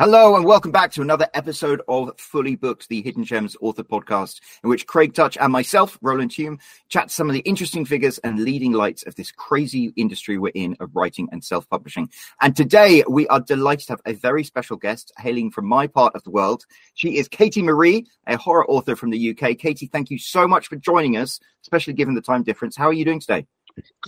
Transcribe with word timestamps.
Hello 0.00 0.34
and 0.34 0.46
welcome 0.46 0.72
back 0.72 0.90
to 0.92 1.02
another 1.02 1.28
episode 1.34 1.82
of 1.86 2.18
Fully 2.18 2.56
Booked, 2.56 2.88
the 2.88 3.02
Hidden 3.02 3.22
Gems 3.22 3.54
author 3.60 3.84
podcast, 3.84 4.40
in 4.64 4.70
which 4.70 4.86
Craig 4.86 5.12
Tuch 5.12 5.36
and 5.38 5.52
myself, 5.52 5.98
Roland 6.00 6.30
Hulme, 6.30 6.58
chat 6.88 7.10
some 7.10 7.28
of 7.28 7.34
the 7.34 7.40
interesting 7.40 7.84
figures 7.84 8.16
and 8.20 8.42
leading 8.42 8.72
lights 8.72 9.02
of 9.02 9.14
this 9.16 9.30
crazy 9.30 9.92
industry 9.96 10.38
we're 10.38 10.52
in 10.54 10.74
of 10.80 10.96
writing 10.96 11.28
and 11.32 11.44
self-publishing. 11.44 12.08
And 12.40 12.56
today 12.56 13.04
we 13.10 13.28
are 13.28 13.40
delighted 13.40 13.88
to 13.88 13.92
have 13.92 14.00
a 14.06 14.14
very 14.14 14.42
special 14.42 14.78
guest 14.78 15.12
hailing 15.18 15.50
from 15.50 15.66
my 15.66 15.86
part 15.86 16.14
of 16.14 16.24
the 16.24 16.30
world. 16.30 16.64
She 16.94 17.18
is 17.18 17.28
Katie 17.28 17.62
Marie, 17.62 18.06
a 18.26 18.38
horror 18.38 18.66
author 18.70 18.96
from 18.96 19.10
the 19.10 19.32
UK. 19.32 19.58
Katie, 19.58 19.84
thank 19.84 20.08
you 20.08 20.16
so 20.16 20.48
much 20.48 20.68
for 20.68 20.76
joining 20.76 21.18
us, 21.18 21.38
especially 21.60 21.92
given 21.92 22.14
the 22.14 22.22
time 22.22 22.42
difference. 22.42 22.74
How 22.74 22.86
are 22.86 22.94
you 22.94 23.04
doing 23.04 23.20
today? 23.20 23.46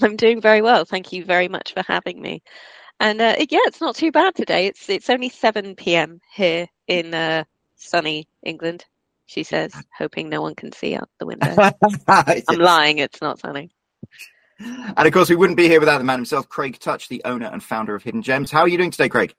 I'm 0.01 0.17
doing 0.17 0.41
very 0.41 0.63
well. 0.63 0.87
Thank 0.87 1.13
you 1.13 1.23
very 1.23 1.49
much 1.49 1.75
for 1.75 1.83
having 1.87 2.23
me. 2.23 2.43
And 3.03 3.21
uh, 3.21 3.35
yeah, 3.51 3.59
it's 3.65 3.81
not 3.81 3.97
too 3.97 4.13
bad 4.13 4.37
today. 4.37 4.67
It's 4.67 4.89
it's 4.89 5.11
only 5.11 5.29
seven 5.29 5.75
p.m. 5.75 6.21
here 6.33 6.69
in 6.87 7.13
uh, 7.13 7.43
sunny 7.75 8.29
England. 8.45 8.85
She 9.27 9.43
says, 9.43 9.75
hoping 9.99 10.29
no 10.29 10.41
one 10.41 10.55
can 10.55 10.71
see 10.71 10.95
out 10.95 11.09
the 11.19 11.27
window. 11.27 11.53
I'm 12.09 12.59
lying. 12.59 12.99
It's 12.99 13.21
not 13.21 13.41
sunny. 13.41 13.75
And 14.61 15.07
of 15.07 15.13
course, 15.13 15.31
we 15.31 15.37
wouldn't 15.37 15.57
be 15.57 15.67
here 15.67 15.81
without 15.81 15.99
the 15.99 16.05
man 16.05 16.19
himself, 16.19 16.49
Craig 16.49 16.79
Tuch, 16.79 17.09
the 17.09 17.23
owner 17.25 17.47
and 17.47 17.61
founder 17.61 17.97
of 17.97 18.05
Hidden 18.05 18.23
Gems. 18.23 18.53
How 18.53 18.61
are 18.61 18.69
you 18.69 18.79
doing 18.79 18.93
today, 18.93 19.09
Craig? 19.09 19.35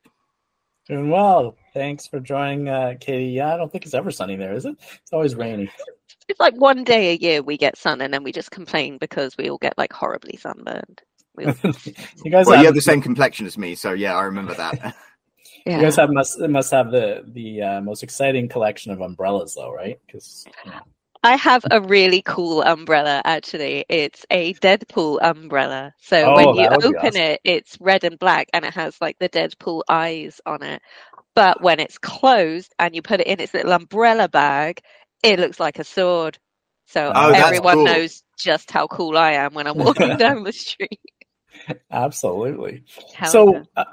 Doing 0.90 1.09
well. 1.09 1.56
Thanks 1.73 2.06
for 2.08 2.20
joining, 2.20 2.68
uh, 2.68 2.95
Katie. 3.00 3.28
Yeah, 3.28 3.54
I 3.54 3.58
don't 3.58 3.72
think 3.72 3.86
it's 3.86 3.94
ever 3.94 4.12
sunny 4.12 4.36
there, 4.36 4.54
is 4.54 4.66
it? 4.66 4.76
It's 5.02 5.14
always 5.14 5.36
rainy. 5.36 5.72
It's 6.28 6.40
like 6.40 6.56
one 6.56 6.84
day 6.84 7.12
a 7.12 7.16
year 7.16 7.42
we 7.42 7.58
get 7.58 7.78
sun, 7.78 8.02
and 8.02 8.14
then 8.14 8.23
we 8.23 8.34
just 8.34 8.52
complain 8.52 8.98
because 8.98 9.38
we 9.38 9.50
all 9.50 9.58
get 9.58 9.78
like 9.78 9.94
horribly 9.94 10.36
sunburned. 10.38 11.02
you 11.40 11.46
guys 12.32 12.46
well, 12.46 12.55
have, 12.55 12.60
you 12.60 12.66
have 12.66 12.76
the 12.76 12.82
same 12.82 13.02
complexion 13.02 13.46
as 13.46 13.58
me, 13.58 13.76
so 13.76 13.94
yeah, 13.94 14.16
I 14.16 14.23
remember 14.23 14.54
that. 14.54 14.96
yeah. 15.66 15.78
You 15.78 15.84
guys 15.84 15.96
have 15.96 16.09
must 16.09 16.40
must 16.40 16.72
have 16.72 16.92
the 16.92 17.23
the 17.28 17.62
uh, 17.62 17.82
most 17.82 18.04
exciting 18.04 18.48
collection 18.48 18.92
of 18.92 19.02
umbrellas, 19.02 19.56
though, 19.56 19.72
right? 19.72 20.00
Because 20.06 20.45
I 21.23 21.36
have 21.38 21.66
a 21.72 21.81
really 21.81 22.22
cool 22.22 22.61
umbrella. 22.61 23.22
Actually, 23.26 23.86
it's 23.89 24.26
a 24.30 24.54
Deadpool 24.56 25.20
umbrella. 25.22 25.94
So 26.02 26.17
oh, 26.17 26.36
when 26.36 26.56
you 26.56 26.67
open 26.67 26.95
awesome. 26.98 27.22
it, 27.22 27.42
it's 27.44 27.78
red 27.80 28.04
and 28.04 28.20
black, 28.20 28.50
and 28.54 28.66
it 28.66 28.73
has 28.73 29.00
like 29.02 29.17
the 29.20 29.30
Deadpool 29.30 29.84
eyes 29.89 30.39
on 30.45 30.61
it. 30.61 30.81
But 31.36 31.61
when 31.61 31.80
it's 31.80 31.98
closed 31.98 32.76
and 32.78 32.94
you 32.94 33.02
put 33.02 33.22
it 33.22 33.28
in 33.28 33.39
its 33.39 33.54
little 33.54 33.73
umbrella 33.73 34.30
bag, 34.30 34.81
it 35.23 35.39
looks 35.39 35.59
like 35.59 35.80
a 35.80 35.84
sword. 35.84 36.38
So 36.86 37.11
oh, 37.16 37.31
everyone 37.31 37.76
cool. 37.76 37.86
knows 37.86 38.23
just 38.38 38.70
how 38.70 38.88
cool 38.88 39.17
I 39.17 39.31
am 39.31 39.54
when 39.54 39.67
I'm 39.67 39.78
walking 39.78 40.17
down 40.17 40.44
the 40.44 40.52
street. 40.52 41.00
Absolutely. 41.92 42.83
So 43.28 43.64
uh, 43.75 43.86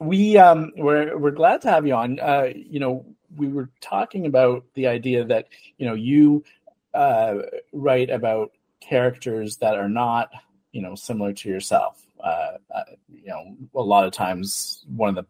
we 0.00 0.36
um 0.36 0.72
we're 0.76 1.16
we're 1.16 1.30
glad 1.30 1.62
to 1.62 1.70
have 1.70 1.86
you 1.86 1.94
on. 1.94 2.20
Uh, 2.20 2.48
you 2.54 2.80
know, 2.80 3.06
we 3.36 3.48
were 3.48 3.70
talking 3.80 4.26
about 4.26 4.64
the 4.74 4.86
idea 4.86 5.24
that 5.24 5.48
you 5.78 5.86
know 5.86 5.94
you 5.94 6.44
uh, 6.92 7.36
write 7.72 8.10
about 8.10 8.52
characters 8.80 9.56
that 9.58 9.76
are 9.76 9.88
not 9.88 10.30
you 10.72 10.82
know 10.82 10.94
similar 10.94 11.32
to 11.32 11.48
yourself. 11.48 12.04
Uh, 12.22 12.58
uh, 12.74 12.84
you 13.08 13.28
know, 13.28 13.56
a 13.74 13.82
lot 13.82 14.04
of 14.04 14.12
times 14.12 14.84
one 14.88 15.10
of 15.10 15.14
the 15.14 15.26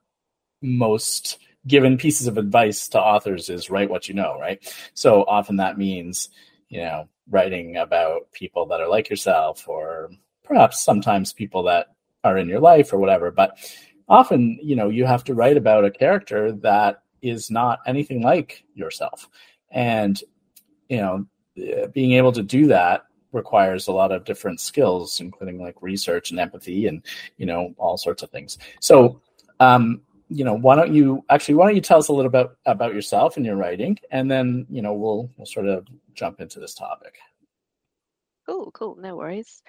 most 0.62 1.38
given 1.66 1.96
pieces 1.96 2.26
of 2.26 2.38
advice 2.38 2.88
to 2.88 3.00
authors 3.00 3.48
is 3.48 3.70
write 3.70 3.90
what 3.90 4.08
you 4.08 4.14
know, 4.14 4.38
right? 4.38 4.62
So 4.94 5.24
often 5.24 5.56
that 5.56 5.78
means 5.78 6.30
you 6.68 6.80
know 6.80 7.08
writing 7.30 7.76
about 7.76 8.32
people 8.32 8.66
that 8.66 8.80
are 8.80 8.88
like 8.88 9.08
yourself 9.08 9.68
or 9.68 10.10
perhaps 10.44 10.84
sometimes 10.84 11.32
people 11.32 11.62
that 11.62 11.88
are 12.22 12.38
in 12.38 12.48
your 12.48 12.60
life 12.60 12.92
or 12.92 12.98
whatever 12.98 13.30
but 13.30 13.58
often 14.08 14.58
you 14.62 14.76
know 14.76 14.88
you 14.88 15.04
have 15.04 15.24
to 15.24 15.34
write 15.34 15.56
about 15.56 15.84
a 15.84 15.90
character 15.90 16.52
that 16.52 17.02
is 17.22 17.50
not 17.50 17.80
anything 17.86 18.22
like 18.22 18.64
yourself. 18.74 19.28
And 19.70 20.20
you 20.88 20.98
know 20.98 21.26
being 21.92 22.12
able 22.12 22.32
to 22.32 22.42
do 22.42 22.66
that 22.66 23.06
requires 23.32 23.86
a 23.86 23.92
lot 23.92 24.12
of 24.12 24.24
different 24.24 24.60
skills 24.60 25.20
including 25.20 25.60
like 25.60 25.76
research 25.80 26.30
and 26.30 26.38
empathy 26.38 26.86
and 26.86 27.02
you 27.36 27.46
know 27.46 27.74
all 27.78 27.96
sorts 27.96 28.22
of 28.22 28.30
things. 28.30 28.58
So 28.80 29.20
um 29.60 30.02
you 30.28 30.44
know 30.44 30.54
why 30.54 30.76
don't 30.76 30.92
you 30.92 31.24
actually 31.30 31.54
why 31.54 31.66
don't 31.66 31.76
you 31.76 31.80
tell 31.80 31.98
us 31.98 32.08
a 32.08 32.12
little 32.12 32.30
bit 32.30 32.50
about 32.66 32.94
yourself 32.94 33.36
and 33.36 33.46
your 33.46 33.56
writing 33.56 33.98
and 34.10 34.30
then 34.30 34.66
you 34.68 34.82
know 34.82 34.92
we'll 34.92 35.30
we'll 35.36 35.46
sort 35.46 35.66
of 35.66 35.86
jump 36.14 36.40
into 36.40 36.60
this 36.60 36.74
topic. 36.74 37.16
Cool 38.46 38.70
cool. 38.72 38.96
No 38.96 39.16
worries 39.16 39.62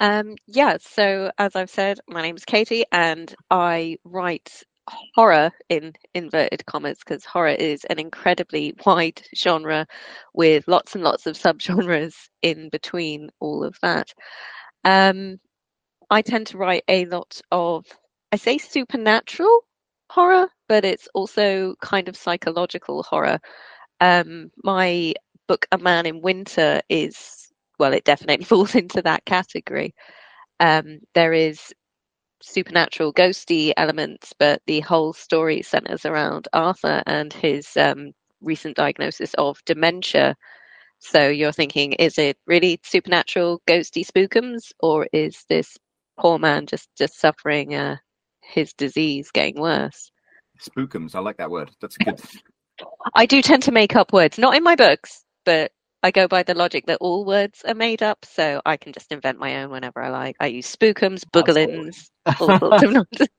um, 0.00 0.36
yeah, 0.46 0.78
so 0.80 1.30
as 1.38 1.56
I've 1.56 1.70
said, 1.70 1.98
my 2.08 2.22
name 2.22 2.36
is 2.36 2.44
Katie 2.44 2.84
and 2.92 3.34
I 3.50 3.98
write 4.04 4.62
horror 5.14 5.50
in 5.68 5.92
inverted 6.14 6.64
commas 6.66 6.98
because 6.98 7.24
horror 7.24 7.48
is 7.48 7.84
an 7.84 7.98
incredibly 7.98 8.74
wide 8.86 9.22
genre 9.36 9.86
with 10.34 10.66
lots 10.68 10.94
and 10.94 11.04
lots 11.04 11.26
of 11.26 11.36
subgenres 11.36 12.14
in 12.42 12.68
between 12.70 13.30
all 13.40 13.64
of 13.64 13.76
that. 13.82 14.12
Um, 14.84 15.38
I 16.10 16.22
tend 16.22 16.48
to 16.48 16.58
write 16.58 16.84
a 16.88 17.04
lot 17.06 17.40
of, 17.50 17.84
I 18.32 18.36
say 18.36 18.58
supernatural 18.58 19.60
horror, 20.10 20.48
but 20.68 20.84
it's 20.84 21.08
also 21.14 21.74
kind 21.82 22.08
of 22.08 22.16
psychological 22.16 23.02
horror. 23.02 23.38
Um, 24.00 24.50
my 24.64 25.14
book, 25.48 25.66
A 25.72 25.78
Man 25.78 26.06
in 26.06 26.22
Winter, 26.22 26.80
is 26.88 27.37
well, 27.78 27.92
it 27.92 28.04
definitely 28.04 28.44
falls 28.46 28.74
into 28.74 29.02
that 29.02 29.24
category. 29.24 29.94
Um, 30.60 31.00
there 31.14 31.32
is 31.32 31.72
supernatural, 32.42 33.12
ghosty 33.12 33.72
elements, 33.76 34.32
but 34.38 34.62
the 34.66 34.80
whole 34.80 35.12
story 35.12 35.62
centers 35.62 36.04
around 36.04 36.48
Arthur 36.52 37.02
and 37.06 37.32
his 37.32 37.76
um, 37.76 38.12
recent 38.40 38.76
diagnosis 38.76 39.34
of 39.34 39.60
dementia. 39.64 40.36
So 41.00 41.28
you're 41.28 41.52
thinking, 41.52 41.92
is 41.94 42.18
it 42.18 42.36
really 42.46 42.80
supernatural, 42.82 43.62
ghosty 43.66 44.06
spookums, 44.06 44.72
or 44.80 45.06
is 45.12 45.44
this 45.48 45.76
poor 46.18 46.38
man 46.38 46.66
just 46.66 46.88
just 46.96 47.20
suffering 47.20 47.74
uh, 47.74 47.96
his 48.42 48.72
disease 48.72 49.30
getting 49.30 49.60
worse? 49.60 50.10
Spookums, 50.60 51.14
I 51.14 51.20
like 51.20 51.36
that 51.36 51.50
word. 51.50 51.70
That's 51.80 51.96
good. 51.96 52.20
I 53.14 53.26
do 53.26 53.42
tend 53.42 53.64
to 53.64 53.72
make 53.72 53.96
up 53.96 54.12
words, 54.12 54.38
not 54.38 54.56
in 54.56 54.62
my 54.62 54.76
books, 54.76 55.24
but 55.44 55.72
I 56.02 56.10
go 56.10 56.28
by 56.28 56.42
the 56.42 56.54
logic 56.54 56.86
that 56.86 56.98
all 57.00 57.24
words 57.24 57.62
are 57.66 57.74
made 57.74 58.02
up, 58.02 58.24
so 58.24 58.62
I 58.64 58.76
can 58.76 58.92
just 58.92 59.10
invent 59.10 59.38
my 59.38 59.62
own 59.62 59.70
whenever 59.70 60.00
I 60.00 60.10
like. 60.10 60.36
I 60.38 60.46
use 60.46 60.74
spookums, 60.74 61.24
boogalins, 61.24 62.08
all 62.40 62.58
sorts 62.58 62.82
of 62.84 62.92
nonsense. 62.92 63.30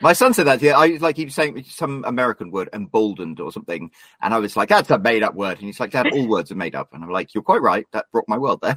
My 0.00 0.12
son 0.12 0.32
said 0.32 0.46
that. 0.46 0.62
Yeah, 0.62 0.78
I 0.78 0.96
like 1.00 1.16
he 1.16 1.24
was 1.24 1.34
saying 1.34 1.64
some 1.64 2.04
American 2.06 2.50
word, 2.50 2.70
emboldened 2.72 3.40
or 3.40 3.50
something, 3.52 3.90
and 4.22 4.32
I 4.32 4.38
was 4.38 4.56
like, 4.56 4.68
"That's 4.68 4.90
a 4.90 4.98
made-up 4.98 5.34
word." 5.34 5.58
And 5.58 5.66
he's 5.66 5.80
like, 5.80 5.90
"Dad, 5.90 6.06
all 6.12 6.28
words 6.28 6.52
are 6.52 6.56
made 6.56 6.74
up." 6.74 6.90
And 6.92 7.02
I'm 7.02 7.10
like, 7.10 7.34
"You're 7.34 7.42
quite 7.42 7.62
right. 7.62 7.84
That 7.92 8.06
brought 8.12 8.28
my 8.28 8.38
world 8.38 8.60
there." 8.62 8.76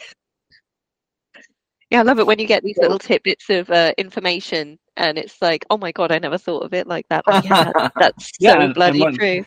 yeah, 1.92 2.00
I 2.00 2.02
love 2.02 2.20
it 2.20 2.26
when 2.26 2.40
you 2.40 2.48
get 2.48 2.64
these 2.64 2.78
little 2.78 3.00
tidbits 3.00 3.50
of 3.50 3.70
uh, 3.70 3.94
information, 4.00 4.80
and 4.98 5.18
it's 5.20 5.42
like, 5.42 5.64
"Oh 5.70 5.78
my 5.78 5.92
god, 5.92 6.12
I 6.12 6.18
never 6.18 6.40
thought 6.40 6.64
of 6.64 6.74
it 6.74 6.88
like 6.88 7.08
that." 7.10 7.24
But 7.26 7.46
yeah, 7.46 7.72
that's 8.00 8.32
yeah, 8.40 8.68
so 8.68 8.74
bloody 8.74 9.02
when, 9.02 9.16
true. 9.16 9.46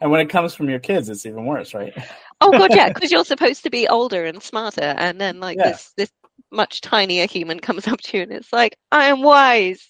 And 0.00 0.10
when 0.10 0.20
it 0.20 0.28
comes 0.28 0.54
from 0.54 0.68
your 0.68 0.80
kids, 0.80 1.08
it's 1.08 1.24
even 1.24 1.44
worse, 1.44 1.72
right? 1.72 1.92
Oh 2.40 2.52
god, 2.52 2.74
yeah, 2.74 2.88
because 2.92 3.10
you're 3.10 3.24
supposed 3.24 3.62
to 3.64 3.70
be 3.70 3.88
older 3.88 4.24
and 4.24 4.42
smarter, 4.42 4.94
and 4.96 5.20
then 5.20 5.40
like 5.40 5.58
yeah. 5.58 5.70
this 5.70 5.92
this 5.96 6.10
much 6.50 6.80
tinier 6.80 7.26
human 7.26 7.60
comes 7.60 7.86
up 7.86 8.00
to 8.00 8.16
you 8.16 8.22
and 8.22 8.32
it's 8.32 8.52
like, 8.52 8.78
I 8.90 9.06
am 9.06 9.22
wise. 9.22 9.86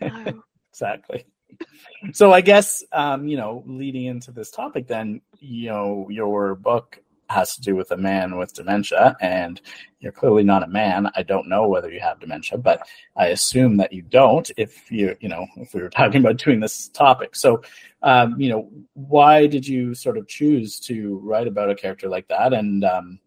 exactly. 0.70 1.26
So 2.12 2.32
I 2.32 2.40
guess 2.40 2.84
um, 2.92 3.28
you 3.28 3.36
know, 3.36 3.62
leading 3.66 4.06
into 4.06 4.32
this 4.32 4.50
topic, 4.50 4.86
then 4.86 5.20
you 5.38 5.68
know, 5.68 6.06
your 6.10 6.54
book 6.54 6.98
has 7.30 7.54
to 7.54 7.60
do 7.60 7.76
with 7.76 7.90
a 7.92 7.96
man 7.96 8.36
with 8.36 8.52
dementia, 8.52 9.16
and 9.20 9.60
you're 10.00 10.12
clearly 10.12 10.42
not 10.42 10.62
a 10.62 10.66
man. 10.66 11.10
I 11.14 11.22
don't 11.22 11.48
know 11.48 11.68
whether 11.68 11.90
you 11.90 12.00
have 12.00 12.20
dementia, 12.20 12.58
but 12.58 12.86
I 13.16 13.28
assume 13.28 13.76
that 13.78 13.92
you 13.92 14.02
don't. 14.02 14.50
If 14.56 14.90
you, 14.90 15.16
you 15.20 15.28
know, 15.28 15.46
if 15.56 15.72
we 15.72 15.82
were 15.82 15.90
talking 15.90 16.20
about 16.20 16.36
doing 16.36 16.60
this 16.60 16.88
topic, 16.88 17.36
so 17.36 17.62
um, 18.02 18.40
you 18.40 18.50
know, 18.50 18.68
why 18.94 19.46
did 19.46 19.66
you 19.66 19.94
sort 19.94 20.18
of 20.18 20.26
choose 20.26 20.80
to 20.80 21.18
write 21.22 21.46
about 21.46 21.70
a 21.70 21.74
character 21.74 22.08
like 22.08 22.28
that, 22.28 22.52
and 22.52 22.84
um, 22.84 23.20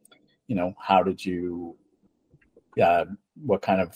you 0.48 0.56
know, 0.56 0.76
how 0.80 1.02
did 1.02 1.24
you, 1.24 1.76
uh, 2.82 3.06
what 3.44 3.62
kind 3.62 3.82
of 3.82 3.96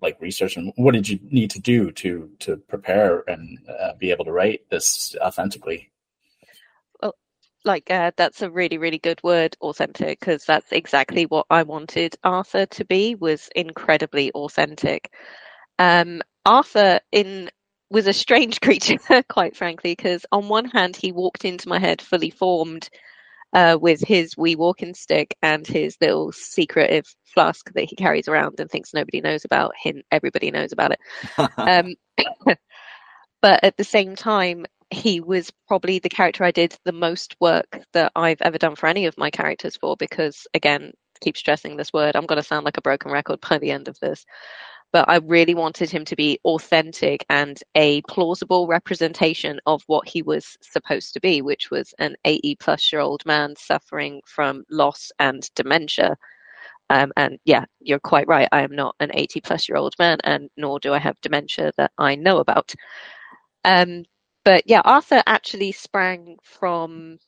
like 0.00 0.20
research 0.20 0.56
and 0.56 0.70
what 0.76 0.92
did 0.92 1.08
you 1.08 1.18
need 1.30 1.50
to 1.50 1.58
do 1.58 1.90
to 1.90 2.30
to 2.38 2.58
prepare 2.68 3.24
and 3.26 3.58
uh, 3.80 3.94
be 3.98 4.10
able 4.10 4.24
to 4.24 4.32
write 4.32 4.60
this 4.68 5.16
authentically? 5.20 5.90
Like 7.64 7.90
uh, 7.90 8.12
that's 8.16 8.42
a 8.42 8.50
really 8.50 8.78
really 8.78 8.98
good 8.98 9.22
word 9.22 9.56
authentic 9.60 10.20
because 10.20 10.44
that's 10.44 10.70
exactly 10.72 11.24
what 11.26 11.46
i 11.50 11.62
wanted 11.62 12.14
arthur 12.22 12.66
to 12.66 12.84
be 12.84 13.14
was 13.14 13.48
incredibly 13.54 14.30
authentic. 14.32 15.12
Um, 15.78 16.22
arthur 16.46 17.00
in 17.10 17.50
was 17.90 18.06
a 18.06 18.12
strange 18.12 18.60
creature 18.62 18.98
quite 19.28 19.56
frankly 19.56 19.92
because 19.92 20.24
on 20.32 20.48
one 20.48 20.66
hand 20.66 20.96
he 20.96 21.12
walked 21.12 21.44
into 21.44 21.68
my 21.68 21.78
head 21.78 22.00
fully 22.02 22.30
formed 22.30 22.88
uh, 23.54 23.78
with 23.80 24.00
his 24.00 24.36
wee 24.36 24.56
walking 24.56 24.94
stick 24.94 25.36
and 25.42 25.66
his 25.66 25.96
little 26.00 26.32
secretive 26.32 27.06
flask 27.24 27.72
that 27.74 27.84
he 27.84 27.96
carries 27.96 28.28
around 28.28 28.58
and 28.58 28.70
thinks 28.70 28.92
nobody 28.92 29.20
knows 29.20 29.44
about 29.44 29.72
him 29.80 30.02
everybody 30.10 30.50
knows 30.50 30.72
about 30.72 30.92
it. 30.92 31.00
Um, 31.56 31.94
but 33.42 33.62
at 33.62 33.76
the 33.76 33.84
same 33.84 34.16
time, 34.16 34.66
he 34.94 35.20
was 35.20 35.50
probably 35.68 35.98
the 35.98 36.08
character 36.08 36.44
I 36.44 36.50
did 36.50 36.76
the 36.84 36.92
most 36.92 37.36
work 37.40 37.80
that 37.92 38.12
I've 38.16 38.40
ever 38.42 38.58
done 38.58 38.76
for 38.76 38.86
any 38.86 39.06
of 39.06 39.18
my 39.18 39.30
characters 39.30 39.76
for 39.76 39.96
because, 39.96 40.46
again, 40.54 40.92
keep 41.20 41.36
stressing 41.36 41.76
this 41.76 41.92
word. 41.92 42.16
I'm 42.16 42.26
going 42.26 42.40
to 42.40 42.46
sound 42.46 42.64
like 42.64 42.76
a 42.76 42.82
broken 42.82 43.10
record 43.10 43.40
by 43.48 43.58
the 43.58 43.70
end 43.70 43.88
of 43.88 43.98
this. 44.00 44.24
But 44.92 45.08
I 45.08 45.16
really 45.16 45.54
wanted 45.54 45.90
him 45.90 46.04
to 46.04 46.14
be 46.14 46.38
authentic 46.44 47.24
and 47.28 47.60
a 47.74 48.00
plausible 48.02 48.68
representation 48.68 49.58
of 49.66 49.82
what 49.88 50.06
he 50.06 50.22
was 50.22 50.56
supposed 50.62 51.14
to 51.14 51.20
be, 51.20 51.42
which 51.42 51.70
was 51.70 51.92
an 51.98 52.14
80 52.24 52.56
plus 52.56 52.92
year 52.92 53.00
old 53.00 53.26
man 53.26 53.56
suffering 53.56 54.22
from 54.24 54.64
loss 54.70 55.10
and 55.18 55.48
dementia. 55.56 56.16
Um, 56.90 57.12
and 57.16 57.38
yeah, 57.44 57.64
you're 57.80 57.98
quite 57.98 58.28
right. 58.28 58.48
I 58.52 58.62
am 58.62 58.76
not 58.76 58.94
an 59.00 59.10
80 59.14 59.40
plus 59.40 59.68
year 59.68 59.76
old 59.76 59.94
man, 59.98 60.18
and 60.22 60.48
nor 60.56 60.78
do 60.78 60.92
I 60.92 60.98
have 60.98 61.20
dementia 61.22 61.72
that 61.76 61.90
I 61.98 62.14
know 62.14 62.38
about. 62.38 62.72
Um, 63.64 64.04
but 64.44 64.64
yeah, 64.66 64.82
Arthur 64.84 65.22
actually 65.26 65.72
sprang 65.72 66.38
from 66.42 67.18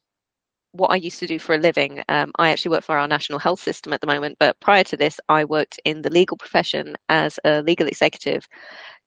what 0.73 0.89
I 0.91 0.97
used 0.97 1.21
to 1.21 1.27
do 1.27 1.39
for 1.39 1.55
a 1.55 1.59
living. 1.59 2.03
Um, 2.09 2.33
I 2.39 2.51
actually 2.51 2.73
work 2.73 2.85
for 2.85 2.99
our 2.99 3.09
national 3.09 3.39
health 3.39 3.61
system 3.61 3.93
at 3.93 4.01
the 4.01 4.07
moment, 4.07 4.37
but 4.39 4.61
prior 4.61 4.85
to 4.85 4.97
this, 4.97 5.19
I 5.29 5.45
worked 5.45 5.81
in 5.85 6.03
the 6.03 6.11
legal 6.11 6.37
profession 6.37 6.97
as 7.09 7.39
a 7.45 7.63
legal 7.63 7.87
executive, 7.87 8.47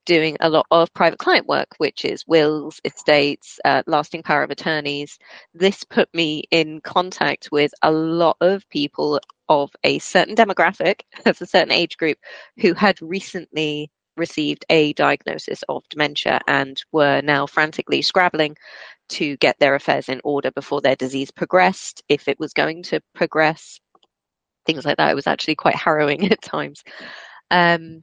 doing 0.05 0.37
a 0.39 0.49
lot 0.49 0.65
of 0.71 0.93
private 0.93 1.19
client 1.19 1.47
work, 1.47 1.69
which 1.77 2.05
is 2.05 2.25
wills, 2.27 2.81
estates, 2.85 3.59
uh, 3.65 3.83
lasting 3.87 4.23
power 4.23 4.43
of 4.43 4.49
attorneys. 4.51 5.19
This 5.53 5.83
put 5.83 6.09
me 6.13 6.45
in 6.51 6.81
contact 6.81 7.49
with 7.51 7.71
a 7.83 7.91
lot 7.91 8.37
of 8.41 8.67
people 8.69 9.19
of 9.49 9.71
a 9.83 9.99
certain 9.99 10.35
demographic, 10.35 11.01
of 11.25 11.39
a 11.41 11.45
certain 11.45 11.71
age 11.71 11.97
group, 11.97 12.17
who 12.59 12.73
had 12.73 13.01
recently 13.01 13.91
received 14.19 14.65
a 14.69 14.93
diagnosis 14.93 15.63
of 15.69 15.83
dementia 15.89 16.41
and 16.47 16.81
were 16.91 17.21
now 17.21 17.47
frantically 17.47 18.01
scrabbling 18.01 18.55
to 19.09 19.37
get 19.37 19.57
their 19.59 19.75
affairs 19.75 20.09
in 20.09 20.21
order 20.23 20.51
before 20.51 20.81
their 20.81 20.95
disease 20.95 21.31
progressed, 21.31 22.03
if 22.09 22.27
it 22.27 22.39
was 22.39 22.53
going 22.53 22.83
to 22.83 23.01
progress, 23.15 23.79
things 24.65 24.85
like 24.85 24.97
that. 24.97 25.11
It 25.11 25.15
was 25.15 25.27
actually 25.27 25.55
quite 25.55 25.75
harrowing 25.85 26.31
at 26.31 26.41
times. 26.41 26.83
Um, 27.51 28.01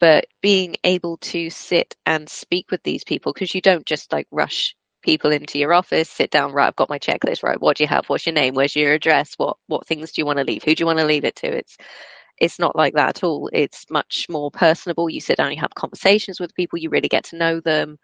but 0.00 0.26
being 0.42 0.76
able 0.84 1.18
to 1.18 1.50
sit 1.50 1.96
and 2.06 2.28
speak 2.28 2.70
with 2.70 2.82
these 2.82 3.04
people, 3.04 3.32
because 3.32 3.54
you 3.54 3.60
don't 3.60 3.86
just 3.86 4.12
like 4.12 4.26
rush 4.30 4.74
people 5.02 5.30
into 5.30 5.58
your 5.58 5.72
office, 5.72 6.10
sit 6.10 6.30
down, 6.30 6.52
right, 6.52 6.66
I've 6.66 6.76
got 6.76 6.90
my 6.90 6.98
checklist, 6.98 7.42
right, 7.42 7.60
what 7.60 7.76
do 7.76 7.84
you 7.84 7.88
have? 7.88 8.06
What's 8.08 8.26
your 8.26 8.34
name? 8.34 8.54
Where's 8.54 8.74
your 8.74 8.94
address? 8.94 9.34
What 9.36 9.56
what 9.66 9.86
things 9.86 10.12
do 10.12 10.20
you 10.20 10.26
want 10.26 10.38
to 10.38 10.44
leave? 10.44 10.62
Who 10.64 10.74
do 10.74 10.82
you 10.82 10.86
want 10.86 10.98
to 10.98 11.04
leave 11.04 11.24
it 11.24 11.36
to? 11.36 11.46
It's 11.46 11.76
it's 12.38 12.58
not 12.58 12.76
like 12.76 12.94
that 12.94 13.10
at 13.18 13.24
all. 13.24 13.50
It's 13.52 13.86
much 13.90 14.26
more 14.28 14.50
personable. 14.50 15.08
You 15.10 15.20
sit 15.20 15.36
down, 15.38 15.52
you 15.52 15.60
have 15.60 15.74
conversations 15.74 16.40
with 16.40 16.54
people, 16.54 16.78
you 16.78 16.90
really 16.90 17.08
get 17.08 17.24
to 17.26 17.36
know 17.36 17.60
them. 17.60 17.98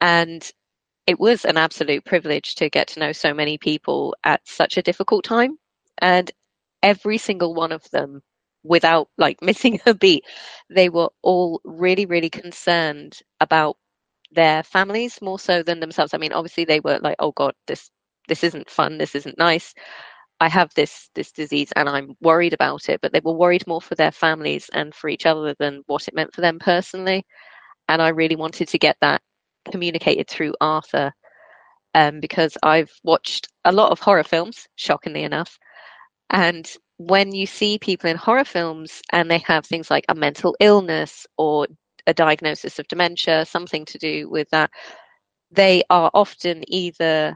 And 0.00 0.48
it 1.06 1.20
was 1.20 1.44
an 1.44 1.56
absolute 1.56 2.04
privilege 2.04 2.54
to 2.56 2.70
get 2.70 2.88
to 2.88 3.00
know 3.00 3.12
so 3.12 3.34
many 3.34 3.58
people 3.58 4.14
at 4.24 4.46
such 4.46 4.76
a 4.76 4.82
difficult 4.82 5.24
time. 5.24 5.58
And 5.98 6.30
every 6.82 7.18
single 7.18 7.54
one 7.54 7.72
of 7.72 7.88
them, 7.90 8.22
without 8.64 9.08
like 9.18 9.38
missing 9.42 9.80
a 9.86 9.94
beat, 9.94 10.24
they 10.70 10.88
were 10.88 11.10
all 11.22 11.60
really, 11.64 12.06
really 12.06 12.30
concerned 12.30 13.20
about 13.40 13.76
their 14.32 14.62
families 14.62 15.20
more 15.22 15.38
so 15.38 15.62
than 15.62 15.80
themselves. 15.80 16.14
I 16.14 16.18
mean, 16.18 16.32
obviously 16.32 16.64
they 16.64 16.80
were 16.80 16.98
like, 17.02 17.16
oh 17.18 17.32
God, 17.32 17.54
this 17.66 17.90
this 18.28 18.42
isn't 18.44 18.70
fun, 18.70 18.98
this 18.98 19.14
isn't 19.14 19.38
nice. 19.38 19.74
I 20.44 20.48
have 20.50 20.74
this 20.74 21.08
this 21.14 21.32
disease 21.32 21.72
and 21.74 21.88
I'm 21.88 22.16
worried 22.20 22.52
about 22.52 22.90
it, 22.90 23.00
but 23.00 23.14
they 23.14 23.20
were 23.24 23.32
worried 23.32 23.66
more 23.66 23.80
for 23.80 23.94
their 23.94 24.12
families 24.12 24.68
and 24.74 24.94
for 24.94 25.08
each 25.08 25.24
other 25.24 25.54
than 25.58 25.82
what 25.86 26.06
it 26.06 26.14
meant 26.14 26.34
for 26.34 26.42
them 26.42 26.58
personally. 26.58 27.24
And 27.88 28.02
I 28.02 28.08
really 28.08 28.36
wanted 28.36 28.68
to 28.68 28.78
get 28.78 28.98
that 29.00 29.22
communicated 29.72 30.28
through 30.28 30.52
Arthur 30.60 31.12
um, 31.94 32.20
because 32.20 32.58
I've 32.62 32.92
watched 33.04 33.48
a 33.64 33.72
lot 33.72 33.90
of 33.90 34.00
horror 34.00 34.22
films, 34.22 34.68
shockingly 34.76 35.22
enough. 35.22 35.58
And 36.28 36.70
when 36.98 37.34
you 37.34 37.46
see 37.46 37.78
people 37.78 38.10
in 38.10 38.16
horror 38.18 38.44
films 38.44 39.00
and 39.12 39.30
they 39.30 39.38
have 39.38 39.64
things 39.64 39.90
like 39.90 40.04
a 40.10 40.14
mental 40.14 40.54
illness 40.60 41.26
or 41.38 41.68
a 42.06 42.12
diagnosis 42.12 42.78
of 42.78 42.88
dementia, 42.88 43.46
something 43.46 43.86
to 43.86 43.96
do 43.96 44.28
with 44.28 44.50
that, 44.50 44.70
they 45.50 45.84
are 45.88 46.10
often 46.12 46.64
either 46.68 47.34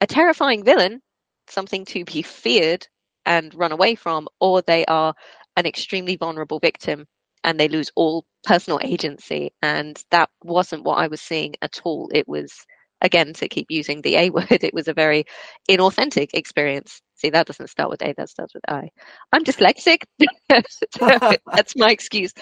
a 0.00 0.06
terrifying 0.08 0.64
villain 0.64 1.00
something 1.50 1.84
to 1.86 2.04
be 2.04 2.22
feared 2.22 2.86
and 3.26 3.54
run 3.54 3.72
away 3.72 3.94
from, 3.94 4.28
or 4.40 4.62
they 4.62 4.84
are 4.86 5.14
an 5.56 5.66
extremely 5.66 6.16
vulnerable 6.16 6.58
victim 6.58 7.06
and 7.44 7.58
they 7.58 7.68
lose 7.68 7.90
all 7.96 8.24
personal 8.44 8.80
agency. 8.82 9.52
And 9.62 10.02
that 10.10 10.30
wasn't 10.42 10.84
what 10.84 10.98
I 10.98 11.08
was 11.08 11.20
seeing 11.20 11.54
at 11.62 11.80
all. 11.84 12.10
It 12.12 12.26
was, 12.28 12.52
again, 13.00 13.32
to 13.34 13.48
keep 13.48 13.66
using 13.70 14.02
the 14.02 14.16
A 14.16 14.30
word, 14.30 14.50
it 14.50 14.74
was 14.74 14.88
a 14.88 14.94
very 14.94 15.24
inauthentic 15.70 16.30
experience. 16.34 17.00
See, 17.16 17.30
that 17.30 17.46
doesn't 17.46 17.70
start 17.70 17.90
with 17.90 18.02
A, 18.02 18.14
that 18.16 18.28
starts 18.30 18.54
with 18.54 18.64
I. 18.68 18.90
I'm 19.32 19.44
dyslexic. 19.44 20.02
That's 20.48 21.76
my 21.76 21.90
excuse. 21.90 22.32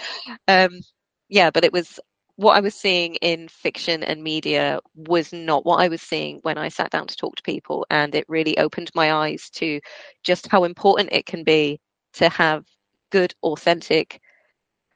Um, 0.48 0.80
yeah, 1.28 1.50
but 1.50 1.64
it 1.64 1.72
was 1.72 1.98
what 2.36 2.56
I 2.56 2.60
was 2.60 2.74
seeing 2.74 3.14
in 3.16 3.48
fiction 3.48 4.02
and 4.02 4.22
media 4.22 4.80
was 4.94 5.32
not 5.32 5.64
what 5.64 5.80
I 5.80 5.88
was 5.88 6.02
seeing 6.02 6.38
when 6.42 6.58
I 6.58 6.68
sat 6.68 6.90
down 6.90 7.06
to 7.06 7.16
talk 7.16 7.36
to 7.36 7.42
people. 7.42 7.86
And 7.90 8.14
it 8.14 8.26
really 8.28 8.58
opened 8.58 8.90
my 8.94 9.12
eyes 9.12 9.50
to 9.54 9.80
just 10.22 10.46
how 10.48 10.64
important 10.64 11.10
it 11.12 11.26
can 11.26 11.44
be 11.44 11.80
to 12.14 12.28
have 12.28 12.64
good, 13.10 13.34
authentic 13.42 14.20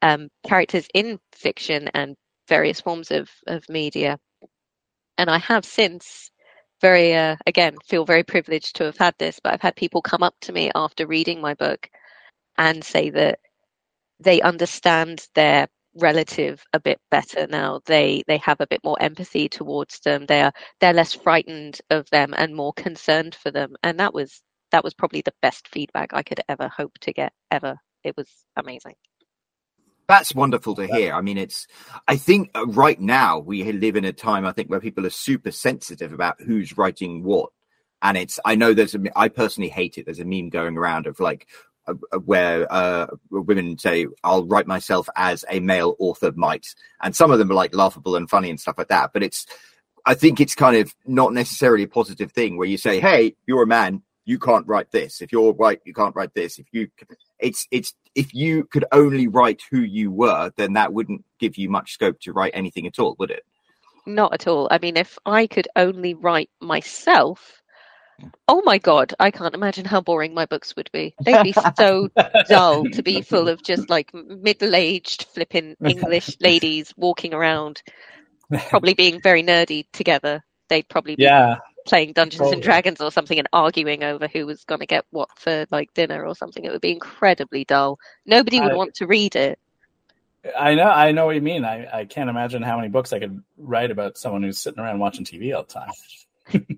um, 0.02 0.28
characters 0.46 0.86
in 0.94 1.18
fiction 1.32 1.88
and 1.94 2.14
various 2.48 2.80
forms 2.80 3.10
of, 3.10 3.30
of 3.46 3.68
media. 3.68 4.18
And 5.16 5.30
I 5.30 5.38
have 5.38 5.64
since 5.64 6.30
very, 6.80 7.14
uh, 7.14 7.36
again, 7.46 7.76
feel 7.86 8.04
very 8.04 8.22
privileged 8.22 8.76
to 8.76 8.84
have 8.84 8.96
had 8.98 9.14
this, 9.18 9.40
but 9.42 9.52
I've 9.54 9.62
had 9.62 9.76
people 9.76 10.02
come 10.02 10.22
up 10.22 10.34
to 10.42 10.52
me 10.52 10.70
after 10.74 11.06
reading 11.06 11.40
my 11.40 11.54
book 11.54 11.88
and 12.58 12.84
say 12.84 13.10
that 13.10 13.38
they 14.18 14.42
understand 14.42 15.26
their 15.34 15.68
relative 16.00 16.64
a 16.72 16.80
bit 16.80 16.98
better 17.10 17.46
now 17.46 17.80
they 17.86 18.22
they 18.26 18.38
have 18.38 18.60
a 18.60 18.66
bit 18.66 18.82
more 18.84 19.00
empathy 19.00 19.48
towards 19.48 20.00
them 20.00 20.26
they 20.26 20.42
are 20.42 20.52
they're 20.80 20.92
less 20.92 21.14
frightened 21.14 21.80
of 21.90 22.08
them 22.10 22.34
and 22.36 22.54
more 22.54 22.72
concerned 22.74 23.34
for 23.34 23.50
them 23.50 23.74
and 23.82 24.00
that 24.00 24.14
was 24.14 24.42
that 24.72 24.84
was 24.84 24.94
probably 24.94 25.22
the 25.22 25.34
best 25.42 25.68
feedback 25.68 26.12
i 26.12 26.22
could 26.22 26.40
ever 26.48 26.68
hope 26.68 26.98
to 27.00 27.12
get 27.12 27.32
ever 27.50 27.76
it 28.04 28.16
was 28.16 28.28
amazing 28.56 28.94
that's 30.10 30.34
wonderful 30.34 30.74
to 30.74 30.88
hear. 30.88 31.14
I 31.14 31.20
mean, 31.20 31.38
it's, 31.38 31.68
I 32.08 32.16
think 32.16 32.50
uh, 32.56 32.66
right 32.66 33.00
now 33.00 33.38
we 33.38 33.70
live 33.70 33.94
in 33.94 34.04
a 34.04 34.12
time, 34.12 34.44
I 34.44 34.50
think, 34.50 34.68
where 34.68 34.80
people 34.80 35.06
are 35.06 35.10
super 35.10 35.52
sensitive 35.52 36.12
about 36.12 36.40
who's 36.40 36.76
writing 36.76 37.22
what. 37.22 37.50
And 38.02 38.16
it's, 38.16 38.40
I 38.44 38.56
know 38.56 38.74
there's 38.74 38.96
a, 38.96 39.00
I 39.14 39.28
personally 39.28 39.70
hate 39.70 39.98
it. 39.98 40.06
There's 40.06 40.18
a 40.18 40.24
meme 40.24 40.48
going 40.48 40.76
around 40.76 41.06
of 41.06 41.20
like, 41.20 41.46
where 42.24 42.72
uh, 42.72 43.06
women 43.30 43.78
say, 43.78 44.06
"I'll 44.22 44.46
write 44.46 44.66
myself 44.66 45.08
as 45.16 45.44
a 45.48 45.60
male 45.60 45.96
author 45.98 46.32
might," 46.34 46.74
and 47.02 47.14
some 47.14 47.30
of 47.30 47.38
them 47.38 47.50
are 47.50 47.54
like 47.54 47.74
laughable 47.74 48.16
and 48.16 48.28
funny 48.28 48.50
and 48.50 48.60
stuff 48.60 48.78
like 48.78 48.88
that. 48.88 49.12
But 49.12 49.22
it's, 49.22 49.46
I 50.06 50.14
think 50.14 50.40
it's 50.40 50.54
kind 50.54 50.76
of 50.76 50.94
not 51.06 51.32
necessarily 51.32 51.84
a 51.84 51.88
positive 51.88 52.32
thing 52.32 52.56
where 52.56 52.68
you 52.68 52.78
say, 52.78 53.00
"Hey, 53.00 53.34
you're 53.46 53.62
a 53.62 53.66
man, 53.66 54.02
you 54.24 54.38
can't 54.38 54.66
write 54.66 54.90
this. 54.92 55.20
If 55.20 55.32
you're 55.32 55.52
white, 55.52 55.80
you 55.84 55.94
can't 55.94 56.14
write 56.14 56.34
this. 56.34 56.58
If 56.58 56.66
you, 56.72 56.88
it's 57.38 57.66
it's 57.70 57.94
if 58.14 58.34
you 58.34 58.64
could 58.64 58.84
only 58.92 59.26
write 59.26 59.62
who 59.70 59.80
you 59.80 60.10
were, 60.10 60.52
then 60.56 60.74
that 60.74 60.92
wouldn't 60.92 61.24
give 61.38 61.56
you 61.56 61.68
much 61.68 61.92
scope 61.92 62.20
to 62.20 62.32
write 62.32 62.52
anything 62.54 62.86
at 62.86 62.98
all, 62.98 63.16
would 63.18 63.30
it? 63.30 63.44
Not 64.06 64.32
at 64.32 64.46
all. 64.46 64.68
I 64.70 64.78
mean, 64.78 64.96
if 64.96 65.18
I 65.26 65.46
could 65.46 65.68
only 65.76 66.14
write 66.14 66.50
myself 66.60 67.59
Oh 68.48 68.62
my 68.64 68.78
god, 68.78 69.14
I 69.20 69.30
can't 69.30 69.54
imagine 69.54 69.84
how 69.84 70.00
boring 70.00 70.34
my 70.34 70.46
books 70.46 70.74
would 70.76 70.90
be. 70.92 71.14
They'd 71.24 71.42
be 71.42 71.54
so 71.76 72.08
dull 72.48 72.84
to 72.84 73.02
be 73.02 73.22
full 73.22 73.48
of 73.48 73.62
just 73.62 73.88
like 73.88 74.12
middle-aged 74.12 75.24
flipping 75.32 75.76
English 75.84 76.36
ladies 76.40 76.92
walking 76.96 77.34
around, 77.34 77.82
probably 78.68 78.94
being 78.94 79.20
very 79.20 79.42
nerdy 79.42 79.86
together. 79.92 80.42
They'd 80.68 80.88
probably 80.88 81.16
be 81.16 81.24
yeah. 81.24 81.56
playing 81.86 82.12
Dungeons 82.12 82.38
totally. 82.38 82.54
and 82.54 82.62
Dragons 82.62 83.00
or 83.00 83.10
something 83.10 83.38
and 83.38 83.48
arguing 83.52 84.02
over 84.02 84.28
who 84.28 84.46
was 84.46 84.64
going 84.64 84.80
to 84.80 84.86
get 84.86 85.04
what 85.10 85.28
for 85.36 85.66
like 85.70 85.92
dinner 85.94 86.24
or 86.26 86.34
something. 86.34 86.64
It 86.64 86.72
would 86.72 86.80
be 86.80 86.92
incredibly 86.92 87.64
dull. 87.64 87.98
Nobody 88.26 88.60
would 88.60 88.72
I, 88.72 88.76
want 88.76 88.94
to 88.96 89.06
read 89.06 89.36
it. 89.36 89.58
I 90.58 90.74
know, 90.74 90.88
I 90.88 91.12
know 91.12 91.26
what 91.26 91.34
you 91.34 91.42
mean. 91.42 91.64
I, 91.64 92.00
I 92.00 92.04
can't 92.04 92.30
imagine 92.30 92.62
how 92.62 92.76
many 92.76 92.88
books 92.88 93.12
I 93.12 93.18
could 93.18 93.42
write 93.58 93.90
about 93.90 94.16
someone 94.16 94.42
who's 94.42 94.58
sitting 94.58 94.80
around 94.80 94.98
watching 94.98 95.24
TV 95.24 95.54
all 95.54 95.64
the 95.64 95.72
time. 95.72 95.90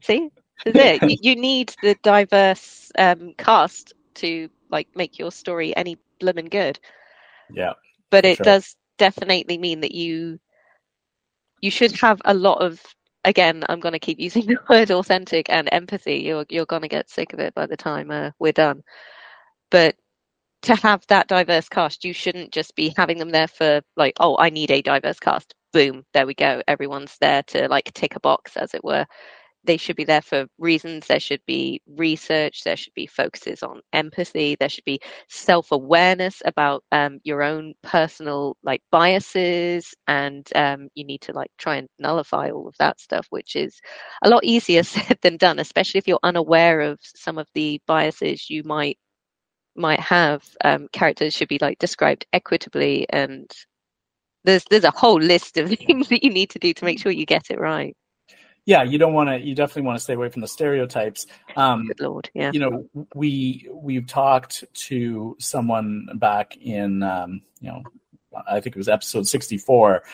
See, 0.03 0.31
is 0.67 0.75
it. 0.75 1.03
you, 1.03 1.17
you, 1.21 1.37
need 1.37 1.75
the 1.83 1.97
diverse 2.03 2.91
um, 2.99 3.35
cast 3.39 3.95
to 4.15 4.49
like 4.71 4.89
make 4.95 5.19
your 5.19 5.33
story 5.33 5.77
any 5.77 5.99
blooming 6.21 6.47
good. 6.47 6.79
Yeah. 7.51 7.73
But 8.11 8.25
it 8.25 8.37
sure. 8.37 8.45
does 8.45 8.77
definitely 8.99 9.59
mean 9.59 9.81
that 9.81 9.93
you 9.93 10.39
you 11.61 11.71
should 11.71 11.93
have 11.93 12.21
a 12.25 12.35
lot 12.35 12.59
of 12.59 12.81
again 13.25 13.65
i'm 13.69 13.81
going 13.81 13.95
to 13.95 13.99
keep 13.99 14.21
using 14.21 14.47
the 14.47 14.59
word 14.69 14.91
authentic 14.91 15.49
and 15.49 15.69
empathy 15.73 16.17
you're 16.17 16.45
you're 16.51 16.67
going 16.67 16.83
to 16.83 16.89
get 16.89 17.09
sick 17.09 17.33
of 17.33 17.41
it 17.41 17.55
by 17.55 17.67
the 17.67 17.77
time 17.77 18.11
uh, 18.11 18.31
we're 18.39 18.53
done 18.53 18.83
but 19.71 19.97
to 20.63 20.77
have 20.77 21.05
that 21.09 21.29
diverse 21.29 21.69
cast, 21.69 22.05
you 22.05 22.13
shouldn't 22.13 22.53
just 22.53 22.75
be 22.77 22.95
having 22.97 23.19
them 23.19 23.31
there 23.31 23.49
for 23.49 23.83
like, 23.97 24.15
oh, 24.21 24.37
I 24.39 24.51
need 24.51 24.71
a 24.71 24.81
diverse 24.81 25.19
cast. 25.19 25.55
Boom, 25.73 26.05
there 26.13 26.27
we 26.27 26.35
go. 26.35 26.63
Everyone's 26.69 27.17
there 27.21 27.43
to 27.45 27.69
like 27.69 27.93
tick 27.95 28.15
a 28.15 28.21
box, 28.21 28.57
as 28.57 28.75
it 28.75 28.85
were 28.85 29.07
they 29.65 29.77
should 29.77 29.97
be 29.97 30.05
there 30.05 30.23
for 30.23 30.47
reasons. 30.59 31.07
There 31.07 31.21
should 31.21 31.43
be 31.47 31.81
research. 31.87 32.65
There 32.65 32.77
should 32.77 32.95
be 32.95 33.07
focuses 33.07 33.63
on 33.63 33.81
empathy. 33.93 34.57
There 34.59 34.69
should 34.69 34.85
be 34.85 35.01
self 35.29 35.73
awareness 35.73 36.43
about 36.45 36.85
um, 36.93 37.21
your 37.25 37.43
own 37.43 37.75
personal 37.83 38.57
like 38.65 38.83
biases, 38.91 39.95
and 40.09 40.49
um, 40.57 40.89
you 40.95 41.05
need 41.05 41.23
to 41.23 41.33
like 41.33 41.51
try 41.59 41.77
and 41.77 41.89
nullify 41.99 42.51
all 42.51 42.69
of 42.69 42.77
that 42.79 43.01
stuff, 43.01 43.27
which 43.31 43.57
is 43.57 43.81
a 44.23 44.29
lot 44.29 44.45
easier 44.45 44.83
said 44.85 45.19
than 45.23 45.37
done, 45.37 45.59
especially 45.59 45.99
if 45.99 46.09
you're 46.09 46.21
unaware 46.25 46.81
of 46.81 46.99
some 47.03 47.39
of 47.39 47.49
the 47.55 47.81
biases 47.87 48.51
you 48.51 48.63
might 48.65 48.99
might 49.77 50.01
have. 50.01 50.45
Um, 50.65 50.89
characters 50.93 51.35
should 51.35 51.49
be 51.49 51.59
like 51.61 51.79
described 51.79 52.27
equitably, 52.33 53.07
and 53.11 53.51
there's 54.45 54.65
there's 54.71 54.85
a 54.85 54.91
whole 54.93 55.21
list 55.21 55.57
of 55.59 55.69
things 55.79 56.09
that 56.09 56.25
you 56.25 56.31
need 56.31 56.51
to 56.51 56.59
do 56.59 56.75
to 56.75 56.85
make 56.85 57.01
sure 57.01 57.13
you 57.13 57.27
get 57.27 57.51
it 57.51 57.61
right 57.61 57.97
yeah, 58.65 58.83
you 58.83 58.99
don't 58.99 59.13
want 59.13 59.29
to. 59.29 59.41
You 59.41 59.55
definitely 59.55 59.83
want 59.83 59.99
to 59.99 60.03
stay 60.03 60.15
away 60.15 60.29
from 60.29 60.41
the 60.41 60.49
stereotypes. 60.49 61.27
Um, 61.57 61.89
Good 61.89 62.01
lord, 62.01 62.31
yeah. 62.35 62.51
You 62.53 62.61
know, 62.61 63.07
we 63.15 63.69
we've 63.73 64.07
talked 64.07 64.65
to 64.73 65.37
someone 65.41 66.07
back 66.15 66.57
in, 66.59 67.03
um, 67.03 67.43
you 67.61 67.71
know, 67.71 67.83
I 68.47 68.61
think 68.61 68.77
it 68.77 68.79
was 68.79 68.89
episode 68.89 69.27
sixty-four. 69.27 70.05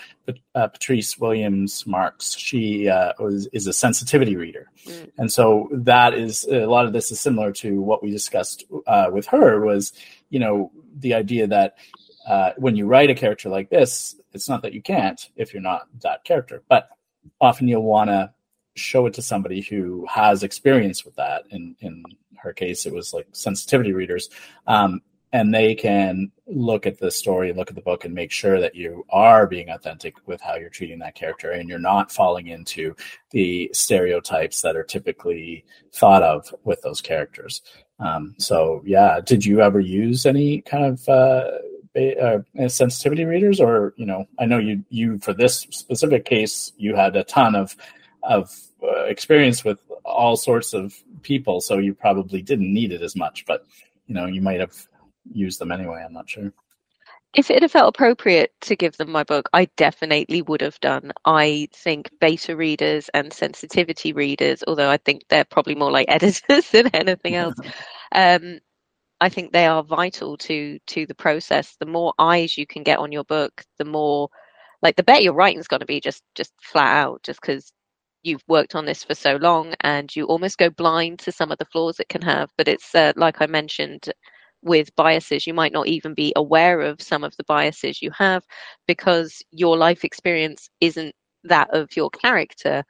Uh, 0.55 0.69
Patrice 0.69 1.19
Williams 1.19 1.87
Marks, 1.87 2.37
she 2.37 2.89
uh, 2.89 3.13
was 3.19 3.49
is 3.53 3.67
a 3.67 3.73
sensitivity 3.73 4.35
reader, 4.37 4.71
mm. 4.87 5.11
and 5.19 5.31
so 5.31 5.69
that 5.73 6.15
is 6.15 6.45
a 6.51 6.67
lot 6.67 6.87
of 6.87 6.93
this 6.93 7.13
is 7.13 7.21
similar 7.21 7.53
to 7.53 7.81
what 7.81 8.03
we 8.03 8.11
discussed 8.11 8.65
uh, 8.87 9.09
with 9.13 9.27
her. 9.27 9.61
Was 9.61 9.93
you 10.31 10.39
know 10.39 10.73
the 10.99 11.15
idea 11.15 11.47
that 11.47 11.77
uh, 12.27 12.53
when 12.57 12.77
you 12.77 12.87
write 12.87 13.11
a 13.11 13.15
character 13.15 13.51
like 13.51 13.69
this, 13.69 14.17
it's 14.33 14.49
not 14.49 14.63
that 14.63 14.73
you 14.73 14.83
can't 14.83 15.29
if 15.37 15.53
you're 15.53 15.63
not 15.63 15.87
that 16.03 16.25
character, 16.25 16.63
but 16.69 16.89
often 17.41 17.69
you'll 17.69 17.83
want 17.83 18.09
to 18.09 18.33
show 18.79 19.07
it 19.07 19.15
to 19.15 19.23
somebody 19.23 19.61
who 19.61 20.07
has 20.09 20.43
experience 20.43 21.05
with 21.05 21.17
that. 21.17 21.45
In 21.51 21.77
in 21.81 22.05
her 22.37 22.53
case, 22.53 22.87
it 22.87 22.93
was 22.93 23.13
like 23.13 23.27
sensitivity 23.33 23.93
readers, 23.93 24.29
um, 24.67 25.03
and 25.33 25.53
they 25.53 25.75
can 25.75 26.31
look 26.47 26.87
at 26.87 26.99
the 26.99 27.11
story, 27.11 27.49
and 27.49 27.59
look 27.59 27.69
at 27.69 27.75
the 27.75 27.83
book, 27.83 28.05
and 28.05 28.15
make 28.15 28.31
sure 28.31 28.61
that 28.61 28.75
you 28.75 29.05
are 29.11 29.47
being 29.47 29.71
authentic 29.71 30.15
with 30.27 30.41
how 30.41 30.55
you're 30.57 30.71
treating 30.71 31.01
that 31.01 31.15
character, 31.15 31.51
and 31.51 31.69
you're 31.69 31.79
not 31.79 32.13
falling 32.13 32.47
into 32.47 32.95
the 33.31 33.71
stereotypes 33.73 34.63
that 34.63 34.77
are 34.77 34.85
typically 34.85 35.65
thought 35.93 36.23
of 36.23 36.55
with 36.65 36.81
those 36.83 37.01
characters. 37.01 37.63
Um, 38.01 38.35
so, 38.39 38.83
yeah, 38.87 39.21
did 39.25 39.45
you 39.45 39.61
ever 39.61 39.81
use 39.81 40.25
any 40.25 40.61
kind 40.63 40.85
of 40.85 41.09
uh, 41.09 41.51
uh, 41.99 42.39
sensitivity 42.69 43.25
readers, 43.25 43.61
or 43.61 43.95
you 43.97 44.07
know, 44.07 44.27
I 44.39 44.47
know 44.47 44.59
you 44.59 44.85
you 44.89 45.19
for 45.19 45.33
this 45.33 45.61
specific 45.71 46.25
case, 46.25 46.73
you 46.77 46.95
had 46.95 47.17
a 47.17 47.25
ton 47.25 47.55
of 47.55 47.77
of 48.23 48.55
experience 48.83 49.65
with 49.65 49.81
all 50.05 50.37
sorts 50.37 50.73
of 50.73 50.95
people, 51.23 51.61
so 51.61 51.79
you 51.79 51.95
probably 51.95 52.43
didn't 52.43 52.73
need 52.73 52.93
it 52.93 53.03
as 53.03 53.17
much. 53.17 53.45
But 53.47 53.67
you 54.07 54.15
know, 54.15 54.27
you 54.27 54.41
might 54.41 54.61
have 54.61 54.75
used 55.33 55.59
them 55.59 55.73
anyway. 55.73 56.03
I'm 56.05 56.13
not 56.13 56.29
sure. 56.29 56.53
If 57.35 57.51
it 57.51 57.61
had 57.61 57.71
felt 57.71 57.95
appropriate 57.95 58.53
to 58.63 58.75
give 58.75 58.97
them 58.97 59.11
my 59.11 59.23
book, 59.23 59.51
I 59.53 59.67
definitely 59.77 60.41
would 60.43 60.63
have 60.63 60.81
done. 60.81 61.13
I 61.27 61.69
think 61.75 62.11
beta 62.21 62.57
readers 62.57 63.11
and 63.13 63.33
sensitivity 63.33 64.15
readers, 64.15 64.65
although 64.67 64.89
I 64.89 64.97
think 64.97 65.25
they're 65.29 65.45
probably 65.45 65.75
more 65.75 65.91
like 65.91 66.07
editors 66.09 66.71
than 66.71 66.89
anything 66.89 67.35
else, 67.35 67.57
um, 68.13 68.61
I 69.21 69.29
think 69.29 69.53
they 69.53 69.67
are 69.67 69.83
vital 69.83 70.37
to 70.39 70.79
to 70.87 71.07
the 71.07 71.15
process. 71.15 71.77
The 71.79 71.87
more 71.87 72.15
eyes 72.19 72.57
you 72.57 72.67
can 72.67 72.83
get 72.83 72.99
on 72.99 73.13
your 73.13 73.25
book, 73.25 73.65
the 73.79 73.85
more 73.85 74.31
like 74.81 74.97
the 74.97 75.03
better 75.03 75.23
your 75.23 75.35
writing's 75.35 75.69
going 75.69 75.81
to 75.81 75.87
be. 75.87 76.01
Just 76.01 76.23
just 76.35 76.53
flat 76.63 76.97
out, 77.05 77.23
just 77.25 77.41
because 77.41 77.73
you've 78.23 78.45
worked 78.49 78.75
on 78.75 78.87
this 78.87 79.05
for 79.05 79.15
so 79.15 79.37
long 79.37 79.75
and 79.81 80.15
you 80.15 80.25
almost 80.27 80.59
go 80.59 80.71
blind 80.71 81.19
to 81.21 81.33
some 81.33 81.51
of 81.53 81.59
the 81.59 81.65
flaws 81.67 82.01
it 82.01 82.09
can 82.09 82.23
have. 82.23 82.51
But 82.57 82.69
it's 82.69 82.95
uh, 82.95 83.13
like 83.17 83.41
I 83.41 83.47
mentioned 83.47 84.11
with 84.63 84.95
biases, 84.97 85.47
you 85.47 85.55
might 85.55 85.73
not 85.73 85.87
even 85.87 86.15
be 86.15 86.33
aware 86.37 86.81
of 86.81 87.01
some 87.01 87.25
of 87.25 87.37
the 87.37 87.45
biases 87.45 88.03
you 88.03 88.11
have 88.19 88.45
because 88.87 89.43
your 89.53 89.77
life 89.77 90.05
experience 90.05 90.69
isn't 90.81 91.15
that 91.45 91.73
of 91.75 91.97
your 91.97 92.11
character. 92.11 92.85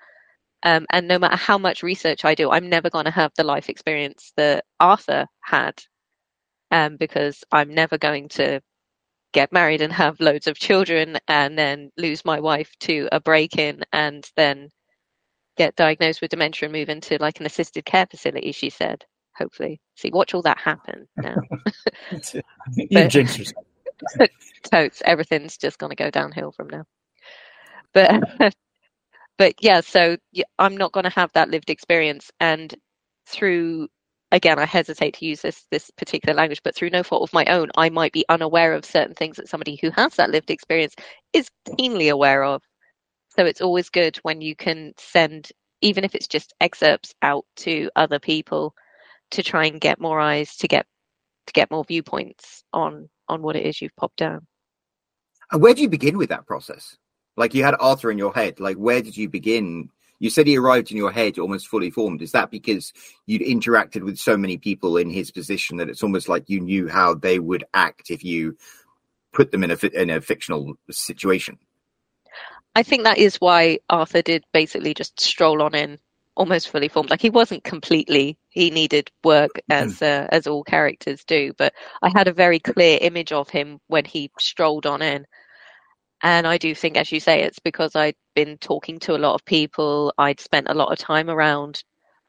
Um, 0.65 0.87
and 0.91 1.07
no 1.07 1.19
matter 1.19 1.37
how 1.37 1.59
much 1.59 1.83
research 1.83 2.25
I 2.25 2.35
do, 2.35 2.51
I'm 2.51 2.69
never 2.69 2.91
going 2.91 3.05
to 3.05 3.11
have 3.11 3.33
the 3.37 3.45
life 3.45 3.69
experience 3.69 4.33
that 4.37 4.65
Arthur 4.81 5.27
had 5.43 5.75
um, 6.71 6.97
because 6.97 7.45
I'm 7.53 7.73
never 7.75 7.99
going 7.99 8.29
to 8.31 8.61
get 9.33 9.53
married 9.53 9.83
and 9.83 9.93
have 9.93 10.21
loads 10.21 10.47
of 10.47 10.59
children 10.59 11.19
and 11.29 11.59
then 11.59 11.91
lose 11.99 12.25
my 12.25 12.41
wife 12.41 12.73
to 12.81 13.09
a 13.13 13.21
break 13.21 13.59
in 13.59 13.85
and 13.93 14.29
then 14.37 14.71
get 15.59 15.77
diagnosed 15.77 16.23
with 16.23 16.31
dementia 16.31 16.67
and 16.69 16.73
move 16.73 16.89
into 16.89 17.19
like 17.21 17.41
an 17.41 17.47
assisted 17.47 17.85
care 17.85 18.07
facility, 18.07 18.53
she 18.53 18.71
said. 18.71 19.05
Hopefully. 19.37 19.81
See, 19.97 20.11
watch 20.11 20.35
all 20.35 20.43
that 20.43 20.59
happen 20.59 21.07
now. 21.17 21.37
you 22.77 23.09
jinx 23.09 23.39
yourself. 23.39 23.67
totes, 24.71 25.03
everything's 25.05 25.57
just 25.57 25.79
going 25.79 25.91
to 25.91 25.97
go 25.97 26.11
downhill 26.11 26.53
from 26.53 26.69
now. 26.69 26.85
But, 27.93 28.55
but 29.39 29.55
yeah, 29.61 29.81
so 29.81 30.17
I'm 30.59 30.77
not 30.77 30.93
going 30.93 31.05
to 31.05 31.11
have 31.11 31.33
that 31.35 31.51
lived 31.51 31.71
experience. 31.71 32.31
And 32.41 32.75
through, 33.27 33.89
again, 34.31 34.59
I 34.59 34.67
hesitate 34.67 35.15
to 35.15 35.27
use 35.27 35.41
this 35.43 35.65
this 35.71 35.91
particular 35.97 36.35
language, 36.35 36.63
but 36.63 36.75
through 36.75 36.91
no 36.91 37.03
fault 37.03 37.23
of 37.23 37.33
my 37.33 37.45
own, 37.47 37.71
I 37.77 37.91
might 37.91 38.13
be 38.13 38.25
unaware 38.29 38.73
of 38.75 38.85
certain 38.85 39.15
things 39.15 39.37
that 39.37 39.49
somebody 39.49 39.79
who 39.81 39.91
has 39.91 40.15
that 40.17 40.31
lived 40.31 40.51
experience 40.51 40.95
is 41.33 41.49
keenly 41.77 42.09
aware 42.09 42.45
of. 42.45 42.63
So 43.39 43.47
it's 43.47 43.61
always 43.61 43.89
good 43.89 44.17
when 44.23 44.41
you 44.41 44.57
can 44.57 44.95
send, 44.99 45.53
even 45.81 46.03
if 46.03 46.17
it's 46.17 46.27
just 46.27 46.55
excerpts 46.61 47.15
out 47.23 47.45
to 47.59 47.89
other 47.95 48.19
people 48.19 48.75
to 49.31 49.45
try 49.45 49.67
and 49.67 49.81
get 49.81 50.01
more 50.01 50.19
eyes, 50.19 50.57
to 50.57 50.67
get 50.67 50.87
to 51.47 51.53
get 51.53 51.71
more 51.71 51.85
viewpoints 51.85 52.65
on 52.73 53.09
on 53.29 53.41
what 53.41 53.55
it 53.55 53.65
is 53.65 53.81
you've 53.81 53.95
popped 53.95 54.17
down. 54.17 54.49
And 55.53 55.63
where 55.63 55.73
do 55.73 55.83
you 55.83 55.89
begin 55.89 56.19
with 56.19 56.31
that 56.31 56.49
process? 56.49 56.97
Like 57.37 57.55
you 57.55 57.63
had 57.63 57.77
Arthur 57.79 58.11
in 58.11 58.19
your 58.19 58.35
head. 58.35 58.59
Like 58.59 58.77
where 58.77 59.03
did 59.03 59.17
you 59.17 59.29
begin? 59.29 59.89
You 60.19 60.31
said 60.31 60.49
he 60.49 60.59
arrived 60.59 60.91
in 60.91 60.97
your 60.97 61.13
head 61.13 61.39
almost 61.39 61.69
fully 61.69 61.93
formed. 61.93 62.23
Is 62.23 62.33
that 62.33 62.51
because 62.51 62.93
you'd 63.27 63.43
interacted 63.43 64.03
with 64.03 64.19
so 64.19 64.37
many 64.37 64.57
people 64.57 64.97
in 64.97 65.11
his 65.11 65.31
position 65.31 65.77
that 65.77 65.89
it's 65.89 66.03
almost 66.03 66.29
like 66.29 66.51
you 66.51 66.59
knew 66.59 66.89
how 66.89 67.15
they 67.15 67.39
would 67.39 67.63
act 67.73 68.11
if 68.11 68.25
you 68.25 68.57
put 69.33 69.53
them 69.53 69.63
in 69.63 69.71
a 69.71 69.77
in 69.95 70.11
a 70.11 70.21
fictional 70.21 70.75
situation? 70.91 71.57
I 72.79 72.85
think 72.85 73.03
that 73.03 73.19
is 73.19 73.41
why 73.41 73.81
Arthur 73.91 74.23
did 74.23 74.45
basically 74.53 74.95
just 74.95 75.19
stroll 75.21 75.63
on 75.63 75.75
in 75.75 75.99
almost 76.37 76.69
fully 76.69 76.87
formed. 76.87 77.11
Like 77.11 77.21
he 77.21 77.29
wasn't 77.29 77.65
completely. 77.65 78.39
He 78.51 78.71
needed 78.71 79.11
work 79.25 79.51
mm-hmm. 79.69 79.73
as 79.73 80.01
uh, 80.01 80.29
as 80.31 80.47
all 80.47 80.63
characters 80.63 81.25
do, 81.25 81.53
but 81.59 81.75
I 82.03 82.11
had 82.15 82.29
a 82.29 82.33
very 82.33 82.61
clear 82.61 82.97
image 83.01 83.33
of 83.33 83.49
him 83.49 83.81
when 83.89 84.05
he 84.05 84.31
strolled 84.39 84.87
on 84.87 85.03
in. 85.03 85.27
And 86.23 86.47
I 86.47 86.57
do 86.57 86.73
think, 86.73 86.97
as 86.97 87.11
you 87.11 87.19
say, 87.19 87.43
it's 87.43 87.59
because 87.59 87.97
I'd 87.97 88.15
been 88.37 88.59
talking 88.59 89.01
to 89.01 89.17
a 89.17 89.25
lot 89.27 89.35
of 89.35 89.45
people. 89.45 90.15
I'd 90.17 90.39
spent 90.39 90.69
a 90.69 90.75
lot 90.75 90.93
of 90.93 90.99
time 90.99 91.29
around 91.29 91.83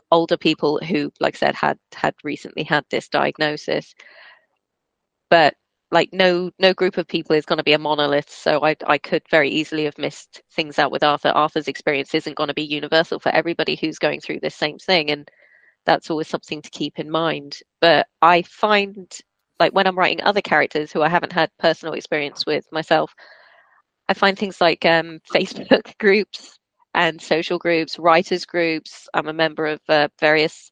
older 0.09 0.37
people 0.37 0.79
who, 0.83 1.11
like 1.19 1.35
I 1.35 1.37
said, 1.37 1.53
had 1.53 1.77
had 1.93 2.15
recently 2.23 2.63
had 2.63 2.85
this 2.89 3.07
diagnosis. 3.07 3.93
But 5.29 5.53
like 5.91 6.09
no 6.13 6.51
no 6.59 6.73
group 6.73 6.97
of 6.97 7.07
people 7.07 7.35
is 7.35 7.45
going 7.45 7.57
to 7.57 7.63
be 7.63 7.73
a 7.73 7.79
monolith 7.79 8.29
so 8.29 8.63
i 8.63 8.75
i 8.87 8.97
could 8.97 9.23
very 9.31 9.49
easily 9.49 9.85
have 9.85 9.97
missed 9.97 10.41
things 10.53 10.79
out 10.79 10.91
with 10.91 11.03
arthur. 11.03 11.29
Arthur's 11.29 11.67
experience 11.67 12.13
isn't 12.15 12.35
going 12.37 12.47
to 12.49 12.53
be 12.53 12.63
universal 12.63 13.19
for 13.19 13.29
everybody 13.29 13.75
who's 13.75 13.99
going 13.99 14.19
through 14.21 14.39
this 14.41 14.55
same 14.55 14.77
thing 14.77 15.11
and 15.11 15.29
that's 15.85 16.09
always 16.11 16.27
something 16.27 16.61
to 16.61 16.69
keep 16.71 16.99
in 16.99 17.09
mind. 17.09 17.57
But 17.81 18.07
i 18.21 18.41
find 18.43 19.11
like 19.59 19.73
when 19.73 19.87
i'm 19.87 19.97
writing 19.97 20.23
other 20.23 20.41
characters 20.41 20.91
who 20.91 21.01
i 21.01 21.09
haven't 21.09 21.33
had 21.33 21.49
personal 21.59 21.93
experience 21.95 22.45
with 22.45 22.65
myself 22.71 23.13
i 24.09 24.13
find 24.13 24.37
things 24.37 24.61
like 24.61 24.85
um, 24.85 25.19
facebook 25.35 25.97
groups 25.99 26.57
and 26.95 27.21
social 27.21 27.57
groups 27.57 27.99
writers 27.99 28.45
groups. 28.45 29.07
I'm 29.13 29.27
a 29.27 29.33
member 29.33 29.65
of 29.67 29.79
uh, 29.89 30.09
various 30.19 30.71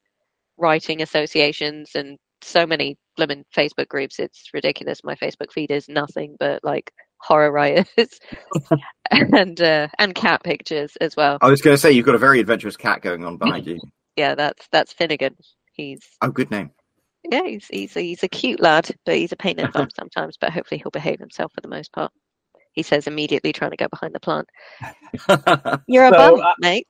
writing 0.58 1.02
associations 1.02 1.92
and 1.94 2.18
so 2.42 2.66
many 2.66 2.96
blooming 3.18 3.44
Facebook 3.54 3.88
groups. 3.88 4.18
It's 4.18 4.48
ridiculous. 4.54 5.04
My 5.04 5.16
Facebook 5.16 5.52
feed 5.52 5.70
is 5.70 5.88
nothing 5.88 6.36
but 6.38 6.64
like 6.64 6.92
horror 7.20 7.52
writers 7.52 7.86
and 9.10 9.60
uh, 9.60 9.88
and 9.98 10.14
cat 10.14 10.42
pictures 10.42 10.96
as 11.00 11.16
well. 11.16 11.38
I 11.42 11.50
was 11.50 11.60
going 11.60 11.74
to 11.74 11.78
say 11.78 11.92
you've 11.92 12.06
got 12.06 12.14
a 12.14 12.18
very 12.18 12.40
adventurous 12.40 12.76
cat 12.76 13.02
going 13.02 13.24
on 13.24 13.36
behind 13.36 13.66
you. 13.66 13.78
Yeah, 14.16 14.34
that's 14.34 14.66
that's 14.72 14.92
Finnegan. 14.92 15.36
He's 15.74 16.00
oh, 16.22 16.32
good 16.32 16.50
name. 16.50 16.72
Yeah, 17.30 17.44
he's 17.44 17.68
he's 17.68 17.96
a, 17.96 18.00
he's 18.00 18.24
a 18.24 18.28
cute 18.28 18.58
lad, 18.58 18.90
but 19.06 19.14
he's 19.14 19.30
a 19.30 19.36
pain 19.36 19.60
in 19.60 19.66
the 19.66 19.70
bum 19.70 19.90
sometimes. 19.96 20.36
But 20.40 20.50
hopefully 20.50 20.80
he'll 20.80 20.90
behave 20.90 21.20
himself 21.20 21.52
for 21.54 21.60
the 21.60 21.68
most 21.68 21.92
part. 21.92 22.10
He 22.72 22.82
says 22.82 23.06
immediately, 23.06 23.52
trying 23.52 23.70
to 23.70 23.76
go 23.76 23.86
behind 23.88 24.12
the 24.16 24.18
plant. 24.18 24.48
You're 25.86 26.06
a 26.06 26.10
so, 26.10 26.16
bum, 26.16 26.40
uh, 26.40 26.52
mate. 26.58 26.88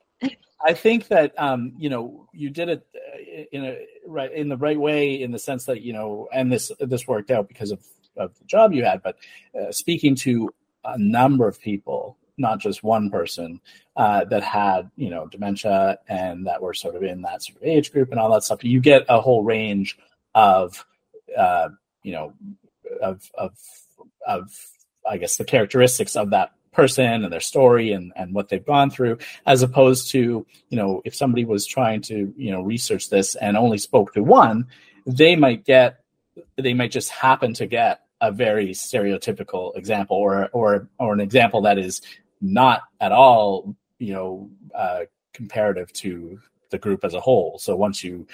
I 0.64 0.72
think 0.74 1.08
that 1.08 1.32
um, 1.38 1.72
you 1.78 1.88
know 1.88 2.28
you 2.32 2.50
did 2.50 2.68
it 2.68 2.86
uh, 2.94 3.44
in 3.52 3.64
a 3.64 3.78
right 4.06 4.32
in 4.32 4.48
the 4.48 4.56
right 4.56 4.78
way 4.78 5.20
in 5.22 5.30
the 5.30 5.38
sense 5.38 5.64
that 5.66 5.82
you 5.82 5.92
know, 5.92 6.28
and 6.32 6.50
this 6.50 6.72
this 6.80 7.06
worked 7.06 7.30
out 7.30 7.48
because 7.48 7.70
of 7.70 7.80
of 8.16 8.36
the 8.38 8.44
job 8.44 8.72
you 8.72 8.84
had. 8.84 9.02
But 9.02 9.16
uh, 9.58 9.70
speaking 9.70 10.14
to 10.16 10.52
a 10.84 10.98
number 10.98 11.46
of 11.46 11.60
people, 11.60 12.16
not 12.36 12.58
just 12.58 12.82
one 12.82 13.10
person, 13.10 13.60
uh, 13.96 14.24
that 14.24 14.42
had 14.42 14.90
you 14.96 15.10
know 15.10 15.26
dementia 15.26 15.98
and 16.08 16.46
that 16.46 16.60
were 16.60 16.74
sort 16.74 16.96
of 16.96 17.02
in 17.02 17.22
that 17.22 17.42
sort 17.42 17.58
of 17.58 17.62
age 17.62 17.92
group 17.92 18.10
and 18.10 18.18
all 18.18 18.32
that 18.32 18.42
stuff, 18.42 18.64
you 18.64 18.80
get 18.80 19.04
a 19.08 19.20
whole 19.20 19.44
range 19.44 19.96
of 20.34 20.84
uh, 21.36 21.68
you 22.02 22.12
know 22.12 22.32
of 23.00 23.30
of 23.34 23.56
of 24.26 24.68
I 25.08 25.18
guess 25.18 25.36
the 25.36 25.44
characteristics 25.44 26.16
of 26.16 26.30
that 26.30 26.52
person 26.72 27.24
and 27.24 27.32
their 27.32 27.40
story 27.40 27.92
and, 27.92 28.12
and 28.16 28.34
what 28.34 28.48
they've 28.48 28.64
gone 28.64 28.90
through, 28.90 29.18
as 29.46 29.62
opposed 29.62 30.10
to, 30.10 30.46
you 30.68 30.76
know, 30.76 31.02
if 31.04 31.14
somebody 31.14 31.44
was 31.44 31.66
trying 31.66 32.00
to, 32.02 32.32
you 32.36 32.50
know, 32.50 32.62
research 32.62 33.08
this 33.08 33.34
and 33.36 33.56
only 33.56 33.78
spoke 33.78 34.12
to 34.14 34.22
one, 34.22 34.66
they 35.06 35.36
might 35.36 35.64
get, 35.64 36.00
they 36.56 36.74
might 36.74 36.90
just 36.90 37.10
happen 37.10 37.54
to 37.54 37.66
get 37.66 38.02
a 38.20 38.32
very 38.32 38.68
stereotypical 38.70 39.76
example 39.76 40.16
or, 40.16 40.48
or, 40.52 40.88
or 40.98 41.12
an 41.12 41.20
example 41.20 41.62
that 41.62 41.78
is 41.78 42.02
not 42.40 42.82
at 43.00 43.12
all, 43.12 43.74
you 43.98 44.12
know, 44.12 44.50
uh, 44.74 45.00
comparative 45.32 45.92
to 45.92 46.38
the 46.70 46.78
group 46.78 47.04
as 47.04 47.14
a 47.14 47.20
whole. 47.20 47.58
So 47.58 47.76
once 47.76 48.04
you 48.04 48.26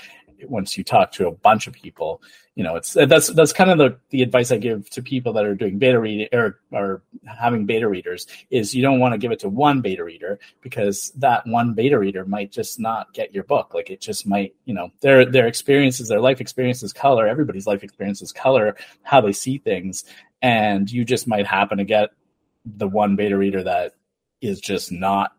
once 0.46 0.76
you 0.76 0.84
talk 0.84 1.12
to 1.12 1.26
a 1.26 1.30
bunch 1.30 1.66
of 1.66 1.72
people, 1.72 2.22
you 2.54 2.62
know, 2.62 2.76
it's 2.76 2.92
that's 2.92 3.28
that's 3.28 3.52
kind 3.52 3.70
of 3.70 3.78
the, 3.78 3.98
the 4.10 4.22
advice 4.22 4.52
I 4.52 4.58
give 4.58 4.88
to 4.90 5.02
people 5.02 5.32
that 5.32 5.44
are 5.44 5.54
doing 5.54 5.78
beta 5.78 5.98
reading 5.98 6.28
or 6.32 6.60
or 6.70 7.02
having 7.26 7.66
beta 7.66 7.88
readers 7.88 8.26
is 8.50 8.74
you 8.74 8.82
don't 8.82 9.00
want 9.00 9.12
to 9.12 9.18
give 9.18 9.32
it 9.32 9.40
to 9.40 9.48
one 9.48 9.80
beta 9.80 10.04
reader 10.04 10.38
because 10.60 11.10
that 11.16 11.46
one 11.46 11.74
beta 11.74 11.98
reader 11.98 12.24
might 12.24 12.52
just 12.52 12.78
not 12.78 13.12
get 13.12 13.34
your 13.34 13.44
book. 13.44 13.74
Like 13.74 13.90
it 13.90 14.00
just 14.00 14.26
might, 14.26 14.54
you 14.64 14.74
know, 14.74 14.90
their 15.00 15.24
their 15.24 15.46
experiences, 15.46 16.08
their 16.08 16.20
life 16.20 16.40
experiences 16.40 16.92
color, 16.92 17.26
everybody's 17.26 17.66
life 17.66 17.82
experiences 17.82 18.32
color 18.32 18.76
how 19.02 19.20
they 19.20 19.32
see 19.32 19.58
things. 19.58 20.04
And 20.42 20.90
you 20.90 21.04
just 21.04 21.26
might 21.26 21.46
happen 21.46 21.78
to 21.78 21.84
get 21.84 22.10
the 22.64 22.88
one 22.88 23.16
beta 23.16 23.36
reader 23.36 23.62
that 23.62 23.94
is 24.40 24.60
just 24.60 24.92
not 24.92 25.32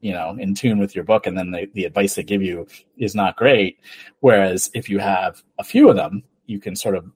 you 0.00 0.12
know 0.12 0.36
in 0.38 0.54
tune 0.54 0.78
with 0.78 0.94
your 0.94 1.04
book 1.04 1.26
and 1.26 1.36
then 1.36 1.50
the, 1.50 1.68
the 1.74 1.84
advice 1.84 2.14
they 2.14 2.22
give 2.22 2.42
you 2.42 2.66
is 2.96 3.14
not 3.14 3.36
great. 3.36 3.80
Whereas 4.20 4.70
if 4.74 4.88
you 4.88 4.98
have 4.98 5.42
a 5.58 5.64
few 5.64 5.88
of 5.88 5.96
them 5.96 6.22
you 6.46 6.58
can 6.58 6.76
sort 6.76 6.94
of 6.94 7.10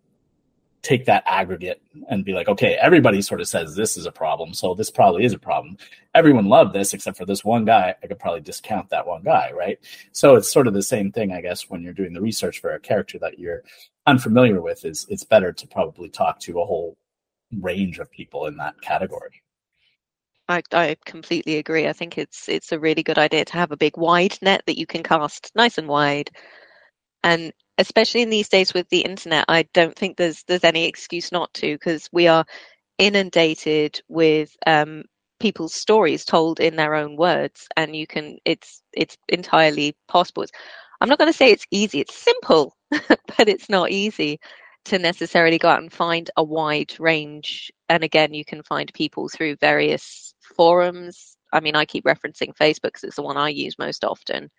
take 0.82 1.04
that 1.04 1.22
aggregate 1.26 1.80
and 2.08 2.24
be 2.24 2.32
like 2.32 2.48
okay 2.48 2.74
everybody 2.80 3.22
sort 3.22 3.40
of 3.40 3.46
says 3.46 3.76
this 3.76 3.96
is 3.96 4.04
a 4.04 4.10
problem 4.10 4.52
so 4.52 4.74
this 4.74 4.90
probably 4.90 5.24
is 5.24 5.32
a 5.32 5.38
problem. 5.38 5.76
Everyone 6.14 6.46
loved 6.46 6.74
this 6.74 6.92
except 6.92 7.16
for 7.16 7.24
this 7.24 7.44
one 7.44 7.64
guy. 7.64 7.94
I 8.02 8.06
could 8.06 8.18
probably 8.18 8.40
discount 8.40 8.90
that 8.90 9.06
one 9.06 9.22
guy 9.22 9.52
right? 9.52 9.78
So 10.12 10.34
it's 10.34 10.52
sort 10.52 10.66
of 10.66 10.74
the 10.74 10.82
same 10.82 11.12
thing 11.12 11.32
i 11.32 11.40
guess 11.40 11.70
when 11.70 11.82
you're 11.82 11.92
doing 11.92 12.12
the 12.12 12.20
research 12.20 12.60
for 12.60 12.74
a 12.74 12.80
character 12.80 13.18
that 13.20 13.38
you're 13.38 13.62
unfamiliar 14.06 14.60
with 14.60 14.84
is 14.84 15.06
it's 15.08 15.24
better 15.24 15.52
to 15.52 15.66
probably 15.68 16.08
talk 16.08 16.40
to 16.40 16.60
a 16.60 16.66
whole 16.66 16.96
range 17.60 17.98
of 17.98 18.10
people 18.10 18.46
in 18.46 18.56
that 18.56 18.80
category 18.80 19.42
I, 20.52 20.62
I 20.72 20.96
completely 21.06 21.56
agree. 21.56 21.88
I 21.88 21.92
think 21.92 22.18
it's 22.18 22.48
it's 22.48 22.72
a 22.72 22.78
really 22.78 23.02
good 23.02 23.18
idea 23.18 23.44
to 23.46 23.52
have 23.54 23.72
a 23.72 23.76
big 23.76 23.96
wide 23.96 24.36
net 24.42 24.62
that 24.66 24.78
you 24.78 24.86
can 24.86 25.02
cast 25.02 25.50
nice 25.54 25.78
and 25.78 25.88
wide. 25.88 26.30
And 27.24 27.52
especially 27.78 28.22
in 28.22 28.30
these 28.30 28.48
days 28.48 28.74
with 28.74 28.88
the 28.90 29.00
internet, 29.02 29.46
I 29.48 29.64
don't 29.74 29.96
think 29.96 30.16
there's 30.16 30.44
there's 30.44 30.64
any 30.64 30.86
excuse 30.86 31.32
not 31.32 31.52
to 31.54 31.74
because 31.74 32.08
we 32.12 32.28
are 32.28 32.44
inundated 32.98 34.00
with 34.08 34.56
um, 34.66 35.04
people's 35.40 35.74
stories 35.74 36.24
told 36.24 36.60
in 36.60 36.76
their 36.76 36.94
own 36.94 37.16
words, 37.16 37.68
and 37.76 37.96
you 37.96 38.06
can 38.06 38.38
it's 38.44 38.82
it's 38.94 39.16
entirely 39.28 39.96
possible. 40.08 40.42
It's, 40.44 40.52
I'm 41.00 41.08
not 41.08 41.18
going 41.18 41.32
to 41.32 41.36
say 41.38 41.50
it's 41.52 41.66
easy. 41.70 42.00
It's 42.00 42.14
simple, 42.16 42.76
but 42.90 43.48
it's 43.48 43.68
not 43.70 43.90
easy 43.90 44.40
to 44.86 44.98
necessarily 44.98 45.58
go 45.58 45.68
out 45.68 45.82
and 45.82 45.92
find 45.92 46.30
a 46.36 46.44
wide 46.44 46.94
range. 47.00 47.72
And 47.88 48.04
again, 48.04 48.34
you 48.34 48.44
can 48.44 48.62
find 48.62 48.92
people 48.94 49.28
through 49.28 49.56
various 49.56 50.31
forums. 50.54 51.36
I 51.52 51.60
mean, 51.60 51.76
I 51.76 51.84
keep 51.84 52.04
referencing 52.04 52.56
Facebook 52.56 52.82
because 52.84 53.04
it's 53.04 53.16
the 53.16 53.22
one 53.22 53.36
I 53.36 53.48
use 53.50 53.78
most 53.78 54.04
often. 54.04 54.50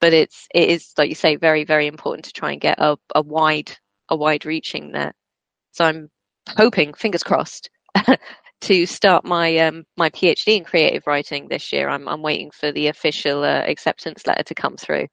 But 0.00 0.12
it's 0.12 0.46
it 0.54 0.68
is 0.68 0.92
like 0.98 1.08
you 1.08 1.14
say, 1.14 1.36
very 1.36 1.64
very 1.64 1.86
important 1.86 2.26
to 2.26 2.32
try 2.32 2.52
and 2.52 2.60
get 2.60 2.78
a, 2.78 2.96
a 3.14 3.22
wide 3.22 3.76
a 4.08 4.16
wide 4.16 4.44
reaching 4.44 4.92
net. 4.92 5.14
So 5.72 5.84
I'm 5.84 6.10
hoping, 6.56 6.94
fingers 6.94 7.22
crossed, 7.22 7.70
to 8.62 8.86
start 8.86 9.24
my 9.24 9.56
um, 9.58 9.84
my 9.96 10.10
PhD 10.10 10.56
in 10.58 10.64
creative 10.64 11.06
writing 11.06 11.48
this 11.48 11.72
year. 11.72 11.88
I'm 11.88 12.08
I'm 12.08 12.22
waiting 12.22 12.50
for 12.50 12.72
the 12.72 12.88
official 12.88 13.44
uh, 13.44 13.62
acceptance 13.66 14.26
letter 14.26 14.42
to 14.44 14.54
come 14.54 14.76
through 14.76 15.06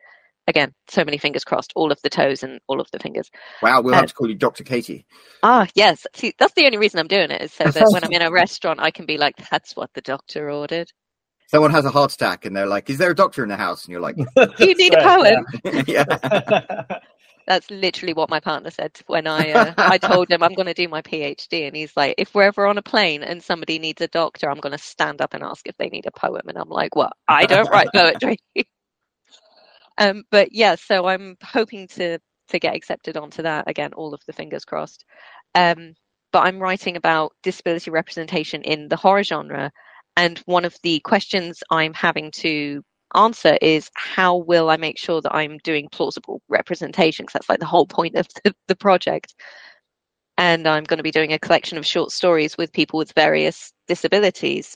again, 0.52 0.74
so 0.88 1.04
many 1.04 1.18
fingers 1.18 1.44
crossed, 1.44 1.74
all 1.76 1.92
of 1.92 2.00
the 2.04 2.10
toes 2.10 2.44
and 2.44 2.60
all 2.68 2.80
of 2.80 2.88
the 2.92 3.00
fingers. 3.00 3.32
Wow, 3.64 3.82
we'll 3.82 3.96
have 3.96 4.04
uh, 4.04 4.08
to 4.08 4.14
call 4.14 4.30
you 4.30 4.36
Dr. 4.36 4.64
Katie. 4.64 5.06
Ah, 5.42 5.68
yes. 5.74 6.06
See, 6.14 6.34
that's 6.38 6.54
the 6.54 6.66
only 6.66 6.78
reason 6.78 7.00
I'm 7.00 7.08
doing 7.08 7.32
it 7.32 7.42
is 7.42 7.54
so 7.54 7.64
that 7.64 7.90
when 7.92 8.04
I'm 8.04 8.12
in 8.22 8.22
a 8.22 8.32
restaurant, 8.32 8.80
I 8.80 8.92
can 8.92 9.06
be 9.06 9.18
like, 9.18 9.36
"That's 9.50 9.76
what 9.76 9.90
the 9.94 10.02
doctor 10.02 10.52
ordered." 10.52 10.92
Someone 11.48 11.72
has 11.72 11.86
a 11.86 11.90
heart 11.90 12.14
attack, 12.14 12.46
and 12.46 12.56
they're 12.56 12.68
like, 12.68 12.90
"Is 12.90 12.98
there 12.98 13.12
a 13.12 13.16
doctor 13.16 13.44
in 13.44 13.50
the 13.50 13.58
house?" 13.58 13.86
And 13.86 13.92
you're 13.92 14.02
like, 14.02 14.18
"You 14.60 14.76
need 14.76 14.94
a 14.94 15.02
poem." 15.02 15.46
yeah. 15.88 16.84
That's 17.48 17.72
literally 17.72 18.14
what 18.14 18.30
my 18.30 18.40
partner 18.40 18.70
said 18.70 18.92
when 19.08 19.26
I 19.26 19.52
uh, 19.52 19.74
I 19.78 19.98
told 19.98 20.30
him 20.30 20.44
I'm 20.44 20.54
going 20.54 20.68
to 20.68 20.76
do 20.76 20.88
my 20.88 21.02
PhD, 21.02 21.66
and 21.66 21.76
he's 21.76 21.98
like, 21.98 22.16
"If 22.18 22.36
we're 22.36 22.44
ever 22.44 22.68
on 22.68 22.78
a 22.78 22.84
plane 22.84 23.24
and 23.24 23.42
somebody 23.42 23.80
needs 23.80 24.02
a 24.02 24.08
doctor, 24.08 24.50
I'm 24.50 24.60
going 24.60 24.78
to 24.78 24.84
stand 24.84 25.22
up 25.22 25.34
and 25.34 25.44
ask 25.44 25.68
if 25.68 25.76
they 25.78 25.90
need 25.90 26.06
a 26.06 26.12
poem." 26.12 26.44
And 26.48 26.58
I'm 26.58 26.70
like, 26.70 26.96
"What? 26.96 27.14
I 27.28 27.46
don't 27.46 27.70
write 27.70 27.90
poetry." 27.94 28.38
Um, 30.02 30.24
but 30.32 30.50
yeah, 30.54 30.76
so 30.76 31.08
I'm 31.08 31.38
hoping 31.44 31.88
to 31.90 32.20
to 32.50 32.60
get 32.60 32.76
accepted 32.76 33.18
onto 33.18 33.44
that 33.44 33.66
again. 33.70 33.94
All 33.94 34.14
of 34.14 34.22
the 34.28 34.34
fingers 34.34 34.66
crossed. 34.66 35.06
Um, 35.56 35.94
but 36.34 36.42
I'm 36.46 36.60
writing 36.60 36.98
about 36.98 37.34
disability 37.44 37.92
representation 37.92 38.64
in 38.64 38.90
the 38.90 38.98
horror 38.98 39.24
genre, 39.24 39.72
and 40.18 40.40
one 40.48 40.66
of 40.66 40.76
the 40.84 41.02
questions 41.02 41.64
I'm 41.72 41.94
having 41.94 42.32
to 42.38 42.84
answer 43.16 43.58
is 43.62 43.92
how 43.96 44.38
will 44.38 44.70
I 44.72 44.78
make 44.78 44.98
sure 44.98 45.22
that 45.22 45.36
I'm 45.36 45.60
doing 45.64 45.88
plausible 45.92 46.42
representation? 46.50 47.26
Because 47.26 47.34
that's 47.34 47.50
like 47.50 47.60
the 47.60 47.66
whole 47.68 47.88
point 47.88 48.16
of 48.16 48.28
the, 48.44 48.56
the 48.68 48.76
project. 48.76 49.36
And 50.38 50.68
I'm 50.68 50.86
going 50.86 50.98
to 50.98 51.04
be 51.04 51.12
doing 51.12 51.34
a 51.34 51.40
collection 51.40 51.78
of 51.78 51.86
short 51.86 52.12
stories 52.12 52.58
with 52.58 52.74
people 52.74 52.98
with 52.98 53.14
various 53.14 53.72
disabilities. 53.88 54.76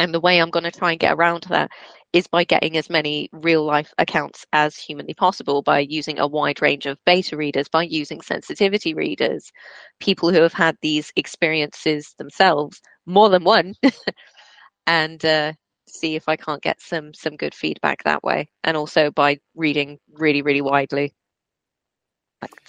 And 0.00 0.14
the 0.14 0.20
way 0.20 0.40
I'm 0.40 0.50
going 0.50 0.64
to 0.64 0.72
try 0.72 0.92
and 0.92 1.00
get 1.00 1.14
around 1.14 1.44
that 1.50 1.70
is 2.12 2.26
by 2.26 2.44
getting 2.44 2.76
as 2.76 2.90
many 2.90 3.28
real 3.32 3.64
life 3.64 3.92
accounts 3.98 4.44
as 4.52 4.76
humanly 4.76 5.14
possible 5.14 5.62
by 5.62 5.80
using 5.80 6.18
a 6.18 6.26
wide 6.26 6.60
range 6.62 6.86
of 6.86 6.98
beta 7.06 7.36
readers, 7.36 7.68
by 7.68 7.84
using 7.84 8.20
sensitivity 8.20 8.94
readers, 8.94 9.52
people 10.00 10.30
who 10.30 10.40
have 10.42 10.52
had 10.52 10.76
these 10.82 11.12
experiences 11.16 12.14
themselves, 12.18 12.80
more 13.06 13.28
than 13.28 13.44
one, 13.44 13.74
and 14.86 15.24
uh, 15.24 15.52
see 15.88 16.16
if 16.16 16.28
I 16.28 16.36
can't 16.36 16.62
get 16.62 16.80
some 16.80 17.14
some 17.14 17.36
good 17.36 17.54
feedback 17.54 18.02
that 18.04 18.22
way. 18.24 18.50
And 18.64 18.76
also 18.76 19.10
by 19.10 19.38
reading 19.54 19.98
really, 20.14 20.42
really 20.42 20.62
widely. 20.62 21.14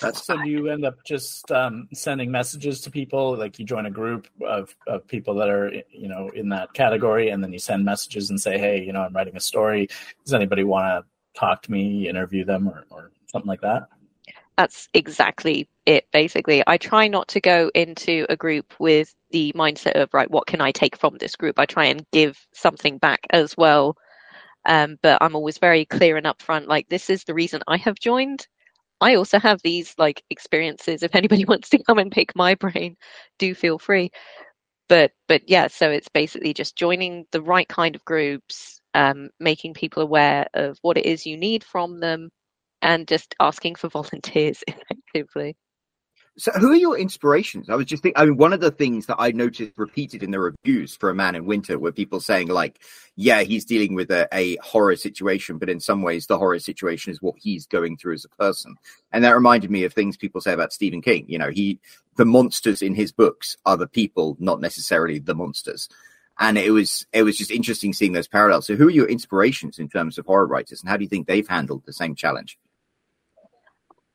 That's 0.01 0.25
so 0.25 0.41
you 0.41 0.69
end 0.69 0.85
up 0.85 1.03
just 1.05 1.49
um, 1.51 1.87
sending 1.93 2.31
messages 2.31 2.81
to 2.81 2.91
people, 2.91 3.37
like 3.37 3.59
you 3.59 3.65
join 3.65 3.85
a 3.85 3.91
group 3.91 4.27
of, 4.45 4.75
of 4.87 5.07
people 5.07 5.35
that 5.35 5.47
are, 5.47 5.71
you 5.91 6.09
know, 6.09 6.29
in 6.29 6.49
that 6.49 6.73
category, 6.73 7.29
and 7.29 7.43
then 7.43 7.53
you 7.53 7.59
send 7.59 7.85
messages 7.85 8.29
and 8.29 8.41
say, 8.41 8.57
hey, 8.57 8.83
you 8.83 8.91
know, 8.91 9.01
I'm 9.01 9.13
writing 9.13 9.37
a 9.37 9.39
story. 9.39 9.87
Does 10.25 10.33
anybody 10.33 10.63
want 10.63 11.05
to 11.05 11.39
talk 11.39 11.61
to 11.63 11.71
me, 11.71 12.09
interview 12.09 12.43
them, 12.43 12.67
or, 12.67 12.85
or 12.89 13.11
something 13.27 13.47
like 13.47 13.61
that? 13.61 13.87
That's 14.57 14.89
exactly 14.93 15.69
it, 15.85 16.05
basically. 16.11 16.61
I 16.67 16.77
try 16.77 17.07
not 17.07 17.29
to 17.29 17.39
go 17.39 17.71
into 17.73 18.25
a 18.29 18.35
group 18.35 18.73
with 18.79 19.15
the 19.31 19.53
mindset 19.55 19.93
of, 19.93 20.13
right, 20.13 20.29
what 20.29 20.47
can 20.47 20.59
I 20.59 20.71
take 20.71 20.97
from 20.97 21.17
this 21.17 21.35
group? 21.35 21.57
I 21.57 21.65
try 21.65 21.85
and 21.85 22.05
give 22.11 22.45
something 22.53 22.97
back 22.97 23.21
as 23.29 23.55
well. 23.55 23.95
Um, 24.65 24.99
but 25.01 25.17
I'm 25.21 25.35
always 25.35 25.57
very 25.57 25.85
clear 25.85 26.17
and 26.17 26.25
upfront, 26.25 26.67
like, 26.67 26.89
this 26.89 27.09
is 27.09 27.23
the 27.23 27.33
reason 27.33 27.61
I 27.67 27.77
have 27.77 27.97
joined 27.97 28.47
I 29.01 29.15
also 29.15 29.39
have 29.39 29.61
these 29.63 29.95
like 29.97 30.23
experiences. 30.29 31.03
If 31.03 31.15
anybody 31.15 31.45
wants 31.49 31.69
to 31.69 31.83
come 31.83 31.97
and 31.99 32.11
pick 32.11 32.35
my 32.35 32.55
brain, 32.55 32.97
do 33.39 33.53
feel 33.55 33.79
free. 33.79 34.11
But 34.89 35.11
but 35.27 35.43
yeah, 35.49 35.67
so 35.67 35.91
it's 35.91 36.09
basically 36.09 36.53
just 36.53 36.75
joining 36.77 37.25
the 37.31 37.41
right 37.41 37.67
kind 37.67 37.95
of 37.95 38.05
groups, 38.05 38.81
um, 38.95 39.29
making 39.39 39.73
people 39.75 40.03
aware 40.03 40.47
of 40.53 40.77
what 40.83 40.97
it 40.97 41.05
is 41.05 41.25
you 41.25 41.37
need 41.37 41.63
from 41.63 41.99
them, 42.01 42.29
and 42.81 43.07
just 43.07 43.35
asking 43.39 43.75
for 43.75 43.89
volunteers 43.91 44.63
effectively. 44.67 45.55
So, 46.37 46.51
who 46.53 46.71
are 46.71 46.75
your 46.75 46.97
inspirations? 46.97 47.69
I 47.69 47.75
was 47.75 47.85
just 47.85 48.03
thinking, 48.03 48.21
I 48.21 48.25
mean, 48.25 48.37
one 48.37 48.53
of 48.53 48.61
the 48.61 48.71
things 48.71 49.05
that 49.07 49.17
I 49.19 49.31
noticed 49.31 49.73
repeated 49.75 50.23
in 50.23 50.31
the 50.31 50.39
reviews 50.39 50.95
for 50.95 51.09
A 51.09 51.15
Man 51.15 51.35
in 51.35 51.45
Winter 51.45 51.77
were 51.77 51.91
people 51.91 52.21
saying, 52.21 52.47
like, 52.47 52.81
yeah, 53.17 53.41
he's 53.41 53.65
dealing 53.65 53.95
with 53.95 54.09
a, 54.11 54.29
a, 54.33 54.55
horror 54.57 54.95
situation, 54.95 55.57
but 55.57 55.69
in 55.69 55.81
some 55.81 56.01
ways, 56.01 56.27
the 56.27 56.37
horror 56.37 56.59
situation 56.59 57.11
is 57.11 57.21
what 57.21 57.35
he's 57.37 57.67
going 57.67 57.97
through 57.97 58.13
as 58.13 58.25
a 58.25 58.29
person. 58.29 58.75
And 59.11 59.25
that 59.25 59.35
reminded 59.35 59.71
me 59.71 59.83
of 59.83 59.93
things 59.93 60.15
people 60.15 60.39
say 60.39 60.53
about 60.53 60.71
Stephen 60.71 61.01
King. 61.01 61.25
You 61.27 61.37
know, 61.37 61.49
he, 61.49 61.79
the 62.15 62.25
monsters 62.25 62.81
in 62.81 62.95
his 62.95 63.11
books 63.11 63.57
are 63.65 63.75
the 63.75 63.87
people, 63.87 64.37
not 64.39 64.61
necessarily 64.61 65.19
the 65.19 65.35
monsters. 65.35 65.89
and 66.39 66.57
it 66.57 66.71
was 66.71 67.05
it 67.11 67.23
was 67.23 67.37
just 67.37 67.51
interesting 67.51 67.91
seeing 67.91 68.13
those 68.13 68.29
parallels. 68.29 68.67
So, 68.67 68.75
who 68.75 68.87
are 68.87 68.91
your 68.91 69.09
inspirations 69.09 69.79
in 69.79 69.89
terms 69.89 70.17
of 70.17 70.25
horror 70.25 70.47
writers, 70.47 70.81
and 70.81 70.89
how 70.89 70.95
do 70.95 71.03
you 71.03 71.09
think 71.09 71.27
they've 71.27 71.47
handled 71.47 71.83
the 71.85 71.93
same 71.93 72.15
challenge? 72.15 72.57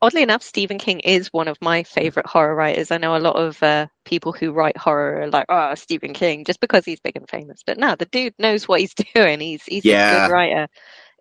Oddly 0.03 0.23
enough, 0.23 0.43
Stephen 0.43 0.79
King 0.79 1.01
is 1.01 1.33
one 1.33 1.49
of 1.49 1.57
my 1.63 1.83
favorite 1.83 2.27
horror 2.27 2.55
writers. 2.55 2.91
I 2.91 2.99
know 2.99 3.17
a 3.17 3.19
lot 3.19 3.37
of 3.37 3.63
uh, 3.63 3.87
people 4.05 4.33
who 4.33 4.53
write 4.53 4.77
horror 4.77 5.23
are 5.23 5.31
like, 5.31 5.47
"Oh, 5.49 5.75
Stephen 5.75 6.13
King," 6.13 6.45
just 6.45 6.61
because 6.61 6.85
he's 6.85 7.01
big 7.01 7.17
and 7.17 7.29
famous. 7.29 7.63
But 7.67 7.79
no, 7.79 7.97
the 7.97 8.05
dude 8.05 8.35
knows 8.39 8.69
what 8.69 8.81
he's 8.81 8.95
doing. 9.15 9.41
He's 9.41 9.65
he's 9.65 9.85
yeah. 9.85 10.25
a 10.25 10.29
good 10.29 10.33
writer. 10.35 10.69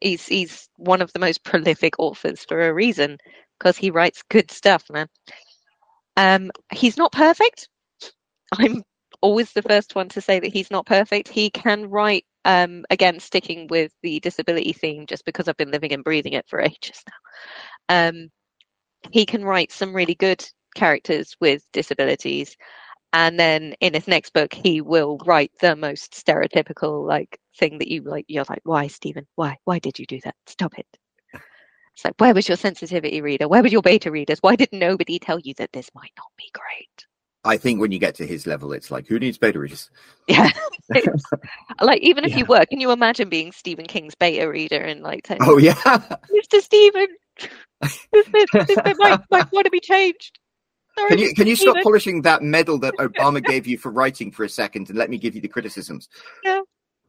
He's 0.02 0.28
he's 0.28 0.68
one 0.76 1.02
of 1.02 1.14
the 1.14 1.20
most 1.20 1.44
prolific 1.44 2.00
authors 2.00 2.44
for 2.44 2.68
a 2.68 2.74
reason 2.74 3.18
because 3.58 3.78
he 3.78 3.92
writes 3.92 4.24
good 4.30 4.52
stuff, 4.52 4.84
man. 4.92 5.08
Um, 6.18 6.52
he's 6.74 6.98
not 6.98 7.14
perfect. 7.14 7.70
I'm 8.54 8.84
always 9.22 9.54
the 9.54 9.62
first 9.62 9.96
one 9.96 10.10
to 10.10 10.22
say 10.22 10.40
that 10.40 10.54
he's 10.54 10.72
not 10.72 10.86
perfect. 10.86 11.30
He 11.30 11.50
can 11.50 11.90
write, 11.90 12.26
um, 12.44 12.86
again, 12.90 13.20
sticking 13.20 13.68
with 13.68 13.92
the 14.04 14.20
disability 14.20 14.74
theme, 14.74 15.06
just 15.08 15.26
because 15.26 15.48
I've 15.48 15.58
been 15.58 15.72
living 15.72 15.94
and 15.94 16.04
breathing 16.04 16.34
it 16.34 16.46
for 16.48 16.60
ages 16.62 17.04
now. 17.08 18.10
Um, 18.10 18.30
he 19.12 19.26
can 19.26 19.44
write 19.44 19.72
some 19.72 19.96
really 19.96 20.16
good 20.16 20.46
characters 20.76 21.36
with 21.40 21.64
disabilities. 21.74 22.56
And 23.14 23.40
then 23.40 23.76
in 23.80 23.94
his 23.94 24.08
next 24.08 24.34
book, 24.34 24.54
he 24.54 24.82
will 24.82 25.18
write 25.26 25.52
the 25.62 25.76
most 25.76 26.12
stereotypical 26.14 27.08
like 27.08 27.40
thing 27.58 27.78
that 27.78 27.90
you 27.90 28.02
like. 28.02 28.26
You're 28.28 28.46
like, 28.50 28.62
why, 28.64 28.88
Stephen? 28.88 29.26
Why? 29.36 29.58
Why 29.64 29.80
did 29.80 30.00
you 30.00 30.06
do 30.06 30.20
that? 30.26 30.36
Stop 30.48 30.78
it. 30.78 30.88
It's 31.96 32.04
like, 32.04 32.16
where 32.18 32.34
was 32.34 32.50
your 32.50 32.58
sensitivity 32.58 33.22
reader? 33.22 33.48
Where 33.48 33.62
were 33.62 33.70
your 33.70 33.82
beta 33.82 34.12
readers? 34.12 34.40
Why 34.42 34.58
did 34.58 34.70
nobody 34.74 35.18
tell 35.18 35.40
you 35.40 35.54
that 35.58 35.72
this 35.72 35.90
might 35.96 36.12
not 36.18 36.28
be 36.38 36.52
great? 36.54 37.06
I 37.46 37.56
think 37.58 37.80
when 37.80 37.92
you 37.94 38.00
get 38.00 38.16
to 38.16 38.28
his 38.28 38.46
level, 38.46 38.74
it's 38.74 38.92
like, 38.92 39.08
who 39.08 39.18
needs 39.18 39.38
beta 39.38 39.60
readers? 39.60 39.90
Yeah. 40.28 40.50
like, 41.80 42.02
even 42.02 42.26
if 42.26 42.32
yeah. 42.32 42.40
you 42.40 42.46
were, 42.46 42.66
can 42.66 42.82
you 42.82 42.92
imagine 42.92 43.30
being 43.30 43.54
Stephen 43.54 43.86
King's 43.86 44.16
beta 44.16 44.50
reader 44.50 44.80
and 44.80 45.04
like, 45.04 45.24
10 45.24 45.38
oh, 45.42 45.58
yeah. 45.58 45.76
Mr. 45.76 46.60
Stephen, 46.60 47.08
this 47.82 48.30
bit, 48.32 48.50
this 48.54 48.98
might, 48.98 49.20
might 49.32 49.52
want 49.52 49.66
to 49.66 49.72
be 49.72 49.80
changed. 49.80 50.40
Sorry, 50.98 51.10
can 51.10 51.20
you 51.20 51.34
can 51.34 51.48
you 51.48 51.56
stop 51.56 51.76
polishing 51.84 52.22
that 52.22 52.42
medal 52.42 52.78
that 52.80 52.94
Obama 52.96 53.44
gave 53.44 53.68
you 53.68 53.78
for 53.78 53.92
writing 53.92 54.32
for 54.32 54.46
a 54.46 54.50
second 54.50 54.90
and 54.90 54.98
let 54.98 55.10
me 55.10 55.18
give 55.18 55.36
you 55.36 55.42
the 55.42 55.48
criticisms? 55.48 56.08
Yeah. 56.44 56.62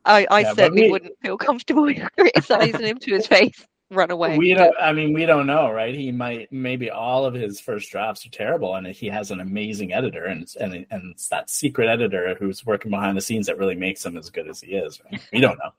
I, 0.04 0.26
I 0.30 0.40
yeah, 0.40 0.54
certainly 0.54 0.82
we... 0.82 0.90
wouldn't 0.90 1.14
feel 1.20 1.36
comfortable 1.36 1.92
criticizing 2.18 2.86
him 2.86 2.98
to 2.98 3.12
his 3.12 3.26
face 3.26 3.64
run 3.90 4.10
away. 4.10 4.36
We 4.36 4.54
don't. 4.54 4.74
I 4.80 4.92
mean, 4.92 5.12
we 5.12 5.26
don't 5.26 5.46
know, 5.46 5.70
right? 5.70 5.94
He 5.94 6.12
might. 6.12 6.50
Maybe 6.52 6.90
all 6.90 7.24
of 7.24 7.34
his 7.34 7.60
first 7.60 7.90
drafts 7.90 8.26
are 8.26 8.30
terrible, 8.30 8.74
and 8.74 8.86
he 8.86 9.06
has 9.08 9.30
an 9.30 9.40
amazing 9.40 9.92
editor, 9.92 10.24
and 10.24 10.42
it's, 10.42 10.56
and 10.56 10.86
and 10.90 11.12
it's 11.12 11.28
that 11.28 11.50
secret 11.50 11.88
editor 11.88 12.36
who's 12.38 12.64
working 12.64 12.90
behind 12.90 13.16
the 13.16 13.22
scenes 13.22 13.46
that 13.46 13.58
really 13.58 13.74
makes 13.74 14.04
him 14.04 14.16
as 14.16 14.30
good 14.30 14.48
as 14.48 14.60
he 14.60 14.72
is. 14.72 15.00
Right? 15.04 15.20
We 15.32 15.40
don't 15.40 15.58
know. 15.58 15.70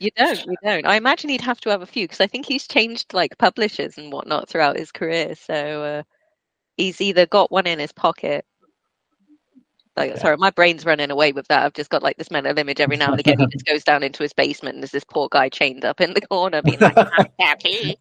You 0.00 0.10
don't. 0.16 0.44
You 0.46 0.56
don't. 0.62 0.86
I 0.86 0.96
imagine 0.96 1.30
he'd 1.30 1.40
have 1.40 1.60
to 1.62 1.70
have 1.70 1.82
a 1.82 1.86
few 1.86 2.04
because 2.04 2.20
I 2.20 2.26
think 2.26 2.46
he's 2.46 2.66
changed 2.66 3.14
like 3.14 3.38
publishers 3.38 3.98
and 3.98 4.12
whatnot 4.12 4.48
throughout 4.48 4.76
his 4.76 4.92
career. 4.92 5.34
So 5.34 5.54
uh, 5.54 6.02
he's 6.76 7.00
either 7.00 7.26
got 7.26 7.52
one 7.52 7.66
in 7.66 7.78
his 7.78 7.92
pocket 7.92 8.44
like, 9.98 10.10
yeah. 10.12 10.18
sorry, 10.18 10.36
my 10.36 10.50
brain's 10.50 10.86
running 10.86 11.10
away 11.10 11.32
with 11.32 11.46
that. 11.48 11.64
I've 11.64 11.72
just 11.74 11.90
got 11.90 12.02
like 12.02 12.16
this 12.16 12.30
mental 12.30 12.56
image 12.56 12.80
every 12.80 12.96
now 12.96 13.10
and 13.10 13.20
again. 13.20 13.38
he 13.38 13.46
just 13.46 13.66
goes 13.66 13.84
down 13.84 14.02
into 14.02 14.22
his 14.22 14.32
basement 14.32 14.74
and 14.74 14.82
there's 14.82 14.92
this 14.92 15.04
poor 15.04 15.28
guy 15.30 15.48
chained 15.48 15.84
up 15.84 16.00
in 16.00 16.14
the 16.14 16.20
corner 16.20 16.62
being 16.62 16.78
like, 16.78 16.96
happy. 17.38 17.98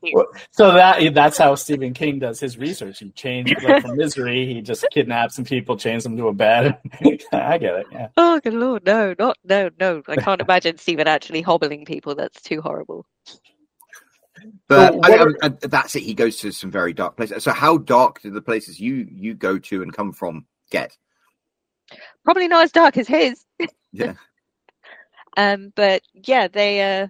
so 0.51 0.73
that 0.73 1.13
that's 1.13 1.37
how 1.37 1.55
Stephen 1.55 1.93
King 1.93 2.19
does 2.19 2.39
his 2.39 2.57
research. 2.57 2.99
He 2.99 3.09
chains 3.11 3.51
like, 3.63 3.81
from 3.81 3.97
misery. 3.97 4.45
He 4.45 4.61
just 4.61 4.85
kidnaps 4.91 5.35
some 5.35 5.45
people, 5.45 5.77
chains 5.77 6.03
them 6.03 6.15
to 6.17 6.27
a 6.27 6.33
bed. 6.33 6.77
I 7.33 7.57
get 7.57 7.75
it. 7.75 7.87
Yeah. 7.91 8.07
Oh, 8.15 8.39
good 8.41 8.53
lord, 8.53 8.85
no, 8.85 9.15
not 9.17 9.37
no, 9.43 9.69
no. 9.79 10.03
I 10.07 10.15
can't 10.17 10.41
imagine 10.41 10.77
Stephen 10.77 11.07
actually 11.07 11.41
hobbling 11.41 11.85
people. 11.85 12.15
That's 12.15 12.41
too 12.41 12.61
horrible. 12.61 13.05
But 14.67 14.93
so 14.93 14.99
I, 15.03 15.09
I, 15.09 15.25
I, 15.41 15.49
that's 15.67 15.95
it. 15.95 16.03
He 16.03 16.13
goes 16.13 16.37
to 16.37 16.51
some 16.51 16.71
very 16.71 16.93
dark 16.93 17.17
places. 17.17 17.43
So, 17.43 17.51
how 17.51 17.77
dark 17.77 18.21
do 18.21 18.31
the 18.31 18.41
places 18.41 18.79
you 18.79 19.07
you 19.09 19.33
go 19.33 19.57
to 19.57 19.81
and 19.81 19.93
come 19.93 20.13
from 20.13 20.45
get? 20.69 20.95
Probably 22.23 22.47
not 22.47 22.63
as 22.63 22.71
dark 22.71 22.97
as 22.97 23.07
his. 23.07 23.45
Yeah. 23.91 24.13
um, 25.37 25.71
but 25.75 26.01
yeah, 26.13 26.47
they. 26.47 27.01
Uh, 27.01 27.07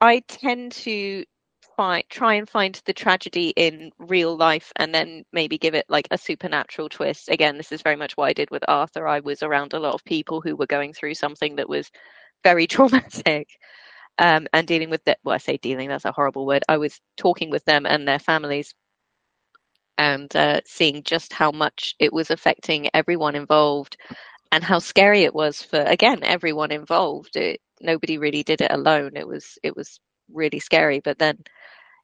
I 0.00 0.20
tend 0.26 0.72
to 0.72 1.24
find 1.76 2.04
try 2.10 2.34
and 2.34 2.48
find 2.48 2.80
the 2.86 2.92
tragedy 2.92 3.52
in 3.56 3.92
real 3.98 4.36
life, 4.36 4.72
and 4.76 4.94
then 4.94 5.24
maybe 5.32 5.58
give 5.58 5.74
it 5.74 5.86
like 5.88 6.08
a 6.10 6.18
supernatural 6.18 6.88
twist. 6.88 7.28
Again, 7.28 7.56
this 7.56 7.72
is 7.72 7.82
very 7.82 7.96
much 7.96 8.16
what 8.16 8.28
I 8.28 8.32
did 8.32 8.50
with 8.50 8.64
Arthur. 8.68 9.06
I 9.06 9.20
was 9.20 9.42
around 9.42 9.72
a 9.72 9.80
lot 9.80 9.94
of 9.94 10.04
people 10.04 10.40
who 10.40 10.56
were 10.56 10.66
going 10.66 10.92
through 10.92 11.14
something 11.14 11.56
that 11.56 11.68
was 11.68 11.90
very 12.44 12.66
traumatic. 12.68 13.48
Um, 14.18 14.46
and 14.52 14.66
dealing 14.66 14.90
with 14.90 15.02
that, 15.04 15.18
well, 15.24 15.34
I 15.34 15.38
say 15.38 15.56
dealing, 15.56 15.88
that's 15.88 16.04
a 16.04 16.12
horrible 16.12 16.46
word. 16.46 16.62
I 16.68 16.76
was 16.76 17.00
talking 17.16 17.50
with 17.50 17.64
them 17.64 17.86
and 17.86 18.06
their 18.06 18.18
families 18.18 18.74
and 19.98 20.34
uh, 20.36 20.60
seeing 20.64 21.02
just 21.02 21.32
how 21.32 21.50
much 21.50 21.94
it 21.98 22.12
was 22.12 22.30
affecting 22.30 22.88
everyone 22.94 23.34
involved 23.34 23.96
and 24.50 24.64
how 24.64 24.78
scary 24.78 25.22
it 25.22 25.34
was 25.34 25.62
for 25.62 25.80
again 25.82 26.20
everyone 26.22 26.72
involved. 26.72 27.36
It, 27.36 27.60
nobody 27.80 28.18
really 28.18 28.42
did 28.42 28.60
it 28.60 28.70
alone. 28.70 29.12
It 29.16 29.26
was 29.26 29.58
it 29.62 29.76
was 29.76 30.00
really 30.32 30.60
scary. 30.60 31.00
But 31.00 31.18
then 31.18 31.38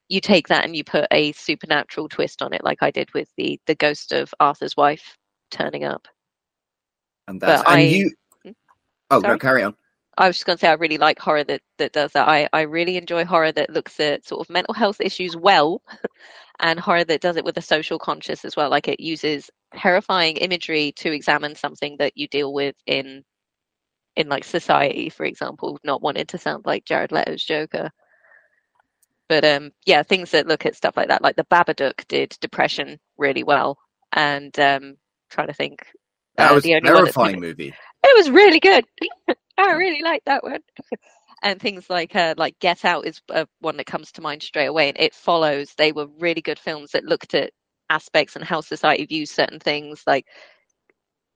you 0.09 0.20
take 0.20 0.48
that 0.48 0.64
and 0.64 0.74
you 0.74 0.85
put 0.85 1.07
a 1.11 1.33
supernatural 1.33 2.09
twist 2.09 2.42
on 2.42 2.53
it 2.55 2.64
like 2.64 2.83
i 2.83 2.90
did 2.90 3.12
with 3.12 3.29
the 3.37 3.61
the 3.66 3.74
ghost 3.74 4.12
of 4.12 4.35
arthur's 4.40 4.77
wife 4.77 5.16
turning 5.51 5.85
up. 5.85 6.09
And 7.27 7.40
that's 7.40 7.62
and 7.66 7.81
I, 7.81 7.81
you 7.81 8.11
hmm? 8.44 8.51
oh 9.11 9.20
Sorry? 9.20 9.35
no 9.35 9.38
carry 9.38 9.62
on 9.62 9.74
I 10.18 10.26
was 10.26 10.37
just 10.37 10.46
going 10.46 10.57
to 10.57 10.61
say 10.61 10.68
I 10.68 10.74
really 10.74 10.98
like 10.98 11.20
horror 11.20 11.44
that, 11.44 11.61
that 11.78 11.92
does 11.92 12.11
that. 12.12 12.28
I, 12.28 12.48
I 12.52 12.62
really 12.62 12.96
enjoy 12.96 13.24
horror 13.24 13.52
that 13.52 13.70
looks 13.70 14.00
at 14.00 14.26
sort 14.26 14.40
of 14.40 14.52
mental 14.52 14.74
health 14.74 15.00
issues 15.00 15.37
well 15.37 15.81
and 16.61 16.81
horror 16.81 17.04
that 17.04 17.20
does 17.20 17.37
it 17.37 17.44
with 17.44 17.57
a 17.57 17.62
social 17.62 18.00
conscious 18.00 18.44
as 18.44 18.57
well. 18.57 18.68
Like 18.68 18.88
it 18.88 18.98
uses 18.98 19.48
terrifying 19.76 20.37
imagery 20.38 20.92
to 20.96 21.12
examine 21.12 21.54
something 21.54 21.96
that 22.00 22.16
you 22.16 22.26
deal 22.28 22.52
with 22.52 22.74
in 22.87 23.24
in 24.16 24.28
like 24.28 24.42
society, 24.42 25.09
for 25.09 25.24
example, 25.24 25.78
not 25.85 26.02
wanting 26.02 26.26
to 26.26 26.38
sound 26.38 26.66
like 26.66 26.85
Jared 26.85 27.12
Leto's 27.12 27.44
Joker. 27.44 27.88
But 29.28 29.44
um 29.44 29.70
yeah, 29.87 30.02
things 30.02 30.33
that 30.33 30.48
look 30.48 30.66
at 30.66 30.74
stuff 30.74 30.96
like 30.96 31.09
that, 31.09 31.22
like 31.22 31.37
the 31.37 31.44
Babadook 31.44 32.09
did 32.09 32.37
depression 32.40 32.98
really 33.18 33.44
well. 33.44 33.78
And 34.12 34.59
um 34.59 34.96
trying 35.31 35.46
to 35.46 35.54
think 35.54 35.87
that 36.37 36.50
uh, 36.50 36.54
was 36.54 36.66
a 36.66 36.81
terrifying 36.81 37.38
movie. 37.38 37.72
It 38.02 38.16
was 38.16 38.31
really 38.31 38.59
good. 38.59 38.85
I 39.59 39.73
really 39.73 40.03
like 40.03 40.25
that 40.27 40.44
one 40.44 40.61
and 41.42 41.61
things 41.61 41.88
like 41.90 42.14
uh, 42.16 42.35
like 42.37 42.59
Get 42.59 42.85
Out 42.85 43.07
is 43.07 43.21
uh, 43.31 43.47
one 43.61 43.77
that 43.79 43.87
comes 43.87 44.12
to 44.12 44.23
mind 44.23 44.42
straight 44.42 44.66
away. 44.66 44.88
And 44.88 44.99
It 44.99 45.14
Follows. 45.14 45.75
They 45.77 45.92
were 45.92 46.07
really 46.18 46.42
good 46.42 46.59
films 46.59 46.92
that 46.92 47.05
looked 47.05 47.35
at 47.35 47.53
aspects 47.90 48.37
and 48.37 48.44
how 48.44 48.61
society 48.61 49.07
views 49.07 49.31
certain 49.31 49.61
things. 49.61 50.03
Like, 50.07 50.27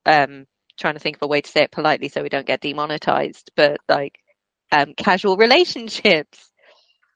um, 0.06 0.46
trying 0.78 0.94
to 0.94 1.00
think 1.00 1.16
of 1.16 1.22
a 1.22 1.28
way 1.28 1.40
to 1.40 1.50
say 1.50 1.62
it 1.62 1.70
politely 1.72 2.08
so 2.08 2.22
we 2.22 2.28
don't 2.28 2.46
get 2.46 2.60
demonetized, 2.60 3.50
but 3.56 3.80
like 3.88 4.18
um, 4.72 4.94
casual 4.94 5.36
relationships. 5.38 6.50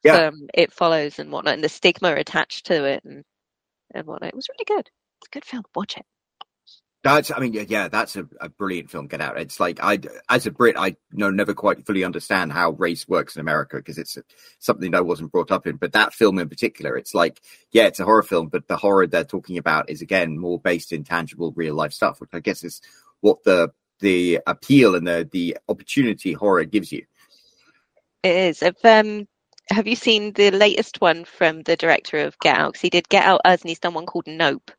Yeah. 0.04 0.28
Um, 0.28 0.48
it 0.54 0.72
follows 0.72 1.18
and 1.18 1.32
whatnot, 1.32 1.54
and 1.54 1.64
the 1.64 1.68
stigma 1.68 2.14
attached 2.14 2.66
to 2.66 2.84
it 2.84 3.04
and 3.04 3.24
and 3.94 4.06
whatnot. 4.06 4.30
It 4.30 4.36
was 4.36 4.48
really 4.48 4.64
good. 4.66 4.88
It's 5.20 5.28
a 5.28 5.30
good 5.30 5.44
film. 5.44 5.64
Watch 5.74 5.96
it. 5.96 6.06
That's, 7.06 7.30
I 7.30 7.38
mean, 7.38 7.52
yeah, 7.68 7.86
that's 7.86 8.16
a, 8.16 8.26
a, 8.40 8.48
brilliant 8.48 8.90
film. 8.90 9.06
Get 9.06 9.20
Out. 9.20 9.38
It's 9.38 9.60
like 9.60 9.78
I, 9.80 10.00
as 10.28 10.44
a 10.48 10.50
Brit, 10.50 10.74
I 10.76 10.96
know 11.12 11.30
never 11.30 11.54
quite 11.54 11.86
fully 11.86 12.02
understand 12.02 12.52
how 12.52 12.72
race 12.72 13.06
works 13.06 13.36
in 13.36 13.40
America 13.40 13.76
because 13.76 13.96
it's 13.96 14.18
something 14.58 14.90
that 14.90 14.98
I 14.98 15.02
wasn't 15.02 15.30
brought 15.30 15.52
up 15.52 15.68
in. 15.68 15.76
But 15.76 15.92
that 15.92 16.12
film 16.12 16.40
in 16.40 16.48
particular, 16.48 16.96
it's 16.96 17.14
like, 17.14 17.40
yeah, 17.70 17.84
it's 17.84 18.00
a 18.00 18.04
horror 18.04 18.24
film, 18.24 18.48
but 18.48 18.66
the 18.66 18.76
horror 18.76 19.06
they're 19.06 19.22
talking 19.22 19.56
about 19.56 19.88
is 19.88 20.02
again 20.02 20.36
more 20.36 20.58
based 20.58 20.92
in 20.92 21.04
tangible, 21.04 21.52
real 21.52 21.76
life 21.76 21.92
stuff, 21.92 22.20
which 22.20 22.30
I 22.32 22.40
guess 22.40 22.64
is 22.64 22.82
what 23.20 23.44
the 23.44 23.70
the 24.00 24.40
appeal 24.44 24.96
and 24.96 25.06
the 25.06 25.28
the 25.30 25.58
opportunity 25.68 26.32
horror 26.32 26.64
gives 26.64 26.90
you. 26.90 27.04
It 28.24 28.34
is. 28.34 28.62
If, 28.62 28.84
um, 28.84 29.28
have 29.70 29.86
you 29.86 29.94
seen 29.94 30.32
the 30.32 30.50
latest 30.50 31.00
one 31.00 31.24
from 31.24 31.62
the 31.62 31.76
director 31.76 32.18
of 32.18 32.36
Get 32.40 32.56
Out? 32.56 32.72
Because 32.72 32.82
he 32.82 32.90
did 32.90 33.08
Get 33.08 33.24
Out 33.24 33.42
us, 33.44 33.60
and 33.60 33.68
he's 33.68 33.78
done 33.78 33.94
one 33.94 34.06
called 34.06 34.26
Nope 34.26 34.72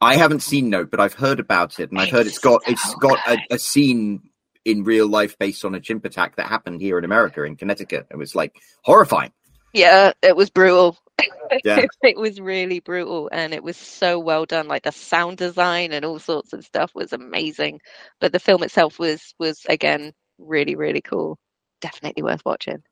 I 0.00 0.16
haven't 0.16 0.40
seen 0.40 0.70
Nope, 0.70 0.90
but 0.90 1.00
I've 1.00 1.14
heard 1.14 1.40
about 1.40 1.78
it, 1.78 1.90
and 1.90 2.00
I've 2.00 2.10
heard 2.10 2.26
it's 2.26 2.38
got 2.38 2.62
it's 2.66 2.94
got 2.94 3.18
a, 3.28 3.38
a, 3.50 3.58
scene 3.58 4.30
in 4.64 4.82
real 4.84 5.06
life 5.06 5.38
based 5.38 5.64
on 5.64 5.74
a 5.74 5.80
chimp 5.80 6.04
attack 6.04 6.36
that 6.36 6.46
happened 6.46 6.80
here 6.80 6.98
in 6.98 7.04
America 7.04 7.42
in 7.44 7.56
Connecticut. 7.56 8.06
It 8.10 8.16
was 8.16 8.34
like 8.34 8.54
horrifying. 8.82 9.32
Yeah, 9.72 10.12
it 10.22 10.36
was 10.36 10.50
brutal. 10.50 10.96
Yeah. 11.64 11.84
it 12.02 12.16
was 12.16 12.40
really 12.40 12.78
brutal, 12.78 13.28
and 13.32 13.52
it 13.52 13.64
was 13.64 13.76
so 13.76 14.20
well 14.20 14.46
done. 14.46 14.68
Like 14.68 14.84
the 14.84 14.92
sound 14.92 15.36
design 15.36 15.92
and 15.92 16.04
all 16.04 16.20
sorts 16.20 16.52
of 16.52 16.64
stuff 16.64 16.92
was 16.94 17.12
amazing. 17.12 17.80
But 18.20 18.30
the 18.30 18.38
film 18.38 18.62
itself 18.62 19.00
was 19.00 19.34
was 19.40 19.66
again 19.68 20.12
really 20.38 20.76
really 20.76 21.00
cool. 21.00 21.38
Definitely 21.80 22.22
worth 22.22 22.42
watching. 22.46 22.84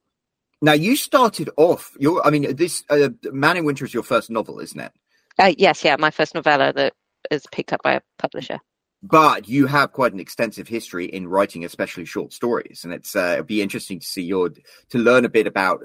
Now 0.61 0.73
you 0.73 0.97
started 0.97 1.51
off 1.57 1.93
your. 2.01 2.27
I 2.27 2.31
mean, 2.31 2.57
this 2.57 2.83
uh, 2.91 3.11
Man 3.31 3.59
in 3.59 3.65
Winter 3.65 3.85
is 3.85 3.95
your 3.95 4.03
first 4.03 4.29
novel, 4.29 4.59
isn't 4.59 4.81
it? 4.81 4.93
Uh, 5.39 5.55
yes, 5.57 5.85
yeah, 5.85 5.97
my 5.99 6.11
first 6.11 6.35
novella 6.35 6.73
that 6.73 6.95
is 7.31 7.45
picked 7.53 7.73
up 7.73 7.83
by 7.83 7.95
a 7.95 8.01
publisher. 8.19 8.59
but 9.03 9.49
you 9.49 9.67
have 9.67 9.93
quite 9.93 10.13
an 10.13 10.21
extensive 10.21 10.67
history 10.69 11.07
in 11.07 11.29
writing, 11.29 11.65
especially 11.65 12.05
short 12.05 12.33
stories, 12.33 12.83
and 12.85 12.93
it's 12.93 13.15
uh, 13.15 13.35
it'd 13.35 13.47
be 13.47 13.63
interesting 13.63 14.01
to 14.01 14.07
see 14.07 14.23
your 14.23 14.51
to 14.91 14.99
learn 14.99 15.25
a 15.25 15.29
bit 15.29 15.47
about 15.47 15.85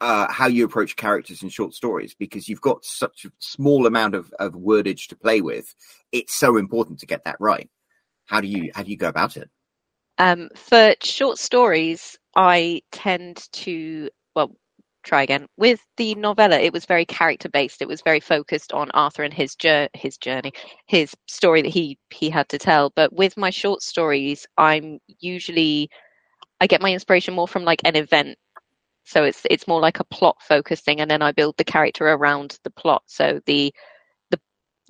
uh, 0.00 0.32
how 0.32 0.46
you 0.46 0.64
approach 0.64 0.96
characters 0.96 1.42
in 1.42 1.48
short 1.48 1.74
stories 1.74 2.14
because 2.14 2.48
you've 2.48 2.60
got 2.60 2.84
such 2.84 3.24
a 3.24 3.30
small 3.38 3.86
amount 3.86 4.14
of, 4.14 4.32
of 4.40 4.54
wordage 4.54 5.06
to 5.08 5.16
play 5.16 5.40
with. 5.40 5.74
It's 6.10 6.34
so 6.34 6.56
important 6.56 6.98
to 7.00 7.06
get 7.06 7.24
that 7.24 7.36
right. 7.38 7.70
How 8.24 8.40
do 8.40 8.48
you 8.48 8.70
how 8.74 8.82
do 8.82 8.90
you 8.90 8.96
go 8.96 9.08
about 9.08 9.36
it? 9.36 9.50
Um, 10.18 10.48
for 10.56 10.94
short 11.02 11.38
stories, 11.38 12.18
I 12.34 12.82
tend 12.90 13.46
to 13.52 14.08
try 15.02 15.22
again 15.22 15.46
with 15.56 15.80
the 15.96 16.14
novella. 16.16 16.58
It 16.58 16.72
was 16.72 16.86
very 16.86 17.04
character 17.04 17.48
based. 17.48 17.82
It 17.82 17.88
was 17.88 18.02
very 18.02 18.20
focused 18.20 18.72
on 18.72 18.90
Arthur 18.92 19.22
and 19.24 19.34
his 19.34 19.54
jour- 19.56 19.88
his 19.94 20.16
journey, 20.18 20.52
his 20.86 21.14
story 21.28 21.62
that 21.62 21.68
he 21.70 21.98
he 22.10 22.30
had 22.30 22.48
to 22.50 22.58
tell. 22.58 22.90
But 22.96 23.12
with 23.14 23.36
my 23.36 23.50
short 23.50 23.82
stories, 23.82 24.46
I'm 24.58 24.98
usually 25.20 25.90
I 26.60 26.66
get 26.68 26.82
my 26.82 26.92
inspiration 26.92 27.34
more 27.34 27.48
from 27.48 27.64
like 27.64 27.82
an 27.84 27.96
event. 27.96 28.38
So 29.04 29.24
it's 29.24 29.42
it's 29.50 29.68
more 29.68 29.80
like 29.80 30.00
a 30.00 30.04
plot 30.04 30.36
focused 30.42 30.84
thing, 30.84 31.00
and 31.00 31.10
then 31.10 31.22
I 31.22 31.32
build 31.32 31.56
the 31.58 31.64
character 31.64 32.06
around 32.08 32.58
the 32.64 32.70
plot. 32.70 33.02
So 33.06 33.40
the 33.46 33.74
the 34.30 34.40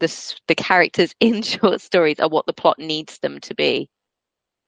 the 0.00 0.34
the 0.48 0.54
characters 0.56 1.14
in 1.20 1.42
short 1.42 1.80
stories 1.82 2.20
are 2.20 2.28
what 2.30 2.46
the 2.46 2.54
plot 2.54 2.78
needs 2.78 3.18
them 3.20 3.40
to 3.42 3.54
be 3.54 3.88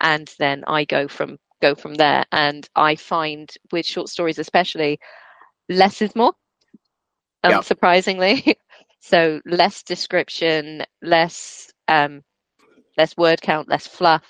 and 0.00 0.32
then 0.38 0.64
I 0.66 0.84
go 0.84 1.08
from 1.08 1.38
go 1.62 1.74
from 1.74 1.94
there. 1.94 2.24
And 2.32 2.68
I 2.76 2.96
find 2.96 3.50
with 3.72 3.86
short 3.86 4.08
stories, 4.08 4.38
especially, 4.38 4.98
less 5.68 6.02
is 6.02 6.14
more. 6.14 6.32
Unsurprisingly, 7.44 8.54
so 9.00 9.40
less 9.44 9.82
description, 9.82 10.82
less 11.02 11.70
um, 11.88 12.22
less 12.96 13.16
word 13.16 13.42
count, 13.42 13.68
less 13.68 13.86
fluff. 13.86 14.24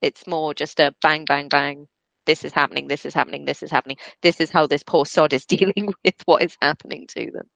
It's 0.00 0.26
more 0.26 0.54
just 0.54 0.80
a 0.80 0.94
bang, 1.02 1.24
bang, 1.24 1.48
bang. 1.48 1.86
This 2.26 2.44
is 2.44 2.52
happening. 2.52 2.88
This 2.88 3.04
is 3.04 3.12
happening. 3.12 3.44
This 3.44 3.62
is 3.62 3.70
happening. 3.70 3.98
This 4.22 4.40
is 4.40 4.50
how 4.50 4.66
this 4.66 4.82
poor 4.82 5.04
sod 5.04 5.32
is 5.34 5.44
dealing 5.46 5.92
with 6.04 6.14
what 6.24 6.42
is 6.42 6.56
happening 6.62 7.06
to 7.08 7.30
them. 7.32 7.48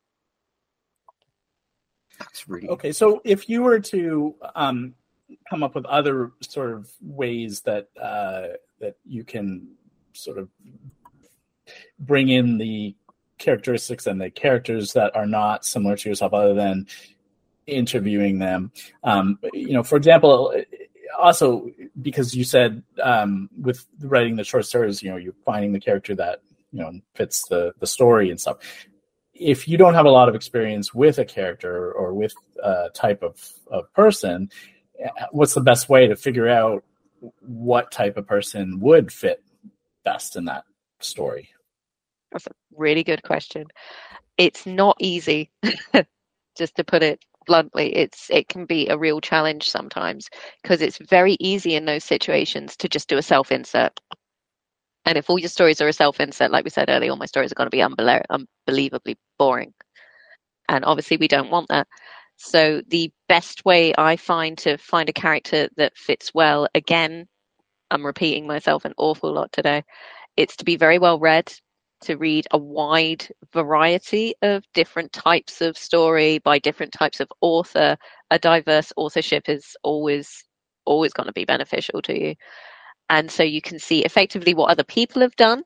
That's 2.19 2.49
really 2.49 2.69
okay. 2.69 2.93
So 2.93 3.21
if 3.25 3.49
you 3.49 3.63
were 3.63 3.79
to 3.81 4.35
um, 4.55 4.95
come 5.49 5.63
up 5.63 5.75
with 5.75 5.87
other 5.87 6.33
sort 6.41 6.73
of 6.73 6.91
ways 7.01 7.61
that 7.63 7.89
uh, 8.01 8.57
that 8.81 8.97
you 9.05 9.25
can 9.25 9.69
sort 10.13 10.39
of 10.39 10.49
bring 11.99 12.29
in 12.29 12.59
the 12.59 12.95
characteristics 13.39 14.07
and 14.07 14.21
the 14.21 14.31
characters 14.31 14.93
that 14.93 15.15
are 15.17 15.27
not 15.27 15.65
similar 15.65 15.97
to 15.97 16.09
yourself, 16.09 16.33
other 16.33 16.55
than 16.55 16.87
interviewing 17.67 18.39
them. 18.39 18.73
Um, 19.05 19.39
you 19.53 19.73
know, 19.73 19.83
for 19.83 19.97
example, 19.97 20.55
also 21.19 21.71
because 22.01 22.35
you 22.35 22.45
said 22.45 22.83
um, 23.03 23.49
with 23.61 23.87
writing 24.01 24.37
the 24.37 24.45
short 24.45 24.67
stories, 24.67 25.03
you 25.03 25.11
know, 25.11 25.17
you're 25.17 25.35
finding 25.45 25.73
the 25.73 25.81
character 25.81 26.15
that 26.17 26.43
you 26.73 26.81
know 26.81 26.93
fits 27.15 27.47
the 27.49 27.73
the 27.79 27.87
story 27.87 28.31
and 28.31 28.41
stuff. 28.41 28.59
If 29.35 29.69
you 29.69 29.79
don't 29.79 29.95
have 29.95 30.07
a 30.07 30.11
lot 30.11 30.29
of 30.29 30.35
experience 30.35 30.93
with 30.93 31.19
a 31.19 31.25
character 31.25 31.93
or 31.93 32.13
with 32.13 32.35
a 32.61 32.89
type 32.93 33.23
of, 33.23 33.41
of 33.71 33.93
person, 33.93 34.51
what's 35.31 35.55
the 35.55 35.61
best 35.61 35.89
way 35.89 36.09
to 36.09 36.17
figure 36.17 36.49
out 36.49 36.83
what 37.41 37.93
type 37.93 38.17
of 38.17 38.27
person 38.27 38.81
would 38.81 39.13
fit 39.13 39.43
best 40.05 40.35
in 40.35 40.47
that 40.47 40.65
story? 40.99 41.51
That's 42.33 42.47
a 42.47 42.53
really 42.77 43.05
good 43.05 43.23
question. 43.23 43.67
It's 44.37 44.67
not 44.67 44.97
easy, 45.01 45.51
just 46.57 46.77
to 46.77 46.85
put 46.85 47.03
it 47.03 47.25
bluntly. 47.47 47.95
It's 47.97 48.31
it 48.31 48.49
can 48.49 48.67
be 48.67 48.89
a 48.89 48.99
real 48.99 49.21
challenge 49.21 49.71
sometimes 49.71 50.29
because 50.63 50.83
it's 50.83 50.99
very 50.99 51.37
easy 51.41 51.75
in 51.75 51.87
those 51.87 52.05
situations 52.05 52.77
to 52.79 52.89
just 52.89 53.09
do 53.09 53.19
a 53.19 53.23
self 53.23 53.51
insert. 53.51 53.99
And 55.07 55.17
if 55.17 55.31
all 55.31 55.39
your 55.39 55.49
stories 55.49 55.81
are 55.81 55.89
a 55.89 55.93
self 55.93 56.21
insert, 56.21 56.51
like 56.51 56.65
we 56.65 56.71
said 56.71 56.91
earlier, 56.91 57.11
all 57.11 57.17
my 57.17 57.27
stories 57.27 57.51
are 57.51 57.57
going 57.57 57.71
to 57.71 57.77
be 57.77 57.83
unbelievably 57.83 59.17
boring. 59.39 59.73
And 60.69 60.85
obviously, 60.85 61.17
we 61.17 61.29
don't 61.29 61.51
want 61.51 61.69
that. 61.69 61.89
So 62.37 62.83
the 62.89 63.11
best 63.29 63.65
way 63.65 63.95
I 63.99 64.17
find 64.17 64.57
to 64.59 64.77
find 64.77 65.09
a 65.09 65.13
character 65.13 65.69
that 65.77 65.97
fits 65.97 66.33
well, 66.35 66.69
again, 66.75 67.27
I'm 67.91 68.07
repeating 68.07 68.47
myself 68.47 68.85
an 68.85 68.95
awful 68.99 69.33
lot 69.33 69.51
today. 69.53 69.83
It's 70.37 70.57
to 70.57 70.65
be 70.65 70.77
very 70.77 70.99
well 70.99 71.19
read, 71.19 71.53
to 72.03 72.17
read 72.17 72.47
a 72.53 72.59
wide 72.59 73.27
variety 73.53 74.35
of 74.43 74.65
different 74.75 75.13
types 75.13 75.61
of 75.61 75.77
story 75.77 76.39
by 76.39 76.59
different 76.59 76.93
types 76.93 77.21
of 77.21 77.29
author. 77.41 77.97
A 78.31 78.39
diverse 78.39 78.93
authorship 78.97 79.49
is 79.49 79.77
always 79.83 80.45
always 80.85 81.13
going 81.13 81.27
to 81.27 81.33
be 81.33 81.45
beneficial 81.45 82.01
to 82.03 82.19
you. 82.19 82.35
And 83.11 83.31
so 83.31 83.43
you 83.43 83.61
can 83.61 83.79
see 83.79 84.05
effectively 84.05 84.55
what 84.55 84.71
other 84.71 84.85
people 84.85 85.23
have 85.23 85.37
done, 85.37 85.63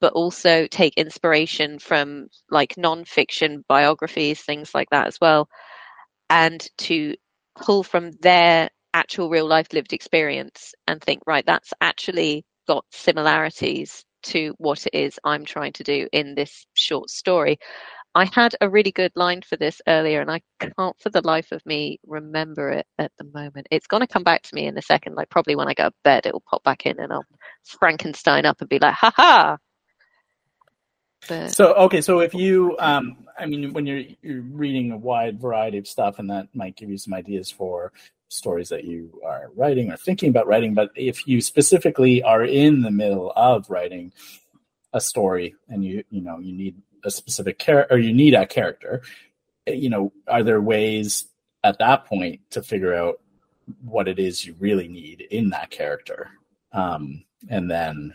but 0.00 0.14
also 0.14 0.66
take 0.66 0.94
inspiration 0.96 1.78
from 1.78 2.28
like 2.50 2.74
non-fiction 2.78 3.64
biographies, 3.68 4.40
things 4.42 4.74
like 4.74 4.88
that 4.90 5.06
as 5.06 5.18
well 5.20 5.48
and 6.30 6.66
to 6.78 7.14
pull 7.56 7.82
from 7.82 8.10
their 8.20 8.70
actual 8.94 9.30
real 9.30 9.46
life 9.46 9.72
lived 9.72 9.92
experience 9.92 10.74
and 10.86 11.00
think, 11.02 11.22
right, 11.26 11.44
that's 11.46 11.72
actually 11.80 12.44
got 12.66 12.84
similarities 12.90 14.04
to 14.28 14.54
what 14.58 14.86
it 14.86 14.94
is 14.94 15.18
I'm 15.24 15.44
trying 15.44 15.72
to 15.74 15.84
do 15.84 16.08
in 16.12 16.34
this 16.34 16.66
short 16.74 17.10
story. 17.10 17.58
I 18.14 18.24
had 18.32 18.56
a 18.60 18.70
really 18.70 18.90
good 18.90 19.12
line 19.14 19.42
for 19.42 19.56
this 19.56 19.80
earlier, 19.86 20.20
and 20.20 20.30
I 20.30 20.40
can't 20.60 20.98
for 20.98 21.10
the 21.10 21.26
life 21.26 21.52
of 21.52 21.64
me 21.66 22.00
remember 22.06 22.70
it 22.70 22.86
at 22.98 23.12
the 23.18 23.24
moment. 23.34 23.68
It's 23.70 23.86
going 23.86 24.00
to 24.00 24.06
come 24.06 24.24
back 24.24 24.42
to 24.42 24.54
me 24.54 24.66
in 24.66 24.76
a 24.78 24.82
second, 24.82 25.14
like 25.14 25.28
probably 25.30 25.56
when 25.56 25.68
I 25.68 25.74
go 25.74 25.90
to 25.90 25.94
bed, 26.04 26.26
it'll 26.26 26.42
pop 26.48 26.64
back 26.64 26.86
in 26.86 26.98
and 26.98 27.12
I'll 27.12 27.24
Frankenstein 27.64 28.46
up 28.46 28.60
and 28.60 28.68
be 28.68 28.78
like, 28.78 28.94
ha 28.94 29.12
ha, 29.14 29.58
but... 31.28 31.50
So 31.50 31.74
okay, 31.74 32.00
so 32.00 32.20
if 32.20 32.34
you, 32.34 32.76
um, 32.78 33.26
I 33.38 33.46
mean, 33.46 33.72
when 33.72 33.86
you're 33.86 34.02
you're 34.22 34.42
reading 34.42 34.92
a 34.92 34.96
wide 34.96 35.40
variety 35.40 35.78
of 35.78 35.86
stuff, 35.86 36.18
and 36.18 36.30
that 36.30 36.48
might 36.54 36.76
give 36.76 36.90
you 36.90 36.98
some 36.98 37.14
ideas 37.14 37.50
for 37.50 37.92
stories 38.28 38.68
that 38.68 38.84
you 38.84 39.20
are 39.24 39.50
writing 39.56 39.90
or 39.90 39.96
thinking 39.96 40.28
about 40.28 40.46
writing. 40.46 40.74
But 40.74 40.90
if 40.94 41.26
you 41.26 41.40
specifically 41.40 42.22
are 42.22 42.44
in 42.44 42.82
the 42.82 42.90
middle 42.90 43.32
of 43.34 43.68
writing 43.70 44.12
a 44.92 45.00
story, 45.00 45.54
and 45.68 45.84
you 45.84 46.04
you 46.10 46.20
know 46.20 46.38
you 46.38 46.52
need 46.52 46.76
a 47.04 47.10
specific 47.10 47.58
character, 47.58 47.94
or 47.94 47.98
you 47.98 48.12
need 48.12 48.34
a 48.34 48.46
character, 48.46 49.02
eh, 49.66 49.72
you 49.72 49.90
know, 49.90 50.12
are 50.26 50.42
there 50.42 50.60
ways 50.60 51.26
at 51.64 51.78
that 51.78 52.04
point 52.06 52.40
to 52.50 52.62
figure 52.62 52.94
out 52.94 53.20
what 53.84 54.08
it 54.08 54.18
is 54.18 54.46
you 54.46 54.54
really 54.58 54.88
need 54.88 55.22
in 55.30 55.50
that 55.50 55.70
character, 55.70 56.30
um, 56.72 57.24
and 57.48 57.70
then 57.70 58.14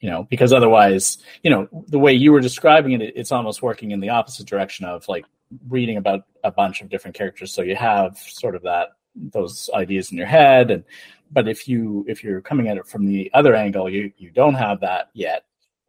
you 0.00 0.08
know, 0.10 0.24
because 0.24 0.52
otherwise, 0.52 1.18
you 1.42 1.50
know, 1.50 1.68
the 1.88 1.98
way 1.98 2.12
you 2.12 2.32
were 2.32 2.40
describing 2.40 2.92
it, 2.92 3.12
it's 3.16 3.32
almost 3.32 3.62
working 3.62 3.90
in 3.90 4.00
the 4.00 4.08
opposite 4.08 4.46
direction 4.46 4.86
of 4.86 5.06
like 5.08 5.26
reading 5.68 5.96
about 5.96 6.24
a 6.44 6.50
bunch 6.50 6.80
of 6.80 6.88
different 6.88 7.16
characters. 7.16 7.52
So 7.52 7.62
you 7.62 7.76
have 7.76 8.16
sort 8.18 8.54
of 8.54 8.62
that 8.62 8.90
those 9.32 9.70
ideas 9.74 10.10
in 10.10 10.18
your 10.18 10.26
head, 10.26 10.70
and 10.70 10.84
but 11.32 11.48
if 11.48 11.68
you 11.68 12.04
if 12.08 12.22
you're 12.24 12.40
coming 12.40 12.68
at 12.68 12.76
it 12.76 12.86
from 12.86 13.06
the 13.06 13.30
other 13.34 13.54
angle, 13.54 13.88
you 13.90 14.12
you 14.16 14.30
don't 14.30 14.54
have 14.54 14.80
that 14.80 15.10
yet, 15.14 15.44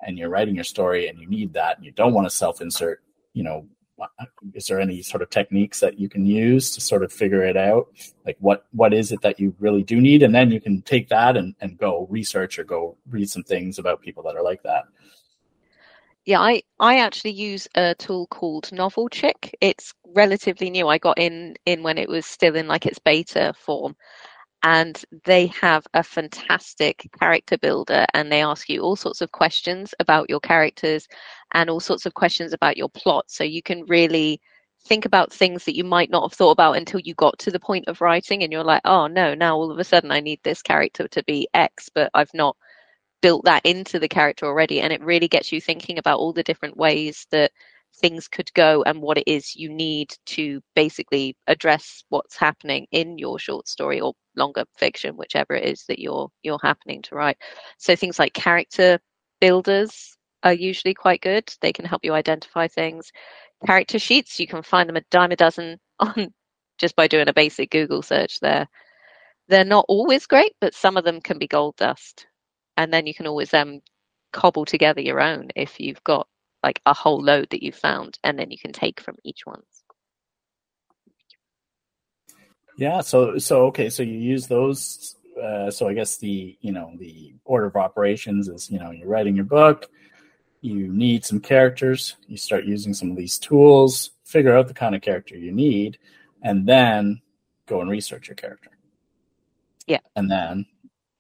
and 0.06 0.18
you're 0.18 0.30
writing 0.30 0.56
your 0.56 0.64
story, 0.64 1.08
and 1.08 1.20
you 1.20 1.28
need 1.28 1.54
that, 1.54 1.78
and 1.78 1.86
you 1.86 1.92
don't 1.92 2.14
want 2.14 2.26
to 2.26 2.36
self 2.36 2.62
insert, 2.62 3.02
you 3.34 3.44
know, 3.44 3.66
is 4.54 4.68
there 4.68 4.80
any 4.80 5.02
sort 5.02 5.22
of 5.22 5.30
techniques 5.30 5.80
that 5.80 6.00
you 6.00 6.10
can 6.10 6.26
use 6.26 6.72
to 6.72 6.82
sort 6.82 7.04
of 7.04 7.12
figure 7.12 7.44
it 7.44 7.58
out? 7.58 7.88
Like 8.26 8.38
what 8.40 8.66
what 8.72 8.94
is 8.94 9.12
it 9.12 9.22
that 9.22 9.40
you 9.40 9.54
really 9.60 9.84
do 9.84 10.02
need? 10.02 10.24
And 10.24 10.34
then 10.34 10.52
you 10.52 10.62
can 10.62 10.82
take 10.82 11.10
that 11.10 11.38
and, 11.38 11.56
and 11.62 11.78
go 11.78 12.08
research 12.10 12.60
or 12.60 12.64
go 12.64 12.98
read 13.10 13.30
some 13.30 13.44
things 13.44 13.80
about 13.80 14.02
people 14.02 14.24
that 14.24 14.36
are 14.36 14.44
like 14.44 14.64
that 14.64 14.86
yeah 16.30 16.40
i 16.40 16.62
i 16.80 17.00
actually 17.00 17.32
use 17.32 17.68
a 17.76 17.96
tool 17.96 18.28
called 18.28 18.66
Novelchick 18.72 19.52
it's 19.62 19.94
relatively 20.16 20.70
new. 20.70 20.88
I 20.88 20.98
got 20.98 21.20
in 21.20 21.56
in 21.66 21.84
when 21.84 21.98
it 21.98 22.10
was 22.10 22.26
still 22.26 22.56
in 22.56 22.68
like 22.68 22.86
its 22.86 23.00
beta 23.00 23.54
form. 23.58 23.96
And 24.62 25.02
they 25.24 25.48
have 25.48 25.88
a 25.94 26.04
fantastic 26.04 27.10
character 27.18 27.58
builder 27.58 28.06
and 28.14 28.30
they 28.30 28.44
ask 28.44 28.68
you 28.70 28.82
all 28.82 28.98
sorts 28.98 29.22
of 29.22 29.32
questions 29.32 29.94
about 30.00 30.30
your 30.30 30.42
characters 30.42 31.08
and 31.54 31.70
all 31.70 31.80
sorts 31.80 32.06
of 32.06 32.14
questions 32.14 32.52
about 32.52 32.76
your 32.76 32.90
plot. 32.90 33.26
So 33.30 33.46
you 33.46 33.64
can 33.64 33.86
really 33.88 34.42
think 34.86 35.06
about 35.06 35.32
things 35.32 35.64
that 35.66 35.78
you 35.78 35.86
might 35.86 36.10
not 36.10 36.24
have 36.24 36.34
thought 36.38 36.52
about 36.52 36.76
until 36.78 37.00
you 37.02 37.14
got 37.16 37.40
to 37.40 37.52
the 37.52 37.60
point 37.60 37.88
of 37.88 38.02
writing 38.02 38.44
and 38.44 38.52
you're 38.52 38.64
like 38.64 38.82
oh 38.86 39.08
no 39.08 39.34
now 39.36 39.56
all 39.58 39.72
of 39.72 39.78
a 39.80 39.84
sudden 39.84 40.12
i 40.12 40.22
need 40.22 40.40
this 40.44 40.62
character 40.62 41.08
to 41.10 41.22
be 41.26 41.48
x 41.54 41.90
but 41.94 42.10
i've 42.14 42.34
not 42.34 42.56
built 43.22 43.46
that 43.46 43.66
into 43.66 44.00
the 44.00 44.08
character 44.08 44.46
already 44.46 44.82
and 44.82 44.94
it 44.94 45.02
really 45.02 45.28
gets 45.28 45.52
you 45.52 45.62
thinking 45.62 45.98
about 45.98 46.20
all 46.20 46.34
the 46.34 46.44
different 46.44 46.78
ways 46.78 47.28
that 47.32 47.52
things 47.98 48.28
could 48.28 48.52
go 48.54 48.84
and 48.84 49.02
what 49.02 49.18
it 49.18 49.28
is 49.28 49.56
you 49.56 49.70
need 49.70 50.14
to 50.26 50.62
basically 50.76 51.36
address 51.48 52.04
what's 52.10 52.38
happening 52.38 52.88
in 52.92 53.18
your 53.18 53.40
short 53.40 53.68
story 53.68 54.00
or 54.00 54.14
longer 54.36 54.64
fiction 54.78 55.18
whichever 55.18 55.54
it 55.56 55.66
is 55.66 55.86
that 55.88 56.00
you're 56.00 56.30
you're 56.44 56.60
happening 56.62 57.02
to 57.02 57.16
write. 57.16 57.38
So 57.78 57.96
things 57.96 58.20
like 58.20 58.34
character 58.34 59.00
builders 59.42 60.18
are 60.44 60.54
usually 60.54 60.94
quite 60.94 61.22
good. 61.22 61.52
They 61.62 61.74
can 61.74 61.86
help 61.86 62.06
you 62.06 62.14
identify 62.14 62.68
things. 62.68 63.12
Character 63.66 64.00
sheets 64.00 64.40
you 64.40 64.48
can 64.48 64.64
find 64.64 64.88
them 64.88 64.98
a 64.98 65.02
dime 65.12 65.32
a 65.32 65.36
dozen 65.36 65.80
on 66.00 66.34
just 66.78 66.96
by 66.96 67.08
doing 67.08 67.28
a 67.28 67.34
basic 67.34 67.72
google 67.72 68.02
search 68.02 68.40
there. 68.40 68.68
They're 69.50 69.66
not 69.66 69.86
always 69.90 70.28
great, 70.28 70.54
but 70.62 70.74
some 70.76 70.96
of 70.98 71.04
them 71.04 71.22
can 71.22 71.38
be 71.40 71.48
gold 71.48 71.76
dust. 71.78 72.28
And 72.80 72.94
then 72.94 73.06
you 73.08 73.14
can 73.14 73.28
always 73.28 73.54
um, 73.54 73.82
cobble 74.32 74.64
together 74.64 75.02
your 75.02 75.20
own 75.20 75.50
if 75.54 75.82
you've 75.82 76.02
got 76.06 76.30
like 76.64 76.82
a 76.86 76.94
whole 76.94 77.22
load 77.22 77.50
that 77.50 77.62
you've 77.62 77.76
found, 77.76 78.18
and 78.24 78.40
then 78.40 78.52
you 78.52 78.58
can 78.58 78.72
take 78.72 79.02
from 79.02 79.18
each 79.26 79.42
one. 79.44 79.62
Yeah. 82.78 83.02
So 83.02 83.38
so 83.38 83.66
okay. 83.68 83.90
So 83.90 84.02
you 84.02 84.18
use 84.18 84.48
those. 84.48 85.18
Uh, 85.40 85.70
so 85.70 85.90
I 85.90 85.94
guess 85.94 86.18
the 86.18 86.58
you 86.62 86.72
know 86.72 86.94
the 86.98 87.36
order 87.44 87.66
of 87.66 87.76
operations 87.76 88.48
is 88.48 88.72
you 88.72 88.80
know 88.80 88.92
you're 88.92 89.10
writing 89.10 89.36
your 89.36 89.44
book, 89.44 89.90
you 90.62 90.88
need 90.88 91.26
some 91.26 91.42
characters, 91.42 92.16
you 92.28 92.38
start 92.38 92.64
using 92.64 92.94
some 92.94 93.12
of 93.12 93.18
these 93.18 93.38
tools, 93.38 94.12
figure 94.24 94.58
out 94.58 94.70
the 94.70 94.74
kind 94.74 94.96
of 94.96 95.02
character 95.02 95.36
you 95.38 95.52
need, 95.52 95.98
and 96.42 96.66
then 96.66 97.20
go 97.66 97.82
and 97.82 97.90
research 97.90 98.30
your 98.30 98.36
character. 98.36 98.72
Yeah. 99.86 100.00
And 100.16 100.32
then 100.32 100.66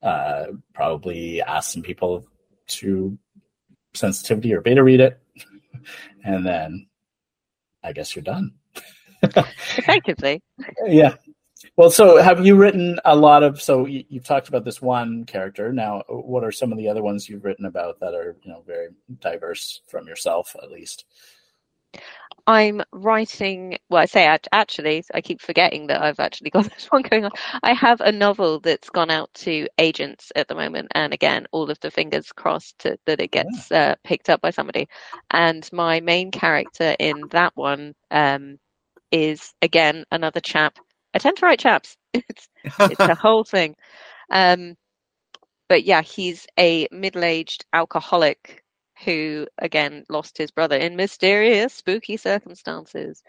uh, 0.01 0.45
probably 0.73 1.41
ask 1.41 1.71
some 1.71 1.81
people 1.81 2.25
to 2.67 3.17
sensitivity 3.93 4.53
or 4.53 4.61
beta 4.61 4.83
read 4.83 5.01
it. 5.01 5.19
and 6.23 6.45
then 6.45 6.87
I 7.83 7.93
guess 7.93 8.15
you're 8.15 8.23
done. 8.23 8.53
Effectively. 9.23 10.41
yeah. 10.85 11.15
Well, 11.75 11.91
so 11.91 12.21
have 12.21 12.45
you 12.45 12.55
written 12.55 12.99
a 13.03 13.15
lot 13.15 13.43
of? 13.43 13.61
So 13.61 13.85
you, 13.85 14.05
have 14.13 14.23
talked 14.23 14.47
about 14.47 14.63
this 14.63 14.81
one 14.81 15.25
character. 15.25 15.73
Now, 15.73 16.03
what 16.07 16.43
are 16.43 16.51
some 16.51 16.71
of 16.71 16.77
the 16.77 16.87
other 16.87 17.03
ones 17.03 17.27
you've 17.27 17.43
written 17.43 17.65
about 17.65 17.99
that 17.99 18.13
are 18.13 18.37
you 18.43 18.51
know 18.51 18.63
very 18.65 18.89
diverse 19.19 19.81
from 19.87 20.07
yourself, 20.07 20.55
at 20.61 20.71
least? 20.71 21.05
I'm 22.49 22.81
writing. 22.91 23.77
Well, 23.89 24.01
I 24.01 24.05
say 24.05 24.25
actually, 24.51 25.03
I 25.13 25.21
keep 25.21 25.39
forgetting 25.39 25.85
that 25.87 26.01
I've 26.01 26.19
actually 26.19 26.49
got 26.57 26.65
this 26.65 26.87
one 26.87 27.03
going 27.03 27.25
on. 27.25 27.31
I 27.61 27.73
have 27.73 28.01
a 28.01 28.11
novel 28.11 28.59
that's 28.59 28.89
gone 28.89 29.11
out 29.11 29.31
to 29.45 29.67
agents 29.77 30.31
at 30.35 30.47
the 30.47 30.55
moment, 30.55 30.87
and 30.95 31.13
again, 31.13 31.45
all 31.51 31.69
of 31.69 31.79
the 31.79 31.91
fingers 31.91 32.31
crossed 32.31 32.79
to, 32.79 32.97
that 33.05 33.21
it 33.21 33.29
gets 33.29 33.69
yeah. 33.69 33.91
uh, 33.91 33.95
picked 34.03 34.31
up 34.31 34.41
by 34.41 34.49
somebody. 34.49 34.87
And 35.29 35.67
my 35.71 35.99
main 35.99 36.31
character 36.31 36.95
in 36.97 37.27
that 37.29 37.51
one 37.55 37.93
um, 38.09 38.57
is 39.11 39.53
again 39.61 40.05
another 40.11 40.39
chap. 40.39 40.79
I 41.13 41.19
tend 41.19 41.37
to 41.37 41.45
write 41.45 41.59
chaps. 41.59 41.97
it's 42.13 42.49
it's 42.79 42.99
a 42.99 43.13
whole 43.25 43.43
thing. 43.43 43.75
Um, 44.31 44.75
but 45.67 45.83
yeah, 45.83 46.01
he's 46.01 46.47
a 46.57 46.87
middle-aged 46.91 47.63
alcoholic 47.73 48.63
who 49.05 49.47
again 49.57 50.03
lost 50.09 50.37
his 50.37 50.51
brother 50.51 50.77
in 50.77 50.95
mysterious, 50.95 51.73
spooky 51.73 52.17
circumstances. 52.17 53.23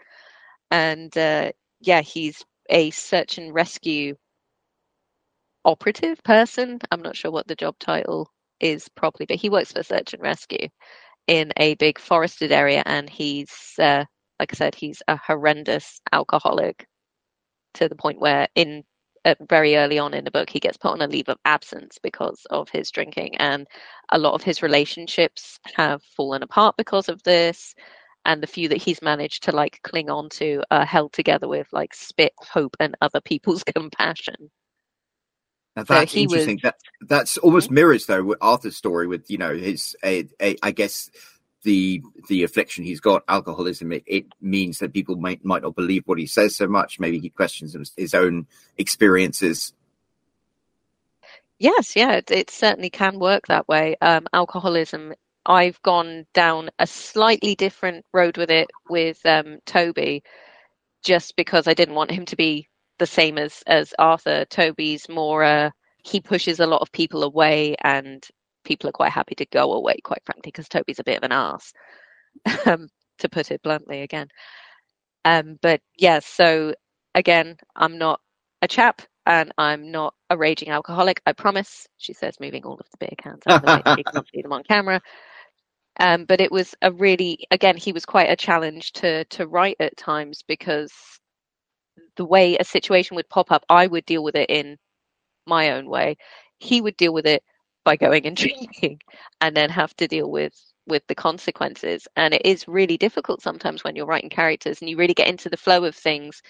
And 0.71 1.15
uh, 1.17 1.51
yeah, 1.79 2.01
he's 2.01 2.43
a 2.69 2.91
search 2.91 3.37
and 3.37 3.53
rescue 3.53 4.15
operative 5.65 6.23
person. 6.23 6.79
I'm 6.91 7.01
not 7.01 7.15
sure 7.15 7.31
what 7.31 7.47
the 7.47 7.55
job 7.55 7.75
title 7.79 8.29
is 8.59 8.89
properly, 8.89 9.25
but 9.27 9.37
he 9.37 9.49
works 9.49 9.71
for 9.71 9.83
search 9.83 10.13
and 10.13 10.21
rescue 10.21 10.67
in 11.27 11.51
a 11.57 11.75
big 11.75 11.99
forested 11.99 12.51
area. 12.51 12.83
And 12.85 13.09
he's, 13.09 13.51
uh, 13.79 14.05
like 14.39 14.53
I 14.53 14.55
said, 14.57 14.75
he's 14.75 15.01
a 15.07 15.17
horrendous 15.17 16.01
alcoholic 16.11 16.87
to 17.75 17.87
the 17.89 17.95
point 17.95 18.19
where 18.19 18.47
in 18.55 18.83
uh, 19.25 19.35
very 19.49 19.75
early 19.75 19.99
on 19.99 20.13
in 20.13 20.23
the 20.23 20.31
book, 20.31 20.49
he 20.49 20.59
gets 20.59 20.77
put 20.77 20.91
on 20.91 21.01
a 21.01 21.07
leave 21.07 21.29
of 21.29 21.37
absence 21.45 21.97
because 22.01 22.45
of 22.49 22.69
his 22.69 22.89
drinking, 22.91 23.37
and 23.37 23.67
a 24.09 24.17
lot 24.17 24.33
of 24.33 24.43
his 24.43 24.61
relationships 24.63 25.59
have 25.75 26.01
fallen 26.15 26.43
apart 26.43 26.75
because 26.77 27.09
of 27.09 27.21
this. 27.23 27.75
And 28.23 28.41
the 28.41 28.47
few 28.47 28.67
that 28.69 28.81
he's 28.81 29.01
managed 29.01 29.43
to 29.43 29.51
like 29.51 29.79
cling 29.83 30.11
on 30.11 30.29
to 30.29 30.61
are 30.69 30.85
held 30.85 31.11
together 31.13 31.47
with 31.47 31.67
like 31.71 31.93
spit, 31.95 32.33
hope, 32.37 32.75
and 32.79 32.95
other 33.01 33.21
people's 33.21 33.63
compassion. 33.75 34.51
Now 35.75 35.83
that's 35.83 36.11
so 36.11 36.19
interesting. 36.19 36.59
Was... 36.63 36.73
That 36.73 36.75
that's 37.07 37.37
almost 37.37 37.67
mm-hmm. 37.67 37.75
mirrors 37.75 38.05
though 38.05 38.23
with 38.23 38.37
Arthur's 38.41 38.75
story 38.75 39.07
with 39.07 39.29
you 39.29 39.37
know 39.37 39.55
his 39.55 39.95
a, 40.03 40.27
a, 40.41 40.57
I 40.61 40.71
guess 40.71 41.09
the 41.63 42.01
the 42.27 42.43
affliction 42.43 42.83
he's 42.83 42.99
got, 42.99 43.23
alcoholism, 43.27 43.91
it, 43.91 44.03
it, 44.05 44.25
means 44.41 44.79
that 44.79 44.93
people 44.93 45.15
might 45.15 45.43
might 45.45 45.61
not 45.61 45.75
believe 45.75 46.03
what 46.05 46.19
he 46.19 46.25
says 46.25 46.55
so 46.55 46.67
much. 46.67 46.99
Maybe 46.99 47.19
he 47.19 47.29
questions 47.29 47.73
his, 47.73 47.91
his 47.95 48.13
own 48.13 48.47
experiences. 48.77 49.73
Yes, 51.59 51.95
yeah, 51.95 52.13
it, 52.13 52.31
it, 52.31 52.49
certainly 52.49 52.89
can 52.89 53.19
work 53.19 53.47
that 53.47 53.67
way. 53.67 53.95
Um, 54.01 54.25
alcoholism, 54.33 55.13
I've 55.45 55.79
gone 55.83 56.25
down 56.33 56.71
a 56.79 56.87
slightly 56.87 57.53
different 57.53 58.05
road 58.11 58.37
with 58.37 58.49
it 58.49 58.71
with 58.89 59.23
um, 59.25 59.59
Toby, 59.65 60.23
just 61.03 61.35
because 61.35 61.67
I 61.67 61.75
didn't 61.75 61.95
want 61.95 62.09
him 62.09 62.25
to 62.25 62.35
be 62.35 62.67
the 62.97 63.05
same 63.05 63.37
as 63.37 63.63
as 63.67 63.93
Arthur. 63.99 64.45
Toby's 64.45 65.07
more. 65.07 65.43
Uh, 65.43 65.69
he 66.03 66.19
pushes 66.19 66.59
a 66.59 66.65
lot 66.65 66.81
of 66.81 66.91
people 66.91 67.23
away 67.23 67.75
and 67.83 68.27
people 68.63 68.89
are 68.89 68.93
quite 68.93 69.11
happy 69.11 69.35
to 69.35 69.45
go 69.47 69.73
away, 69.73 69.97
quite 70.03 70.21
frankly, 70.25 70.51
because 70.51 70.67
Toby's 70.67 70.99
a 70.99 71.03
bit 71.03 71.17
of 71.17 71.23
an 71.23 71.31
ass, 71.31 71.73
um, 72.65 72.87
to 73.19 73.29
put 73.29 73.51
it 73.51 73.61
bluntly 73.63 74.01
again. 74.01 74.27
Um, 75.25 75.57
but 75.61 75.81
yeah, 75.97 76.19
so 76.19 76.73
again, 77.15 77.57
I'm 77.75 77.97
not 77.97 78.19
a 78.61 78.67
chap 78.67 79.01
and 79.25 79.51
I'm 79.57 79.91
not 79.91 80.13
a 80.29 80.37
raging 80.37 80.69
alcoholic. 80.69 81.21
I 81.25 81.33
promise, 81.33 81.87
she 81.97 82.13
says, 82.13 82.39
moving 82.39 82.63
all 82.63 82.73
of 82.73 82.87
the 82.91 82.97
beer 83.05 83.15
cans 83.17 83.41
out 83.47 83.57
of 83.57 83.61
the 83.61 83.83
way 83.85 83.95
you 83.97 84.03
can 84.03 84.23
see 84.33 84.41
them 84.41 84.53
on 84.53 84.63
camera. 84.63 85.01
Um, 85.99 86.25
but 86.25 86.41
it 86.41 86.51
was 86.51 86.73
a 86.81 86.91
really, 86.91 87.45
again, 87.51 87.77
he 87.77 87.91
was 87.91 88.05
quite 88.05 88.29
a 88.29 88.35
challenge 88.35 88.93
to 88.93 89.25
to 89.25 89.47
write 89.47 89.75
at 89.79 89.97
times 89.97 90.41
because 90.47 90.91
the 92.15 92.25
way 92.25 92.57
a 92.57 92.63
situation 92.63 93.15
would 93.15 93.29
pop 93.29 93.51
up, 93.51 93.63
I 93.69 93.87
would 93.87 94.05
deal 94.05 94.23
with 94.23 94.35
it 94.35 94.49
in 94.49 94.77
my 95.45 95.71
own 95.71 95.89
way. 95.89 96.17
He 96.59 96.81
would 96.81 96.97
deal 96.97 97.13
with 97.13 97.25
it 97.25 97.43
by 97.83 97.95
going 97.95 98.25
and 98.25 98.37
drinking 98.37 98.99
and 99.41 99.55
then 99.55 99.69
have 99.69 99.95
to 99.97 100.07
deal 100.07 100.29
with 100.29 100.53
with 100.87 101.03
the 101.07 101.15
consequences. 101.15 102.07
And 102.15 102.33
it 102.33 102.41
is 102.45 102.67
really 102.67 102.97
difficult 102.97 103.41
sometimes 103.41 103.83
when 103.83 103.95
you're 103.95 104.05
writing 104.05 104.29
characters 104.29 104.81
and 104.81 104.89
you 104.89 104.97
really 104.97 105.13
get 105.13 105.27
into 105.27 105.49
the 105.49 105.57
flow 105.57 105.83
of 105.85 105.95
things 105.95 106.41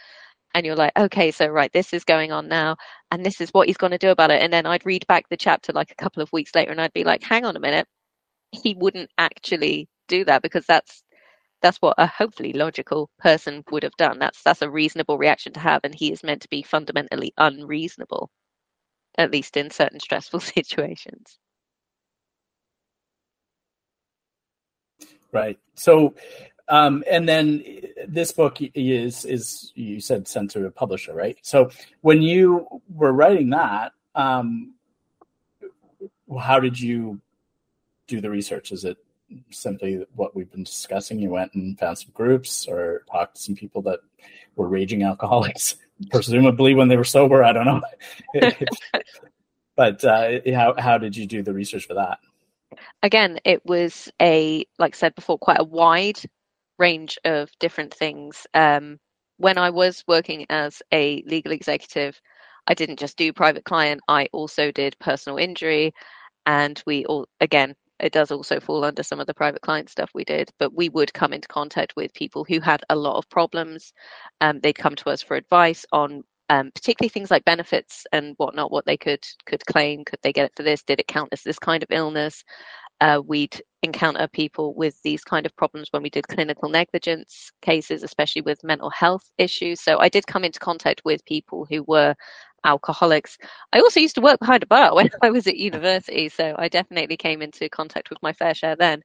and 0.53 0.65
you're 0.65 0.75
like 0.75 0.91
okay 0.97 1.31
so 1.31 1.47
right 1.47 1.71
this 1.73 1.93
is 1.93 2.03
going 2.03 2.31
on 2.33 2.47
now 2.49 2.75
and 3.09 3.25
this 3.25 3.39
is 3.41 3.49
what 3.51 3.67
he's 3.67 3.77
going 3.77 3.91
to 3.91 3.97
do 3.97 4.09
about 4.09 4.31
it. 4.31 4.41
And 4.41 4.51
then 4.53 4.65
i'd 4.65 4.85
read 4.85 5.07
back 5.07 5.29
the 5.29 5.37
chapter 5.37 5.73
like 5.73 5.91
a 5.91 5.95
couple 5.95 6.21
of 6.23 6.31
weeks 6.33 6.53
later 6.55 6.71
and 6.71 6.81
i'd 6.81 6.93
be 6.93 7.03
like 7.03 7.23
hang 7.23 7.45
on 7.45 7.55
a 7.57 7.59
minute. 7.59 7.87
He 8.51 8.75
wouldn't 8.75 9.09
actually 9.17 9.87
do 10.07 10.25
that 10.25 10.41
because 10.41 10.65
that's 10.65 11.03
that's 11.61 11.77
what 11.77 11.95
a 11.97 12.07
hopefully 12.07 12.53
logical 12.53 13.09
person 13.19 13.63
would 13.71 13.83
have 13.83 13.95
done. 13.97 14.19
That's 14.19 14.41
that's 14.43 14.61
a 14.61 14.69
reasonable 14.69 15.17
reaction 15.17 15.53
to 15.53 15.59
have 15.59 15.81
and 15.83 15.95
he 15.95 16.11
is 16.11 16.23
meant 16.23 16.41
to 16.43 16.49
be 16.49 16.63
fundamentally 16.63 17.33
unreasonable 17.37 18.29
at 19.17 19.31
least 19.31 19.57
in 19.57 19.69
certain 19.69 19.99
stressful 19.99 20.39
situations. 20.39 21.37
Right. 25.31 25.57
So, 25.75 26.15
um, 26.67 27.03
and 27.09 27.27
then 27.27 27.63
this 28.07 28.31
book 28.31 28.57
is 28.59 29.25
is 29.25 29.71
you 29.75 29.99
said 29.99 30.27
sent 30.27 30.51
to 30.51 30.65
a 30.65 30.71
publisher, 30.71 31.13
right? 31.13 31.37
So 31.41 31.69
when 32.01 32.21
you 32.21 32.67
were 32.93 33.13
writing 33.13 33.49
that, 33.51 33.93
um, 34.15 34.73
how 36.39 36.59
did 36.59 36.79
you 36.79 37.21
do 38.07 38.21
the 38.21 38.29
research? 38.29 38.71
Is 38.71 38.85
it 38.85 38.97
simply 39.49 40.05
what 40.15 40.35
we've 40.35 40.51
been 40.51 40.63
discussing? 40.63 41.19
You 41.19 41.29
went 41.29 41.53
and 41.53 41.79
found 41.79 41.97
some 41.97 42.11
groups 42.13 42.67
or 42.67 43.03
talked 43.09 43.35
to 43.35 43.41
some 43.41 43.55
people 43.55 43.81
that 43.83 43.99
were 44.55 44.67
raging 44.67 45.03
alcoholics 45.03 45.77
presumably 46.09 46.73
when 46.73 46.87
they 46.87 46.97
were 46.97 47.03
sober. 47.03 47.43
I 47.43 47.53
don't 47.53 47.65
know. 47.65 47.81
but 49.75 50.03
uh, 50.03 50.39
how 50.53 50.75
how 50.77 50.97
did 50.97 51.15
you 51.15 51.25
do 51.25 51.43
the 51.43 51.53
research 51.53 51.85
for 51.85 51.95
that? 51.95 52.19
Again, 53.03 53.39
it 53.45 53.65
was 53.65 54.09
a 54.21 54.65
like 54.79 54.95
I 54.95 54.97
said 54.97 55.15
before, 55.15 55.37
quite 55.37 55.59
a 55.59 55.65
wide 55.65 56.19
range 56.79 57.17
of 57.25 57.49
different 57.59 57.93
things. 57.93 58.47
Um, 58.53 58.99
when 59.37 59.57
I 59.57 59.69
was 59.69 60.03
working 60.07 60.45
as 60.49 60.81
a 60.93 61.23
legal 61.25 61.51
executive, 61.51 62.19
I 62.67 62.73
didn't 62.73 62.99
just 62.99 63.17
do 63.17 63.33
private 63.33 63.65
client. 63.65 64.01
I 64.07 64.27
also 64.33 64.71
did 64.71 64.97
personal 64.99 65.37
injury, 65.37 65.93
and 66.45 66.81
we 66.85 67.05
all 67.05 67.27
again 67.39 67.75
it 68.01 68.13
does 68.13 68.31
also 68.31 68.59
fall 68.59 68.83
under 68.85 69.03
some 69.03 69.19
of 69.19 69.27
the 69.27 69.33
private 69.33 69.61
client 69.61 69.89
stuff 69.89 70.11
we 70.13 70.23
did, 70.25 70.49
but 70.59 70.73
we 70.75 70.89
would 70.89 71.13
come 71.13 71.33
into 71.33 71.47
contact 71.47 71.95
with 71.95 72.13
people 72.13 72.45
who 72.45 72.59
had 72.59 72.83
a 72.89 72.95
lot 72.95 73.17
of 73.17 73.29
problems. 73.29 73.93
Um, 74.41 74.59
they'd 74.61 74.73
come 74.77 74.95
to 74.97 75.09
us 75.09 75.21
for 75.21 75.37
advice 75.37 75.85
on 75.91 76.23
um, 76.49 76.71
particularly 76.75 77.09
things 77.09 77.31
like 77.31 77.45
benefits 77.45 78.05
and 78.11 78.35
whatnot, 78.37 78.71
what 78.71 78.85
they 78.85 78.97
could 78.97 79.25
could 79.45 79.65
claim. 79.65 80.03
Could 80.05 80.19
they 80.21 80.33
get 80.33 80.45
it 80.47 80.53
for 80.57 80.63
this? 80.63 80.83
Did 80.83 80.99
it 80.99 81.07
count 81.07 81.29
as 81.31 81.43
this 81.43 81.59
kind 81.59 81.81
of 81.81 81.89
illness? 81.91 82.43
Uh, 82.99 83.21
we'd 83.25 83.61
encounter 83.83 84.27
people 84.27 84.73
with 84.75 84.95
these 85.03 85.23
kind 85.23 85.45
of 85.45 85.55
problems 85.55 85.87
when 85.91 86.03
we 86.03 86.09
did 86.09 86.27
clinical 86.27 86.69
negligence 86.69 87.51
cases, 87.61 88.03
especially 88.03 88.41
with 88.43 88.63
mental 88.63 88.89
health 88.91 89.23
issues. 89.37 89.81
So 89.81 89.99
I 89.99 90.09
did 90.09 90.27
come 90.27 90.43
into 90.43 90.59
contact 90.59 91.01
with 91.05 91.25
people 91.25 91.65
who 91.69 91.83
were 91.83 92.15
alcoholics. 92.63 93.37
I 93.73 93.79
also 93.79 93.99
used 93.99 94.15
to 94.15 94.21
work 94.21 94.39
behind 94.39 94.63
a 94.63 94.67
bar 94.67 94.93
when 94.95 95.09
I 95.21 95.31
was 95.31 95.47
at 95.47 95.57
university, 95.57 96.29
so 96.29 96.55
I 96.57 96.69
definitely 96.69 97.17
came 97.17 97.41
into 97.41 97.69
contact 97.69 98.09
with 98.09 98.21
my 98.21 98.33
fair 98.33 98.53
share 98.55 98.75
then. 98.75 99.03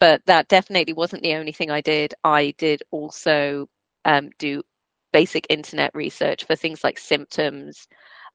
But 0.00 0.22
that 0.26 0.48
definitely 0.48 0.92
wasn't 0.94 1.22
the 1.22 1.34
only 1.36 1.52
thing 1.52 1.70
I 1.70 1.80
did. 1.80 2.14
I 2.24 2.54
did 2.58 2.82
also 2.90 3.68
um, 4.04 4.30
do 4.38 4.62
basic 5.12 5.46
internet 5.50 5.92
research 5.94 6.44
for 6.44 6.56
things 6.56 6.82
like 6.84 6.98
symptoms, 6.98 7.86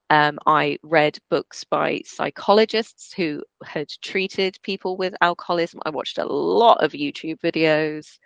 Um, 0.10 0.40
I 0.48 0.80
read 0.84 1.20
books 1.30 1.64
by 1.66 2.02
psychologists 2.06 3.14
who 3.14 3.44
had 3.66 3.90
treated 4.04 4.60
people 4.64 4.98
with 4.98 5.16
alcoholism. 5.22 5.82
I 5.86 5.92
watched 5.92 6.18
a 6.20 6.26
lot 6.26 6.84
of 6.84 6.94
YouTube 6.94 7.40
videos. 7.42 8.20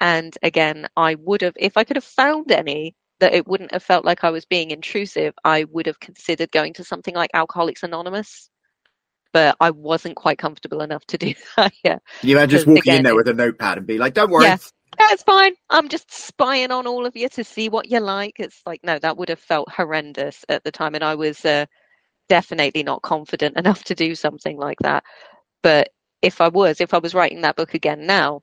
And 0.00 0.36
again, 0.42 0.88
I 0.96 1.16
would 1.16 1.42
have, 1.42 1.54
if 1.56 1.76
I 1.76 1.84
could 1.84 1.96
have 1.96 2.04
found 2.04 2.50
any 2.52 2.94
that 3.20 3.34
it 3.34 3.46
wouldn't 3.46 3.72
have 3.72 3.82
felt 3.82 4.04
like 4.04 4.24
I 4.24 4.30
was 4.30 4.44
being 4.44 4.70
intrusive, 4.70 5.34
I 5.44 5.64
would 5.64 5.86
have 5.86 6.00
considered 6.00 6.50
going 6.52 6.74
to 6.74 6.84
something 6.84 7.14
like 7.14 7.30
Alcoholics 7.34 7.82
Anonymous. 7.82 8.50
But 9.32 9.56
I 9.60 9.70
wasn't 9.70 10.16
quite 10.16 10.38
comfortable 10.38 10.80
enough 10.80 11.04
to 11.06 11.18
do 11.18 11.34
that 11.56 11.72
yet. 11.84 12.02
You 12.22 12.36
imagine 12.36 12.50
just 12.50 12.66
walking 12.66 12.80
again, 12.80 12.96
in 12.98 13.02
there 13.04 13.14
with 13.14 13.28
a 13.28 13.34
notepad 13.34 13.78
and 13.78 13.86
be 13.86 13.98
like, 13.98 14.14
don't 14.14 14.30
worry. 14.30 14.44
Yeah, 14.44 14.56
that's 14.98 15.22
fine. 15.22 15.54
I'm 15.70 15.88
just 15.88 16.10
spying 16.10 16.70
on 16.70 16.86
all 16.86 17.06
of 17.06 17.16
you 17.16 17.28
to 17.30 17.44
see 17.44 17.68
what 17.68 17.90
you 17.90 18.00
like. 18.00 18.36
It's 18.38 18.62
like, 18.66 18.80
no, 18.82 18.98
that 18.98 19.16
would 19.16 19.28
have 19.28 19.40
felt 19.40 19.70
horrendous 19.70 20.44
at 20.48 20.64
the 20.64 20.72
time. 20.72 20.94
And 20.94 21.04
I 21.04 21.14
was 21.14 21.44
uh, 21.44 21.66
definitely 22.28 22.82
not 22.82 23.02
confident 23.02 23.56
enough 23.58 23.84
to 23.84 23.94
do 23.94 24.14
something 24.14 24.56
like 24.56 24.78
that. 24.80 25.04
But 25.62 25.90
if 26.22 26.40
I 26.40 26.48
was, 26.48 26.80
if 26.80 26.94
I 26.94 26.98
was 26.98 27.14
writing 27.14 27.42
that 27.42 27.56
book 27.56 27.74
again 27.74 28.06
now, 28.06 28.42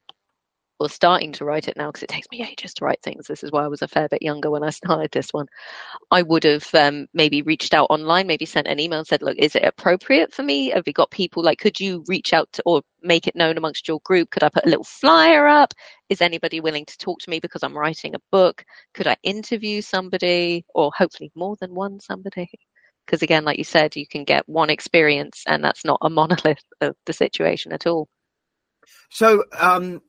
or 0.79 0.89
starting 0.89 1.31
to 1.33 1.45
write 1.45 1.67
it 1.67 1.77
now 1.77 1.87
because 1.87 2.03
it 2.03 2.09
takes 2.09 2.27
me 2.31 2.43
ages 2.43 2.73
to 2.73 2.85
write 2.85 3.01
things. 3.01 3.27
This 3.27 3.43
is 3.43 3.51
why 3.51 3.63
I 3.63 3.67
was 3.67 3.81
a 3.81 3.87
fair 3.87 4.07
bit 4.07 4.21
younger 4.21 4.49
when 4.51 4.63
I 4.63 4.69
started 4.71 5.11
this 5.11 5.31
one. 5.31 5.47
I 6.11 6.21
would 6.21 6.43
have 6.43 6.67
um, 6.73 7.07
maybe 7.13 7.41
reached 7.41 7.73
out 7.73 7.87
online, 7.89 8.27
maybe 8.27 8.45
sent 8.45 8.67
an 8.67 8.79
email 8.79 8.99
and 8.99 9.07
said, 9.07 9.21
"Look, 9.21 9.37
is 9.37 9.55
it 9.55 9.63
appropriate 9.63 10.33
for 10.33 10.43
me? 10.43 10.69
Have 10.69 10.83
you 10.87 10.93
got 10.93 11.11
people 11.11 11.43
like? 11.43 11.59
Could 11.59 11.79
you 11.79 12.03
reach 12.07 12.33
out 12.33 12.51
to 12.53 12.63
or 12.65 12.81
make 13.01 13.27
it 13.27 13.35
known 13.35 13.57
amongst 13.57 13.87
your 13.87 13.99
group? 14.03 14.31
Could 14.31 14.43
I 14.43 14.49
put 14.49 14.65
a 14.65 14.69
little 14.69 14.83
flyer 14.83 15.47
up? 15.47 15.73
Is 16.09 16.21
anybody 16.21 16.59
willing 16.59 16.85
to 16.85 16.97
talk 16.97 17.19
to 17.19 17.29
me 17.29 17.39
because 17.39 17.63
I'm 17.63 17.77
writing 17.77 18.15
a 18.15 18.19
book? 18.31 18.63
Could 18.93 19.07
I 19.07 19.17
interview 19.23 19.81
somebody 19.81 20.65
or 20.73 20.91
hopefully 20.97 21.31
more 21.35 21.55
than 21.59 21.73
one 21.75 21.99
somebody?" 21.99 22.49
Because 23.05 23.21
again, 23.21 23.43
like 23.43 23.57
you 23.57 23.65
said, 23.65 23.95
you 23.95 24.07
can 24.07 24.23
get 24.23 24.47
one 24.47 24.69
experience, 24.69 25.43
and 25.45 25.63
that's 25.63 25.83
not 25.85 25.99
a 26.01 26.09
monolith 26.09 26.63
of 26.81 26.95
the 27.05 27.13
situation 27.13 27.73
at 27.73 27.85
all. 27.85 28.07
So, 29.09 29.43
um, 29.59 30.01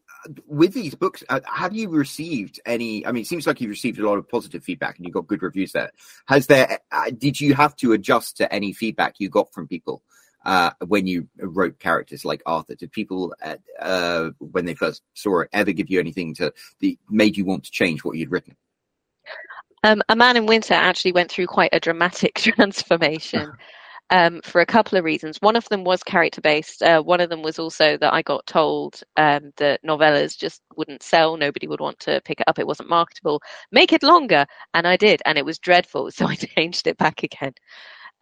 with 0.46 0.72
these 0.72 0.94
books, 0.94 1.22
uh, 1.28 1.40
have 1.46 1.74
you 1.74 1.88
received 1.88 2.60
any? 2.66 3.06
I 3.06 3.12
mean, 3.12 3.22
it 3.22 3.26
seems 3.26 3.46
like 3.46 3.60
you've 3.60 3.70
received 3.70 3.98
a 3.98 4.06
lot 4.06 4.18
of 4.18 4.28
positive 4.28 4.64
feedback 4.64 4.96
and 4.96 5.06
you 5.06 5.12
got 5.12 5.26
good 5.26 5.42
reviews 5.42 5.72
there. 5.72 5.90
Has 6.26 6.46
there? 6.46 6.80
Uh, 6.90 7.10
did 7.16 7.40
you 7.40 7.54
have 7.54 7.76
to 7.76 7.92
adjust 7.92 8.38
to 8.38 8.52
any 8.52 8.72
feedback 8.72 9.16
you 9.18 9.28
got 9.28 9.52
from 9.52 9.68
people 9.68 10.02
uh, 10.44 10.70
when 10.86 11.06
you 11.06 11.28
wrote 11.38 11.78
characters 11.78 12.24
like 12.24 12.42
Arthur? 12.46 12.74
Did 12.74 12.92
people, 12.92 13.34
uh, 13.42 13.56
uh, 13.80 14.30
when 14.38 14.64
they 14.64 14.74
first 14.74 15.02
saw 15.14 15.40
it, 15.40 15.50
ever 15.52 15.72
give 15.72 15.90
you 15.90 16.00
anything 16.00 16.34
to 16.36 16.52
that 16.80 16.96
made 17.10 17.36
you 17.36 17.44
want 17.44 17.64
to 17.64 17.70
change 17.70 18.04
what 18.04 18.16
you'd 18.16 18.30
written? 18.30 18.56
Um, 19.82 20.02
a 20.08 20.16
Man 20.16 20.38
in 20.38 20.46
Winter 20.46 20.74
actually 20.74 21.12
went 21.12 21.30
through 21.30 21.46
quite 21.46 21.70
a 21.72 21.80
dramatic 21.80 22.34
transformation 22.38 23.52
um, 24.14 24.40
for 24.44 24.60
a 24.60 24.66
couple 24.66 24.96
of 24.96 25.04
reasons. 25.04 25.38
One 25.40 25.56
of 25.56 25.68
them 25.70 25.82
was 25.82 26.04
character 26.04 26.40
based. 26.40 26.84
Uh, 26.84 27.02
one 27.02 27.20
of 27.20 27.30
them 27.30 27.42
was 27.42 27.58
also 27.58 27.96
that 27.96 28.14
I 28.14 28.22
got 28.22 28.46
told 28.46 29.02
um, 29.16 29.50
that 29.56 29.82
novellas 29.82 30.38
just 30.38 30.62
wouldn't 30.76 31.02
sell. 31.02 31.36
Nobody 31.36 31.66
would 31.66 31.80
want 31.80 31.98
to 32.00 32.20
pick 32.24 32.38
it 32.38 32.46
up. 32.46 32.60
It 32.60 32.66
wasn't 32.68 32.88
marketable. 32.88 33.42
Make 33.72 33.92
it 33.92 34.04
longer. 34.04 34.46
And 34.72 34.86
I 34.86 34.96
did. 34.96 35.20
And 35.26 35.36
it 35.36 35.44
was 35.44 35.58
dreadful. 35.58 36.10
So 36.14 36.28
I 36.28 36.36
changed 36.36 36.86
it 36.86 36.96
back 36.96 37.24
again. 37.24 37.54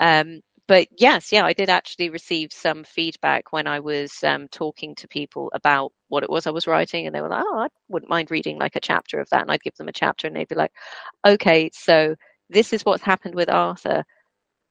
Um, 0.01 0.41
but 0.67 0.89
yes, 0.97 1.31
yeah, 1.31 1.45
I 1.45 1.53
did 1.53 1.69
actually 1.69 2.09
receive 2.09 2.53
some 2.53 2.85
feedback 2.85 3.53
when 3.53 3.67
I 3.67 3.81
was 3.81 4.15
um, 4.25 4.49
talking 4.49 4.95
to 4.95 5.09
people 5.09 5.51
about 5.55 5.93
what 6.09 6.23
it 6.23 6.31
was 6.31 6.47
I 6.47 6.51
was 6.53 6.67
writing, 6.67 7.07
and 7.07 7.15
they 7.15 7.21
were 7.21 7.29
like, 7.29 7.45
"Oh, 7.47 7.59
I 7.59 7.69
wouldn't 7.89 8.09
mind 8.11 8.31
reading 8.31 8.59
like 8.59 8.77
a 8.77 8.81
chapter 8.81 9.21
of 9.21 9.29
that," 9.31 9.43
and 9.43 9.51
I'd 9.51 9.63
give 9.63 9.75
them 9.77 9.89
a 9.89 9.93
chapter, 9.93 10.27
and 10.27 10.35
they'd 10.37 10.49
be 10.49 10.55
like, 10.55 10.73
"Okay, 11.27 11.71
so 11.75 12.15
this 12.49 12.73
is 12.73 12.85
what's 12.85 13.03
happened 13.03 13.35
with 13.35 13.51
Arthur 13.51 14.05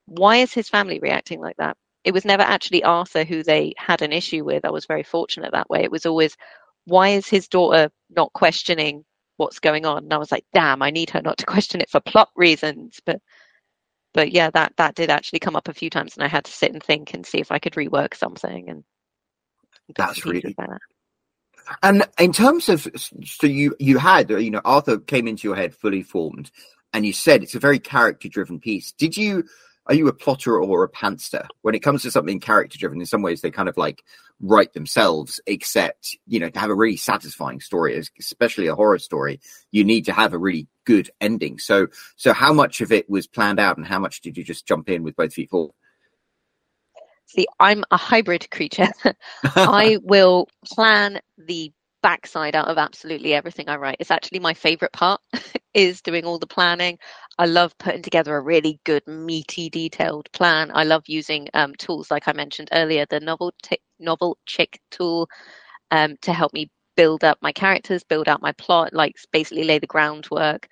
why 0.05 0.37
is 0.37 0.53
his 0.53 0.69
family 0.69 0.99
reacting 0.99 1.39
like 1.39 1.57
that? 1.57 1.77
It 2.03 2.13
was 2.13 2.25
never 2.25 2.43
actually 2.43 2.83
Arthur 2.83 3.23
who 3.23 3.43
they 3.43 3.73
had 3.77 4.01
an 4.01 4.11
issue 4.11 4.43
with. 4.43 4.65
I 4.65 4.71
was 4.71 4.85
very 4.85 5.03
fortunate 5.03 5.51
that 5.51 5.69
way. 5.69 5.83
It 5.83 5.91
was 5.91 6.05
always, 6.05 6.35
why 6.85 7.09
is 7.09 7.27
his 7.27 7.47
daughter 7.47 7.91
not 8.09 8.33
questioning 8.33 9.05
what's 9.37 9.59
going 9.59 9.85
on? 9.85 9.99
And 10.05 10.13
I 10.13 10.17
was 10.17 10.31
like, 10.31 10.45
damn, 10.53 10.81
I 10.81 10.89
need 10.89 11.11
her 11.11 11.21
not 11.21 11.37
to 11.39 11.45
question 11.47 11.81
it 11.81 11.89
for 11.89 11.99
plot 11.99 12.29
reasons. 12.35 12.99
But 13.05 13.21
but 14.13 14.31
yeah, 14.31 14.49
that 14.51 14.73
that 14.77 14.95
did 14.95 15.09
actually 15.09 15.39
come 15.39 15.55
up 15.55 15.67
a 15.67 15.73
few 15.73 15.89
times, 15.89 16.15
and 16.15 16.23
I 16.23 16.27
had 16.27 16.45
to 16.45 16.51
sit 16.51 16.73
and 16.73 16.83
think 16.83 17.13
and 17.13 17.25
see 17.25 17.39
if 17.39 17.51
I 17.51 17.59
could 17.59 17.73
rework 17.73 18.13
something. 18.13 18.69
And 18.69 18.83
that's 19.95 20.25
really. 20.25 20.55
That. 20.57 20.79
And 21.83 22.03
in 22.19 22.33
terms 22.33 22.67
of, 22.67 22.87
so 23.23 23.47
you 23.47 23.75
you 23.79 23.97
had 23.97 24.29
you 24.29 24.51
know 24.51 24.61
Arthur 24.65 24.97
came 24.99 25.27
into 25.27 25.47
your 25.47 25.55
head 25.55 25.73
fully 25.73 26.03
formed, 26.03 26.51
and 26.91 27.05
you 27.05 27.13
said 27.13 27.43
it's 27.43 27.55
a 27.55 27.59
very 27.59 27.79
character 27.79 28.27
driven 28.27 28.59
piece. 28.59 28.91
Did 28.91 29.15
you 29.15 29.45
are 29.87 29.95
you 29.95 30.07
a 30.07 30.13
plotter 30.13 30.59
or 30.59 30.83
a 30.83 30.89
pantser? 30.89 31.47
When 31.61 31.75
it 31.75 31.79
comes 31.81 32.03
to 32.03 32.11
something 32.11 32.39
character 32.39 32.77
driven, 32.77 32.99
in 32.99 33.05
some 33.05 33.21
ways 33.21 33.41
they 33.41 33.51
kind 33.51 33.69
of 33.69 33.77
like 33.77 34.03
write 34.39 34.73
themselves, 34.73 35.39
except, 35.47 36.17
you 36.27 36.39
know, 36.39 36.49
to 36.49 36.59
have 36.59 36.69
a 36.69 36.75
really 36.75 36.97
satisfying 36.97 37.59
story, 37.59 38.01
especially 38.19 38.67
a 38.67 38.75
horror 38.75 38.99
story, 38.99 39.39
you 39.71 39.83
need 39.83 40.05
to 40.05 40.13
have 40.13 40.33
a 40.33 40.37
really 40.37 40.67
good 40.85 41.09
ending. 41.19 41.57
So, 41.59 41.87
so 42.15 42.33
how 42.33 42.53
much 42.53 42.81
of 42.81 42.91
it 42.91 43.09
was 43.09 43.27
planned 43.27 43.59
out 43.59 43.77
and 43.77 43.85
how 43.85 43.99
much 43.99 44.21
did 44.21 44.37
you 44.37 44.43
just 44.43 44.67
jump 44.67 44.89
in 44.89 45.03
with 45.03 45.15
both 45.15 45.33
feet 45.33 45.49
forward? 45.49 45.73
See, 47.27 47.47
I'm 47.59 47.83
a 47.91 47.97
hybrid 47.97 48.49
creature. 48.51 48.89
I 49.43 49.97
will 50.03 50.49
plan 50.65 51.21
the 51.37 51.71
backside 52.03 52.55
out 52.55 52.67
of 52.67 52.77
absolutely 52.77 53.33
everything 53.33 53.69
I 53.69 53.77
write. 53.77 53.97
It's 53.99 54.11
actually 54.11 54.39
my 54.39 54.53
favorite 54.53 54.93
part 54.93 55.21
is 55.73 56.01
doing 56.01 56.25
all 56.25 56.39
the 56.39 56.47
planning. 56.47 56.99
I 57.39 57.45
love 57.47 57.77
putting 57.79 58.01
together 58.03 58.35
a 58.37 58.41
really 58.41 58.79
good, 58.85 59.03
meaty, 59.07 59.69
detailed 59.69 60.31
plan. 60.33 60.71
I 60.73 60.83
love 60.83 61.03
using 61.07 61.49
um, 61.53 61.75
tools 61.75 62.11
like 62.11 62.27
I 62.27 62.33
mentioned 62.33 62.69
earlier, 62.73 63.05
the 63.09 63.19
novel 63.19 63.53
t- 63.63 63.81
novel 63.99 64.37
chick 64.45 64.81
tool 64.91 65.29
um, 65.91 66.17
to 66.23 66.33
help 66.33 66.53
me 66.53 66.69
build 66.97 67.23
up 67.23 67.37
my 67.41 67.51
characters, 67.51 68.03
build 68.03 68.27
out 68.27 68.41
my 68.41 68.51
plot, 68.53 68.93
like 68.93 69.15
basically 69.31 69.63
lay 69.63 69.79
the 69.79 69.87
groundwork. 69.87 70.67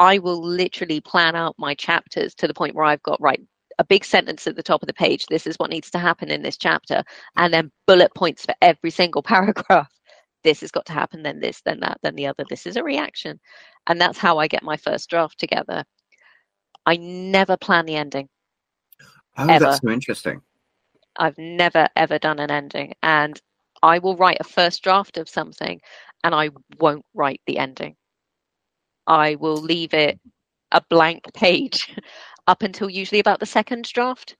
I 0.00 0.18
will 0.18 0.42
literally 0.42 1.00
plan 1.00 1.36
out 1.36 1.54
my 1.58 1.74
chapters 1.74 2.34
to 2.36 2.48
the 2.48 2.54
point 2.54 2.74
where 2.74 2.84
I've 2.86 3.02
got 3.02 3.20
right 3.20 3.40
a 3.78 3.84
big 3.84 4.04
sentence 4.04 4.46
at 4.46 4.56
the 4.56 4.62
top 4.62 4.82
of 4.82 4.88
the 4.88 4.92
page. 4.94 5.26
This 5.26 5.46
is 5.46 5.56
what 5.56 5.70
needs 5.70 5.90
to 5.92 5.98
happen 5.98 6.30
in 6.30 6.42
this 6.42 6.56
chapter, 6.58 7.02
and 7.36 7.54
then 7.54 7.72
bullet 7.86 8.14
points 8.14 8.44
for 8.46 8.54
every 8.62 8.90
single 8.90 9.22
paragraph 9.24 9.90
this 10.44 10.60
has 10.60 10.70
got 10.70 10.86
to 10.86 10.92
happen, 10.92 11.22
then 11.22 11.40
this, 11.40 11.60
then 11.64 11.80
that, 11.80 11.98
then 12.02 12.14
the 12.14 12.26
other. 12.26 12.44
This 12.48 12.66
is 12.66 12.76
a 12.76 12.82
reaction. 12.82 13.40
And 13.86 14.00
that's 14.00 14.18
how 14.18 14.38
I 14.38 14.48
get 14.48 14.62
my 14.62 14.76
first 14.76 15.08
draft 15.10 15.38
together. 15.38 15.84
I 16.86 16.96
never 16.96 17.56
plan 17.56 17.86
the 17.86 17.96
ending. 17.96 18.28
Oh, 19.38 19.48
ever. 19.48 19.64
that's 19.64 19.80
so 19.80 19.90
interesting. 19.90 20.42
I've 21.16 21.38
never, 21.38 21.88
ever 21.96 22.18
done 22.18 22.38
an 22.38 22.50
ending. 22.50 22.94
And 23.02 23.40
I 23.82 23.98
will 23.98 24.16
write 24.16 24.38
a 24.40 24.44
first 24.44 24.82
draft 24.82 25.16
of 25.18 25.28
something 25.28 25.80
and 26.24 26.34
I 26.34 26.50
won't 26.78 27.04
write 27.14 27.40
the 27.46 27.58
ending. 27.58 27.96
I 29.06 29.34
will 29.36 29.56
leave 29.56 29.94
it 29.94 30.20
a 30.70 30.82
blank 30.88 31.24
page 31.34 31.94
up 32.46 32.62
until 32.62 32.88
usually 32.88 33.20
about 33.20 33.40
the 33.40 33.46
second 33.46 33.84
draft 33.84 34.36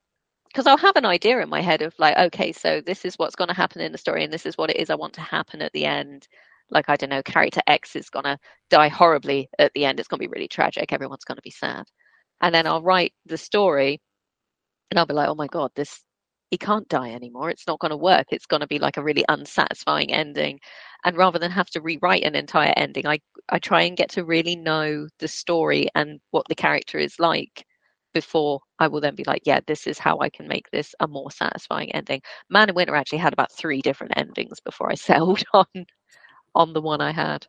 because 0.53 0.67
I'll 0.67 0.77
have 0.77 0.95
an 0.97 1.05
idea 1.05 1.41
in 1.41 1.49
my 1.49 1.61
head 1.61 1.81
of 1.81 1.95
like, 1.97 2.15
okay, 2.15 2.51
so 2.51 2.79
this 2.79 3.05
is 3.05 3.15
what's 3.15 3.35
going 3.35 3.47
to 3.47 3.55
happen 3.55 3.81
in 3.81 3.91
the 3.91 3.97
story, 3.97 4.23
and 4.23 4.31
this 4.31 4.45
is 4.45 4.55
what 4.55 4.69
it 4.69 4.77
is 4.77 4.91
I 4.91 4.95
want 4.95 5.13
to 5.13 5.21
happen 5.21 5.63
at 5.63 5.73
the 5.73 5.85
end. 5.85 6.27
Like, 6.69 6.89
I 6.89 6.95
don't 6.95 7.09
know, 7.09 7.23
character 7.23 7.61
X 7.65 7.95
is 7.95 8.09
going 8.09 8.25
to 8.25 8.37
die 8.69 8.87
horribly 8.87 9.49
at 9.57 9.71
the 9.73 9.85
end. 9.85 9.99
It's 9.99 10.07
going 10.07 10.19
to 10.19 10.27
be 10.27 10.31
really 10.31 10.47
tragic. 10.47 10.93
Everyone's 10.93 11.25
going 11.25 11.37
to 11.37 11.41
be 11.41 11.49
sad. 11.49 11.85
And 12.41 12.53
then 12.53 12.67
I'll 12.67 12.83
write 12.83 13.13
the 13.25 13.37
story, 13.37 13.99
and 14.91 14.99
I'll 14.99 15.07
be 15.07 15.15
like, 15.15 15.27
oh 15.27 15.35
my 15.35 15.47
God, 15.47 15.71
this, 15.75 16.01
he 16.51 16.57
can't 16.59 16.87
die 16.87 17.13
anymore. 17.13 17.49
It's 17.49 17.67
not 17.67 17.79
going 17.79 17.89
to 17.89 17.97
work. 17.97 18.27
It's 18.31 18.45
going 18.45 18.61
to 18.61 18.67
be 18.67 18.77
like 18.77 18.97
a 18.97 19.03
really 19.03 19.25
unsatisfying 19.29 20.13
ending. 20.13 20.59
And 21.03 21.17
rather 21.17 21.39
than 21.39 21.51
have 21.51 21.69
to 21.71 21.81
rewrite 21.81 22.25
an 22.25 22.35
entire 22.35 22.73
ending, 22.77 23.07
I, 23.07 23.19
I 23.49 23.57
try 23.57 23.83
and 23.83 23.97
get 23.97 24.11
to 24.11 24.23
really 24.23 24.55
know 24.55 25.07
the 25.17 25.27
story 25.27 25.87
and 25.95 26.19
what 26.29 26.47
the 26.47 26.55
character 26.55 26.99
is 26.99 27.15
like 27.17 27.65
before 28.13 28.61
I 28.79 28.87
will 28.87 29.01
then 29.01 29.15
be 29.15 29.23
like, 29.25 29.43
yeah, 29.45 29.59
this 29.65 29.87
is 29.87 29.99
how 29.99 30.19
I 30.19 30.29
can 30.29 30.47
make 30.47 30.69
this 30.71 30.95
a 30.99 31.07
more 31.07 31.31
satisfying 31.31 31.91
ending. 31.93 32.21
Man 32.49 32.69
in 32.69 32.75
Winter 32.75 32.95
actually 32.95 33.19
had 33.19 33.33
about 33.33 33.51
three 33.51 33.81
different 33.81 34.13
endings 34.15 34.59
before 34.59 34.91
I 34.91 34.95
settled 34.95 35.43
on 35.53 35.65
on 36.55 36.73
the 36.73 36.81
one 36.81 37.01
I 37.01 37.11
had. 37.11 37.47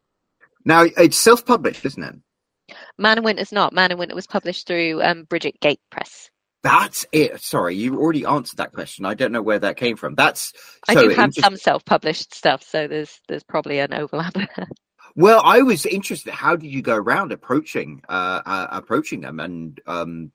Now 0.65 0.85
it's 0.97 1.17
self-published, 1.17 1.85
isn't 1.85 2.03
it? 2.03 2.77
Man 2.99 3.19
in 3.19 3.25
Winter's 3.25 3.53
not. 3.53 3.73
Man 3.73 3.93
in 3.93 3.99
Winter 3.99 4.15
was 4.15 4.27
published 4.27 4.67
through 4.67 5.03
um, 5.03 5.25
Brigid 5.25 5.61
Gate 5.61 5.81
Press. 5.91 6.31
That's 6.65 7.05
it. 7.13 7.43
Sorry, 7.43 7.75
you 7.75 8.01
already 8.01 8.25
answered 8.25 8.57
that 8.57 8.73
question. 8.73 9.05
I 9.05 9.13
don't 9.13 9.33
know 9.33 9.43
where 9.43 9.59
that 9.59 9.77
came 9.77 9.97
from. 9.97 10.15
That's 10.15 10.55
I 10.89 10.95
do 10.95 11.11
have 11.11 11.35
some 11.35 11.59
self-published 11.59 12.35
stuff, 12.35 12.63
so 12.63 12.89
there's 12.89 13.21
there's 13.29 13.45
probably 13.45 13.81
an 13.81 13.93
overlap. 13.93 14.35
well, 15.15 15.43
I 15.45 15.61
was 15.61 15.85
interested. 15.85 16.33
How 16.33 16.57
did 16.57 16.71
you 16.71 16.81
go 16.81 16.97
around 16.97 17.33
approaching 17.33 18.01
uh, 18.09 18.41
uh, 18.47 18.67
approaching 18.71 19.21
them, 19.21 19.41
and 19.41 19.79
um, 19.87 20.33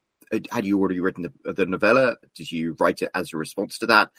had 0.51 0.65
you 0.65 0.80
already 0.80 0.99
written 0.99 1.23
the, 1.23 1.53
the 1.53 1.65
novella? 1.65 2.17
Did 2.36 2.51
you 2.51 2.75
write 2.80 3.01
it 3.01 3.09
as 3.15 3.34
a 3.34 3.38
response 3.38 3.77
to 3.80 3.88
that? 3.88 4.09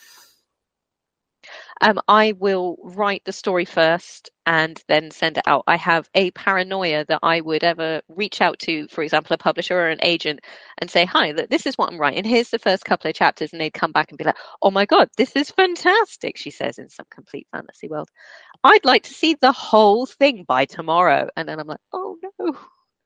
Um, 1.80 1.98
I 2.08 2.32
will 2.32 2.76
write 2.82 3.24
the 3.24 3.32
story 3.32 3.64
first 3.64 4.30
and 4.46 4.82
then 4.88 5.10
send 5.10 5.38
it 5.38 5.44
out. 5.46 5.64
I 5.66 5.76
have 5.76 6.08
a 6.14 6.30
paranoia 6.32 7.04
that 7.06 7.20
I 7.22 7.40
would 7.40 7.64
ever 7.64 8.02
reach 8.08 8.40
out 8.40 8.58
to, 8.60 8.86
for 8.88 9.02
example, 9.02 9.34
a 9.34 9.38
publisher 9.38 9.78
or 9.78 9.88
an 9.88 9.98
agent 10.02 10.40
and 10.78 10.90
say, 10.90 11.04
Hi, 11.06 11.32
this 11.32 11.66
is 11.66 11.76
what 11.78 11.90
I'm 11.90 12.00
writing. 12.00 12.24
Here's 12.24 12.50
the 12.50 12.58
first 12.58 12.84
couple 12.84 13.08
of 13.08 13.16
chapters. 13.16 13.52
And 13.52 13.60
they'd 13.60 13.72
come 13.72 13.92
back 13.92 14.10
and 14.10 14.18
be 14.18 14.24
like, 14.24 14.36
Oh 14.62 14.70
my 14.70 14.84
God, 14.86 15.08
this 15.16 15.34
is 15.36 15.50
fantastic, 15.50 16.36
she 16.36 16.50
says 16.50 16.78
in 16.78 16.88
some 16.90 17.06
complete 17.10 17.46
fantasy 17.52 17.88
world. 17.88 18.08
I'd 18.64 18.84
like 18.84 19.04
to 19.04 19.14
see 19.14 19.36
the 19.40 19.52
whole 19.52 20.06
thing 20.06 20.44
by 20.46 20.66
tomorrow. 20.66 21.28
And 21.36 21.48
then 21.48 21.58
I'm 21.60 21.68
like, 21.68 21.80
Oh 21.92 22.16
no. 22.38 22.56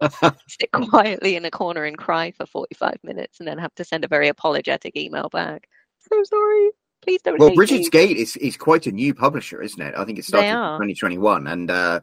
sit 0.48 0.70
quietly 0.72 1.36
in 1.36 1.44
a 1.44 1.50
corner 1.50 1.84
and 1.84 1.96
cry 1.96 2.32
for 2.32 2.46
45 2.46 2.98
minutes 3.02 3.38
and 3.38 3.48
then 3.48 3.58
have 3.58 3.74
to 3.76 3.84
send 3.84 4.04
a 4.04 4.08
very 4.08 4.28
apologetic 4.28 4.96
email 4.96 5.28
back. 5.28 5.68
So 6.10 6.22
sorry. 6.24 6.70
Please 7.02 7.20
don't. 7.22 7.38
Well, 7.38 7.54
Brigid's 7.54 7.90
Gate 7.90 8.16
is, 8.16 8.36
is 8.38 8.56
quite 8.56 8.86
a 8.86 8.92
new 8.92 9.14
publisher, 9.14 9.60
isn't 9.60 9.80
it? 9.80 9.94
I 9.96 10.04
think 10.04 10.18
it 10.18 10.24
started 10.24 10.48
in 10.48 10.54
2021. 10.54 11.46
And, 11.46 11.70
uh, 11.70 12.00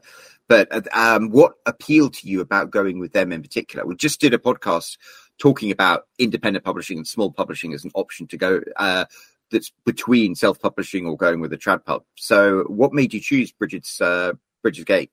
but 0.48 0.68
uh, 0.70 0.82
um, 0.92 1.30
what 1.30 1.54
appealed 1.66 2.14
to 2.14 2.28
you 2.28 2.40
about 2.40 2.70
going 2.70 3.00
with 3.00 3.12
them 3.12 3.32
in 3.32 3.42
particular? 3.42 3.84
We 3.84 3.96
just 3.96 4.20
did 4.20 4.32
a 4.32 4.38
podcast 4.38 4.98
talking 5.38 5.72
about 5.72 6.04
independent 6.18 6.64
publishing 6.64 6.98
and 6.98 7.06
small 7.06 7.32
publishing 7.32 7.72
as 7.72 7.84
an 7.84 7.90
option 7.94 8.28
to 8.28 8.36
go 8.36 8.60
uh, 8.76 9.06
that's 9.50 9.72
between 9.84 10.34
self 10.34 10.60
publishing 10.60 11.06
or 11.06 11.16
going 11.16 11.40
with 11.40 11.52
a 11.52 11.58
trad 11.58 11.84
pub. 11.84 12.04
So, 12.16 12.64
what 12.68 12.92
made 12.92 13.12
you 13.12 13.20
choose 13.20 13.52
Bridget's 13.52 14.00
uh, 14.00 14.34
Brigid's 14.62 14.84
Gate? 14.84 15.10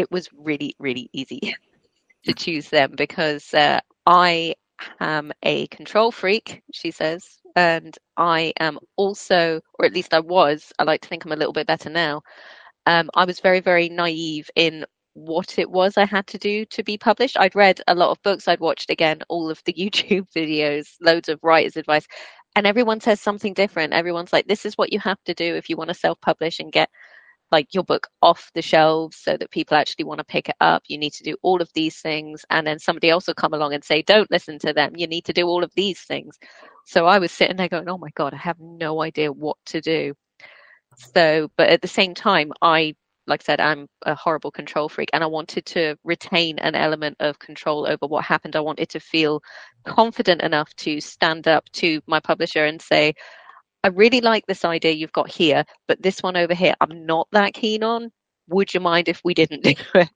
It 0.00 0.10
was 0.10 0.28
really, 0.36 0.74
really 0.78 1.08
easy 1.12 1.54
to 2.24 2.32
choose 2.32 2.68
them 2.68 2.94
because 2.96 3.52
uh, 3.54 3.80
I 4.06 4.54
am 5.00 5.32
a 5.42 5.66
control 5.68 6.10
freak, 6.10 6.62
she 6.72 6.90
says, 6.90 7.38
and 7.54 7.96
I 8.16 8.52
am 8.58 8.78
also, 8.96 9.60
or 9.78 9.84
at 9.84 9.92
least 9.92 10.14
I 10.14 10.20
was, 10.20 10.72
I 10.78 10.84
like 10.84 11.02
to 11.02 11.08
think 11.08 11.24
I'm 11.24 11.32
a 11.32 11.36
little 11.36 11.52
bit 11.52 11.66
better 11.66 11.90
now. 11.90 12.22
Um, 12.86 13.10
I 13.14 13.24
was 13.24 13.40
very, 13.40 13.60
very 13.60 13.88
naive 13.88 14.50
in 14.56 14.86
what 15.14 15.58
it 15.58 15.70
was 15.70 15.98
I 15.98 16.06
had 16.06 16.26
to 16.28 16.38
do 16.38 16.64
to 16.66 16.82
be 16.82 16.96
published. 16.96 17.38
I'd 17.38 17.54
read 17.54 17.80
a 17.88 17.94
lot 17.94 18.10
of 18.10 18.22
books, 18.22 18.48
I'd 18.48 18.60
watched 18.60 18.90
again 18.90 19.20
all 19.28 19.50
of 19.50 19.60
the 19.64 19.72
YouTube 19.78 20.26
videos, 20.34 20.88
loads 21.00 21.28
of 21.28 21.40
writers' 21.42 21.76
advice, 21.76 22.06
and 22.56 22.66
everyone 22.66 23.00
says 23.00 23.20
something 23.20 23.52
different. 23.54 23.92
Everyone's 23.92 24.32
like, 24.32 24.46
this 24.46 24.64
is 24.64 24.78
what 24.78 24.92
you 24.92 24.98
have 25.00 25.22
to 25.24 25.34
do 25.34 25.54
if 25.56 25.68
you 25.68 25.76
want 25.76 25.88
to 25.88 25.94
self 25.94 26.20
publish 26.20 26.58
and 26.58 26.72
get 26.72 26.88
like 27.52 27.74
your 27.74 27.84
book 27.84 28.08
off 28.22 28.50
the 28.54 28.62
shelves 28.62 29.16
so 29.16 29.36
that 29.36 29.50
people 29.50 29.76
actually 29.76 30.04
want 30.04 30.18
to 30.18 30.24
pick 30.24 30.48
it 30.48 30.56
up. 30.60 30.82
You 30.88 30.98
need 30.98 31.12
to 31.14 31.24
do 31.24 31.36
all 31.42 31.60
of 31.60 31.70
these 31.74 31.96
things. 31.98 32.44
And 32.50 32.66
then 32.66 32.78
somebody 32.78 33.10
else 33.10 33.26
will 33.26 33.34
come 33.34 33.54
along 33.54 33.74
and 33.74 33.84
say, 33.84 34.02
don't 34.02 34.30
listen 34.30 34.58
to 34.60 34.72
them. 34.72 34.92
You 34.96 35.06
need 35.06 35.24
to 35.26 35.32
do 35.32 35.46
all 35.46 35.64
of 35.64 35.72
these 35.74 36.00
things. 36.00 36.38
So 36.86 37.06
I 37.06 37.18
was 37.18 37.32
sitting 37.32 37.56
there 37.56 37.68
going, 37.68 37.88
oh 37.88 37.98
my 37.98 38.10
God, 38.14 38.34
I 38.34 38.38
have 38.38 38.58
no 38.60 39.02
idea 39.02 39.32
what 39.32 39.56
to 39.66 39.80
do. 39.80 40.14
So, 40.96 41.50
but 41.56 41.68
at 41.70 41.82
the 41.82 41.88
same 41.88 42.14
time, 42.14 42.52
I, 42.62 42.94
like 43.26 43.42
I 43.42 43.44
said, 43.44 43.60
I'm 43.60 43.86
a 44.04 44.14
horrible 44.14 44.50
control 44.50 44.88
freak 44.88 45.10
and 45.12 45.22
I 45.22 45.28
wanted 45.28 45.66
to 45.66 45.96
retain 46.04 46.58
an 46.58 46.74
element 46.74 47.16
of 47.20 47.38
control 47.38 47.86
over 47.86 48.06
what 48.06 48.24
happened. 48.24 48.56
I 48.56 48.60
wanted 48.60 48.88
to 48.90 49.00
feel 49.00 49.42
confident 49.84 50.42
enough 50.42 50.74
to 50.76 51.00
stand 51.00 51.48
up 51.48 51.70
to 51.72 52.00
my 52.06 52.20
publisher 52.20 52.64
and 52.64 52.80
say, 52.82 53.14
I 53.82 53.88
really 53.88 54.20
like 54.20 54.46
this 54.46 54.64
idea 54.64 54.92
you've 54.92 55.12
got 55.12 55.30
here, 55.30 55.64
but 55.88 56.02
this 56.02 56.22
one 56.22 56.36
over 56.36 56.54
here, 56.54 56.74
I'm 56.80 57.06
not 57.06 57.28
that 57.32 57.54
keen 57.54 57.82
on. 57.82 58.10
Would 58.48 58.74
you 58.74 58.80
mind 58.80 59.08
if 59.08 59.20
we 59.24 59.34
didn't 59.34 59.62
do 59.64 59.74
it? 59.94 60.08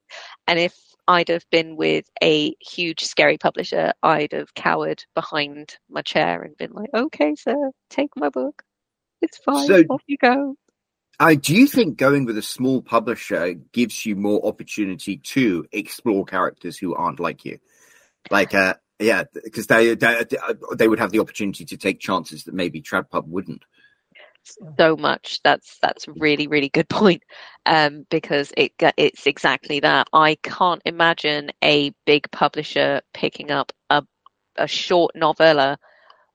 And 0.47 0.59
if 0.59 0.75
I'd 1.07 1.29
have 1.29 1.45
been 1.51 1.75
with 1.75 2.05
a 2.21 2.55
huge, 2.59 3.03
scary 3.03 3.37
publisher, 3.37 3.93
I'd 4.03 4.33
have 4.33 4.53
cowered 4.53 5.03
behind 5.13 5.77
my 5.89 6.01
chair 6.01 6.41
and 6.41 6.57
been 6.57 6.73
like, 6.73 6.89
okay, 6.93 7.35
sir, 7.35 7.71
take 7.89 8.11
my 8.15 8.29
book. 8.29 8.63
It's 9.21 9.37
fine. 9.37 9.67
So, 9.67 9.83
Off 9.89 10.01
you 10.07 10.17
go. 10.17 10.55
I 11.19 11.35
do 11.35 11.55
you 11.55 11.67
think 11.67 11.97
going 11.97 12.25
with 12.25 12.37
a 12.37 12.41
small 12.41 12.81
publisher 12.81 13.53
gives 13.53 14.05
you 14.05 14.15
more 14.15 14.45
opportunity 14.45 15.17
to 15.17 15.65
explore 15.71 16.25
characters 16.25 16.77
who 16.77 16.93
aren't 16.93 17.21
like 17.21 17.45
you? 17.45 17.59
Like, 18.29 18.53
uh, 18.53 18.75
yeah, 18.99 19.23
because 19.43 19.67
they, 19.67 19.95
they 19.95 20.25
they 20.75 20.87
would 20.87 20.99
have 20.99 21.11
the 21.11 21.19
opportunity 21.19 21.65
to 21.65 21.77
take 21.77 21.99
chances 21.99 22.45
that 22.45 22.53
maybe 22.53 22.81
Tradpub 22.81 23.27
wouldn't. 23.27 23.63
So 24.77 24.95
much. 24.95 25.41
That's 25.43 25.79
that's 25.81 26.07
really 26.07 26.47
really 26.47 26.69
good 26.69 26.87
point. 26.89 27.23
Um, 27.65 28.05
because 28.09 28.53
it 28.55 28.73
it's 28.97 29.27
exactly 29.27 29.81
that. 29.81 30.07
I 30.13 30.35
can't 30.43 30.81
imagine 30.85 31.51
a 31.63 31.91
big 32.05 32.29
publisher 32.31 33.01
picking 33.13 33.51
up 33.51 33.71
a 33.89 34.03
a 34.55 34.67
short 34.67 35.15
novella 35.15 35.77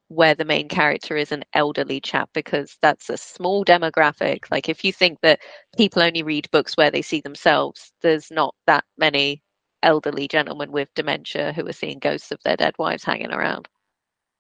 where 0.08 0.34
the 0.34 0.44
main 0.44 0.68
character 0.68 1.16
is 1.16 1.30
an 1.30 1.44
elderly 1.54 2.00
chap 2.00 2.28
because 2.34 2.76
that's 2.82 3.08
a 3.11 3.16
small 3.16 3.64
demographic. 3.64 4.50
Like 4.50 4.68
if 4.68 4.84
you 4.84 4.92
think 4.92 5.20
that 5.22 5.38
people 5.76 6.02
only 6.02 6.24
read 6.24 6.50
books 6.50 6.76
where 6.76 6.90
they 6.90 7.00
see 7.00 7.20
themselves, 7.20 7.92
there's 8.02 8.28
not 8.30 8.54
that 8.66 8.84
many 8.98 9.40
elderly 9.83 10.28
gentlemen 10.28 10.72
with 10.72 10.93
dementia 10.95 11.53
who 11.53 11.66
are 11.66 11.72
seeing 11.72 11.99
ghosts 11.99 12.33
of 12.33 12.41
their 12.45 12.57
dead 12.57 12.74
wives 12.78 13.05
hanging 13.05 13.33
around. 13.33 13.68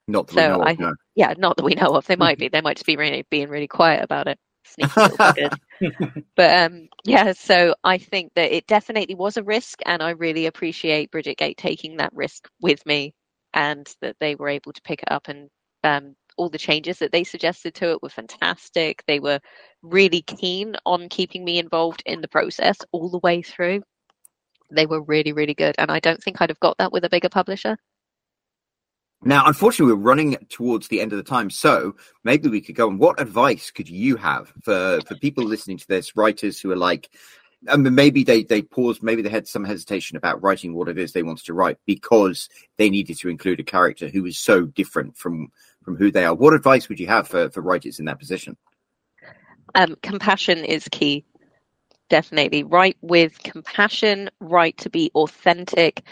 Not 0.08 0.26
that 0.28 0.34
so 0.34 0.62
I, 0.62 0.72
of, 0.72 0.78
no. 0.78 0.94
yeah, 1.14 1.34
not 1.38 1.56
that 1.56 1.64
we 1.64 1.74
know 1.74 1.94
of. 1.94 2.06
They 2.06 2.16
might 2.16 2.38
be. 2.38 2.48
They 2.52 2.60
might 2.60 2.76
just 2.76 2.86
be 2.86 2.96
really 2.96 3.24
being 3.30 3.48
really 3.48 3.68
quiet 3.68 4.02
about 4.02 4.26
it. 4.28 4.38
but 6.36 6.56
um, 6.56 6.88
yeah, 7.04 7.32
so 7.32 7.74
I 7.84 7.98
think 7.98 8.32
that 8.34 8.54
it 8.54 8.66
definitely 8.66 9.14
was 9.14 9.36
a 9.36 9.42
risk, 9.42 9.80
and 9.86 10.02
I 10.02 10.10
really 10.10 10.46
appreciate 10.46 11.10
Bridget 11.10 11.38
Gate 11.38 11.56
taking 11.56 11.96
that 11.98 12.12
risk 12.12 12.48
with 12.60 12.84
me, 12.86 13.14
and 13.54 13.86
that 14.00 14.16
they 14.20 14.34
were 14.34 14.48
able 14.48 14.72
to 14.72 14.82
pick 14.82 15.02
it 15.02 15.12
up 15.12 15.28
and 15.28 15.48
um, 15.84 16.14
all 16.36 16.48
the 16.48 16.58
changes 16.58 16.98
that 16.98 17.12
they 17.12 17.24
suggested 17.24 17.74
to 17.74 17.90
it 17.92 18.02
were 18.02 18.08
fantastic. 18.08 19.02
They 19.06 19.20
were 19.20 19.40
really 19.82 20.22
keen 20.22 20.74
on 20.86 21.08
keeping 21.08 21.44
me 21.44 21.58
involved 21.58 22.02
in 22.06 22.20
the 22.20 22.28
process 22.28 22.78
all 22.92 23.10
the 23.10 23.18
way 23.18 23.42
through 23.42 23.82
they 24.70 24.86
were 24.86 25.02
really, 25.02 25.32
really 25.32 25.54
good. 25.54 25.74
And 25.78 25.90
I 25.90 26.00
don't 26.00 26.22
think 26.22 26.40
I'd 26.40 26.50
have 26.50 26.60
got 26.60 26.78
that 26.78 26.92
with 26.92 27.04
a 27.04 27.10
bigger 27.10 27.28
publisher. 27.28 27.76
Now, 29.22 29.46
unfortunately, 29.46 29.94
we're 29.94 30.00
running 30.00 30.36
towards 30.48 30.88
the 30.88 31.00
end 31.00 31.12
of 31.12 31.18
the 31.18 31.22
time, 31.22 31.50
so 31.50 31.94
maybe 32.24 32.48
we 32.48 32.62
could 32.62 32.74
go 32.74 32.88
on. 32.88 32.96
What 32.96 33.20
advice 33.20 33.70
could 33.70 33.88
you 33.88 34.16
have 34.16 34.50
for 34.62 35.00
for 35.06 35.14
people 35.16 35.44
listening 35.44 35.76
to 35.76 35.88
this, 35.88 36.16
writers 36.16 36.58
who 36.58 36.70
are 36.70 36.76
like, 36.76 37.10
I 37.68 37.76
mean, 37.76 37.94
maybe 37.94 38.24
they 38.24 38.44
they 38.44 38.62
paused, 38.62 39.02
maybe 39.02 39.20
they 39.20 39.28
had 39.28 39.46
some 39.46 39.64
hesitation 39.64 40.16
about 40.16 40.42
writing 40.42 40.72
what 40.72 40.88
it 40.88 40.98
is 40.98 41.12
they 41.12 41.22
wanted 41.22 41.44
to 41.46 41.52
write 41.52 41.76
because 41.84 42.48
they 42.78 42.88
needed 42.88 43.18
to 43.18 43.28
include 43.28 43.60
a 43.60 43.64
character 43.64 44.08
who 44.08 44.24
is 44.24 44.38
so 44.38 44.64
different 44.64 45.18
from 45.18 45.52
from 45.84 45.96
who 45.96 46.10
they 46.10 46.24
are. 46.24 46.34
What 46.34 46.54
advice 46.54 46.88
would 46.88 46.98
you 46.98 47.08
have 47.08 47.28
for 47.28 47.50
for 47.50 47.60
writers 47.60 47.98
in 47.98 48.06
that 48.06 48.18
position? 48.18 48.56
Um, 49.74 49.96
compassion 50.02 50.64
is 50.64 50.88
key 50.90 51.26
definitely. 52.10 52.64
Write 52.64 52.98
with 53.00 53.42
compassion, 53.42 54.28
write 54.40 54.76
to 54.78 54.90
be 54.90 55.10
authentic. 55.14 56.02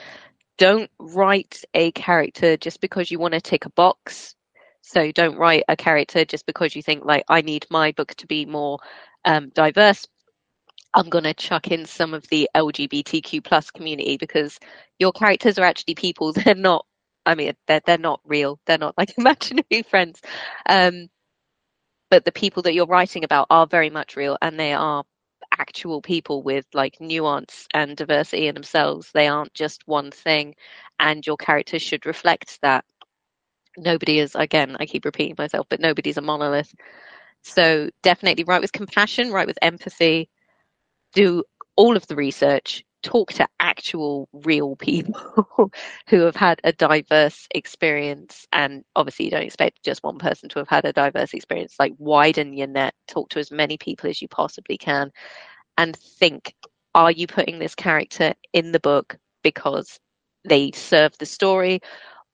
Don't 0.57 0.91
write 0.99 1.63
a 1.75 1.93
character 1.93 2.57
just 2.57 2.81
because 2.81 3.11
you 3.11 3.19
want 3.19 3.35
to 3.35 3.41
tick 3.41 3.67
a 3.67 3.71
box. 3.71 4.35
So 4.81 5.13
don't 5.13 5.37
write 5.37 5.65
a 5.69 5.77
character 5.77 6.25
just 6.25 6.47
because 6.47 6.75
you 6.75 6.83
think 6.83 7.05
like 7.05 7.25
I 7.29 7.43
need 7.43 7.67
my 7.71 7.93
book 7.93 8.15
to 8.15 8.27
be 8.27 8.47
more 8.47 8.79
um, 9.27 9.51
diverse. 9.51 10.09
I'm 10.95 11.11
going 11.11 11.25
to 11.25 11.35
chuck 11.35 11.69
in 11.69 11.85
some 11.85 12.15
of 12.15 12.27
the 12.29 12.49
LGBTQ 12.57 13.45
plus 13.45 13.71
community 13.71 14.17
because 14.17 14.59
your 14.99 15.13
characters 15.13 15.59
are 15.59 15.65
actually 15.67 15.95
people. 15.97 16.33
They're 16.45 16.55
not. 16.55 16.87
I 17.27 17.35
mean, 17.35 17.53
they're 17.67 17.83
they're 17.85 17.99
not 17.99 18.21
real. 18.25 18.59
They're 18.65 18.79
not 18.79 18.97
like 18.97 19.13
imaginary 19.19 19.83
friends. 19.91 20.23
Um, 20.67 21.09
but 22.11 22.25
the 22.25 22.33
people 22.33 22.63
that 22.63 22.73
you're 22.73 22.87
writing 22.87 23.25
about 23.25 23.49
are 23.51 23.67
very 23.67 23.91
much 23.91 24.17
real, 24.17 24.39
and 24.41 24.59
they 24.59 24.73
are 24.73 25.05
actual 25.59 26.01
people 26.03 26.43
with 26.43 26.67
like 26.75 27.01
nuance 27.01 27.67
and 27.75 27.97
diversity 27.97 28.49
in 28.49 28.55
themselves. 28.55 29.11
They 29.13 29.29
aren't 29.29 29.55
just 29.55 29.83
one 29.87 30.11
thing, 30.11 30.55
and 31.01 31.27
your 31.27 31.37
characters 31.37 31.83
should 31.83 32.07
reflect 32.07 32.61
that. 32.63 32.85
Nobody 33.77 34.19
is, 34.19 34.35
again, 34.35 34.77
I 34.81 34.87
keep 34.87 35.05
repeating 35.05 35.37
myself, 35.39 35.67
but 35.69 35.81
nobody's 35.81 36.17
a 36.17 36.23
monolith. 36.23 36.75
So 37.43 37.91
definitely 38.03 38.45
write 38.45 38.61
with 38.61 38.73
compassion, 38.73 39.31
write 39.31 39.47
with 39.47 39.59
empathy, 39.63 40.29
do 41.15 41.45
all 41.77 41.97
of 41.97 42.07
the 42.09 42.17
research, 42.17 42.85
talk 43.03 43.33
to 43.35 43.47
actual 43.61 44.29
real 44.33 44.77
people 44.77 45.71
who 46.09 46.21
have 46.21 46.37
had 46.37 46.61
a 46.65 46.73
diverse 46.73 47.47
experience. 47.55 48.47
And 48.53 48.85
obviously 48.97 49.27
you 49.27 49.31
don't 49.31 49.43
expect 49.43 49.83
just 49.85 50.03
one 50.03 50.19
person 50.19 50.49
to 50.51 50.59
have 50.59 50.69
had 50.69 50.85
a 50.85 50.93
diverse 50.93 51.35
experience. 51.35 51.77
Like 51.79 51.95
widen 51.99 52.53
your 52.53 52.67
net 52.67 52.95
talk 53.07 53.31
to 53.31 53.39
as 53.39 53.51
many 53.51 53.79
people 53.79 54.11
as 54.11 54.21
you 54.21 54.29
possibly 54.29 54.79
can 54.79 55.11
and 55.77 55.97
think 55.97 56.55
are 56.95 57.11
you 57.11 57.27
putting 57.27 57.59
this 57.59 57.75
character 57.75 58.35
in 58.53 58.73
the 58.73 58.81
book 58.81 59.17
because 59.43 60.01
they 60.45 60.73
serve 60.73 61.17
the 61.19 61.27
story 61.27 61.81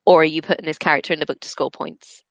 or 0.06 0.22
are 0.22 0.24
you 0.24 0.42
putting 0.42 0.66
this 0.66 0.78
character 0.78 1.12
in 1.12 1.20
the 1.20 1.26
book 1.26 1.40
to 1.40 1.48
score 1.48 1.70
points? 1.70 2.22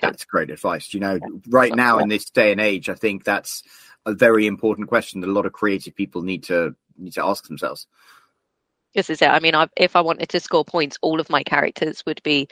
That's 0.00 0.24
great 0.24 0.50
advice. 0.50 0.94
You 0.94 1.00
know 1.00 1.18
right 1.48 1.74
now 1.74 1.98
in 1.98 2.08
this 2.08 2.30
day 2.30 2.52
and 2.52 2.60
age 2.60 2.88
i 2.88 2.94
think 2.94 3.24
that's 3.24 3.62
a 4.06 4.14
very 4.14 4.46
important 4.46 4.88
question 4.88 5.20
that 5.20 5.28
a 5.28 5.32
lot 5.32 5.46
of 5.46 5.52
creative 5.52 5.94
people 5.94 6.22
need 6.22 6.44
to 6.44 6.74
need 6.98 7.14
to 7.14 7.24
ask 7.24 7.46
themselves. 7.46 7.86
This 8.94 9.10
is 9.10 9.22
it. 9.22 9.28
I 9.28 9.40
mean, 9.40 9.54
I, 9.54 9.68
if 9.76 9.96
I 9.96 10.00
wanted 10.00 10.28
to 10.30 10.40
score 10.40 10.64
points, 10.64 10.98
all 11.02 11.20
of 11.20 11.30
my 11.30 11.42
characters 11.42 12.02
would 12.06 12.22
be 12.22 12.48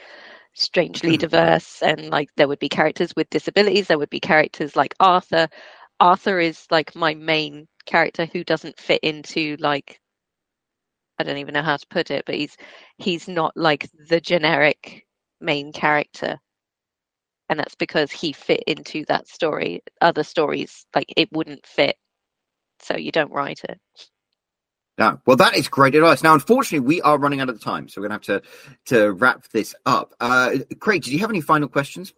strangely 0.53 1.17
diverse 1.17 1.81
and 1.81 2.09
like 2.09 2.29
there 2.35 2.47
would 2.47 2.59
be 2.59 2.69
characters 2.69 3.15
with 3.15 3.29
disabilities 3.29 3.87
there 3.87 3.99
would 3.99 4.09
be 4.09 4.19
characters 4.19 4.75
like 4.75 4.95
arthur. 4.99 5.47
Arthur 5.99 6.39
is 6.39 6.65
like 6.71 6.95
my 6.95 7.13
main 7.13 7.67
character 7.85 8.25
who 8.25 8.43
doesn't 8.43 8.79
fit 8.79 8.99
into 9.01 9.55
like 9.59 9.99
i 11.19 11.23
don't 11.23 11.37
even 11.37 11.53
know 11.53 11.61
how 11.61 11.77
to 11.77 11.87
put 11.87 12.11
it 12.11 12.25
but 12.25 12.35
he's 12.35 12.57
he's 12.97 13.27
not 13.27 13.55
like 13.55 13.89
the 14.09 14.19
generic 14.19 15.07
main 15.41 15.71
character. 15.71 16.39
And 17.49 17.59
that's 17.59 17.75
because 17.75 18.11
he 18.11 18.33
fit 18.33 18.63
into 18.67 19.05
that 19.05 19.27
story. 19.27 19.81
Other 20.01 20.23
stories 20.23 20.85
like 20.93 21.13
it 21.15 21.31
wouldn't 21.31 21.65
fit. 21.65 21.95
So 22.79 22.97
you 22.97 23.11
don't 23.11 23.31
write 23.31 23.63
it 23.63 23.79
yeah, 24.97 25.17
well, 25.25 25.37
that 25.37 25.55
is 25.55 25.67
great 25.67 25.93
advice. 25.93 26.23
Now, 26.23 26.33
unfortunately, 26.33 26.85
we 26.85 27.01
are 27.01 27.19
running 27.19 27.39
out 27.39 27.49
of 27.49 27.61
time, 27.61 27.87
so 27.87 28.01
we're 28.01 28.07
going 28.07 28.19
to 28.19 28.33
have 28.33 28.41
to 28.41 28.95
to 28.95 29.11
wrap 29.11 29.47
this 29.49 29.75
up. 29.85 30.15
Uh, 30.19 30.57
Craig, 30.79 31.03
did 31.03 31.13
you 31.13 31.19
have 31.19 31.29
any 31.29 31.41
final 31.41 31.67
questions? 31.67 32.13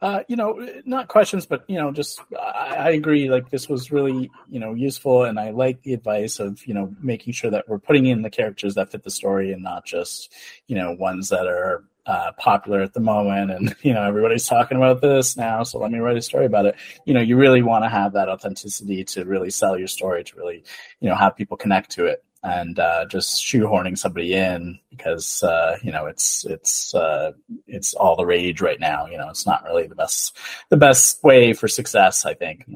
Uh, 0.00 0.24
you 0.26 0.34
know, 0.34 0.68
not 0.84 1.06
questions, 1.06 1.46
but 1.46 1.64
you 1.68 1.76
know, 1.76 1.92
just 1.92 2.20
I, 2.36 2.74
I, 2.76 2.90
agree. 2.90 3.30
Like 3.30 3.50
this 3.50 3.68
was 3.68 3.92
really 3.92 4.30
you 4.48 4.58
know 4.58 4.74
useful, 4.74 5.24
and 5.24 5.38
I 5.38 5.50
like 5.50 5.82
the 5.82 5.94
advice 5.94 6.40
of 6.40 6.64
you 6.66 6.74
know 6.74 6.94
making 7.00 7.32
sure 7.34 7.52
that 7.52 7.68
we're 7.68 7.78
putting 7.78 8.06
in 8.06 8.22
the 8.22 8.30
characters 8.30 8.74
that 8.74 8.90
fit 8.90 9.04
the 9.04 9.12
story, 9.12 9.52
and 9.52 9.62
not 9.62 9.84
just 9.84 10.32
you 10.66 10.76
know 10.76 10.92
ones 10.92 11.28
that 11.28 11.46
are 11.46 11.84
uh, 12.06 12.32
popular 12.38 12.80
at 12.82 12.92
the 12.94 13.00
moment 13.00 13.50
and 13.50 13.76
you 13.82 13.92
know 13.92 14.02
everybody's 14.02 14.46
talking 14.46 14.76
about 14.76 15.00
this 15.00 15.36
now 15.36 15.62
so 15.62 15.78
let 15.78 15.90
me 15.90 15.98
write 15.98 16.16
a 16.16 16.22
story 16.22 16.46
about 16.46 16.66
it 16.66 16.74
you 17.04 17.14
know 17.14 17.20
you 17.20 17.36
really 17.36 17.62
want 17.62 17.84
to 17.84 17.88
have 17.88 18.12
that 18.14 18.28
authenticity 18.28 19.04
to 19.04 19.24
really 19.24 19.50
sell 19.50 19.78
your 19.78 19.86
story 19.86 20.24
to 20.24 20.36
really 20.36 20.64
you 21.00 21.08
know 21.08 21.14
have 21.14 21.36
people 21.36 21.56
connect 21.56 21.90
to 21.90 22.06
it 22.06 22.24
and 22.42 22.78
uh, 22.78 23.04
just 23.06 23.44
shoehorning 23.44 23.96
somebody 23.96 24.34
in 24.34 24.78
because 24.90 25.42
uh, 25.44 25.78
you 25.82 25.92
know 25.92 26.06
it's 26.06 26.44
it's 26.44 26.94
uh, 26.94 27.32
it's 27.68 27.94
all 27.94 28.16
the 28.16 28.26
rage 28.26 28.60
right 28.60 28.80
now. 28.80 29.06
You 29.06 29.18
know, 29.18 29.28
it's 29.28 29.46
not 29.46 29.64
really 29.64 29.86
the 29.86 29.94
best 29.94 30.36
the 30.68 30.76
best 30.76 31.22
way 31.22 31.52
for 31.52 31.68
success, 31.68 32.26
I 32.26 32.34
think. 32.34 32.66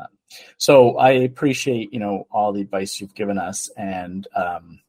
So 0.57 0.97
I 0.99 1.11
appreciate 1.11 1.93
you 1.93 1.99
know 1.99 2.27
all 2.31 2.53
the 2.53 2.61
advice 2.61 3.01
you've 3.01 3.15
given 3.15 3.39
us, 3.39 3.69
and 3.77 4.27
um, 4.37 4.81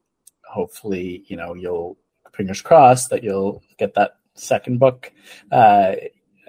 hopefully 0.45 1.23
you 1.27 1.37
know 1.37 1.55
you'll 1.55 1.97
fingers 2.33 2.61
crossed 2.61 3.09
that 3.09 3.23
you'll 3.23 3.63
get 3.79 3.95
that 3.95 4.17
second 4.39 4.79
book, 4.79 5.11
uh, 5.51 5.95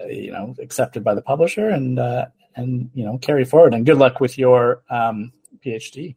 you 0.07 0.31
know, 0.31 0.55
accepted 0.59 1.03
by 1.03 1.13
the 1.13 1.21
publisher 1.21 1.69
and 1.69 1.99
uh, 1.99 2.27
and 2.55 2.89
you 2.93 3.05
know 3.05 3.17
carry 3.17 3.45
forward. 3.45 3.73
And 3.73 3.85
good 3.85 3.97
luck 3.97 4.19
with 4.19 4.37
your 4.37 4.81
um, 4.89 5.31
PhD. 5.65 6.15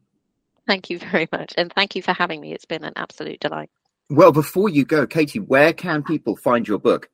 Thank 0.67 0.89
you 0.89 0.99
very 0.99 1.27
much, 1.31 1.53
and 1.57 1.71
thank 1.73 1.95
you 1.95 2.01
for 2.01 2.13
having 2.13 2.41
me. 2.41 2.53
It's 2.53 2.65
been 2.65 2.83
an 2.83 2.93
absolute 2.95 3.39
delight. 3.39 3.69
Well, 4.09 4.31
before 4.31 4.69
you 4.69 4.85
go, 4.85 5.07
Katie, 5.07 5.39
where 5.39 5.73
can 5.73 6.03
people 6.03 6.35
find 6.35 6.67
your 6.67 6.79
book? 6.79 7.09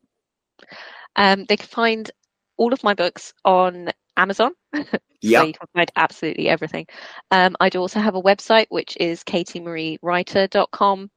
Um, 1.15 1.45
they 1.47 1.57
can 1.57 1.67
find 1.67 2.11
all 2.57 2.73
of 2.73 2.83
my 2.83 2.93
books 2.93 3.33
on 3.45 3.89
Amazon. 4.17 4.51
Yeah, 5.21 5.41
so 5.41 5.45
you 5.47 5.53
can 5.53 5.67
find 5.73 5.91
absolutely 5.97 6.47
everything. 6.47 6.87
Um, 7.29 7.57
I'd 7.59 7.75
also 7.75 7.99
have 7.99 8.15
a 8.15 8.21
website 8.21 8.67
which 8.69 8.95
is 9.01 9.21
katiemariewriter.com 9.25 11.11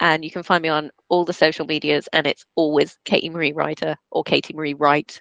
and 0.00 0.24
you 0.24 0.30
can 0.30 0.42
find 0.42 0.62
me 0.62 0.68
on 0.68 0.90
all 1.08 1.24
the 1.24 1.32
social 1.32 1.66
medias, 1.66 2.08
and 2.12 2.26
it's 2.26 2.44
always 2.54 2.98
Katie 3.04 3.30
Marie 3.30 3.52
Writer 3.52 3.96
or 4.10 4.24
Katie 4.24 4.54
Marie 4.54 4.74
Wright. 4.74 5.20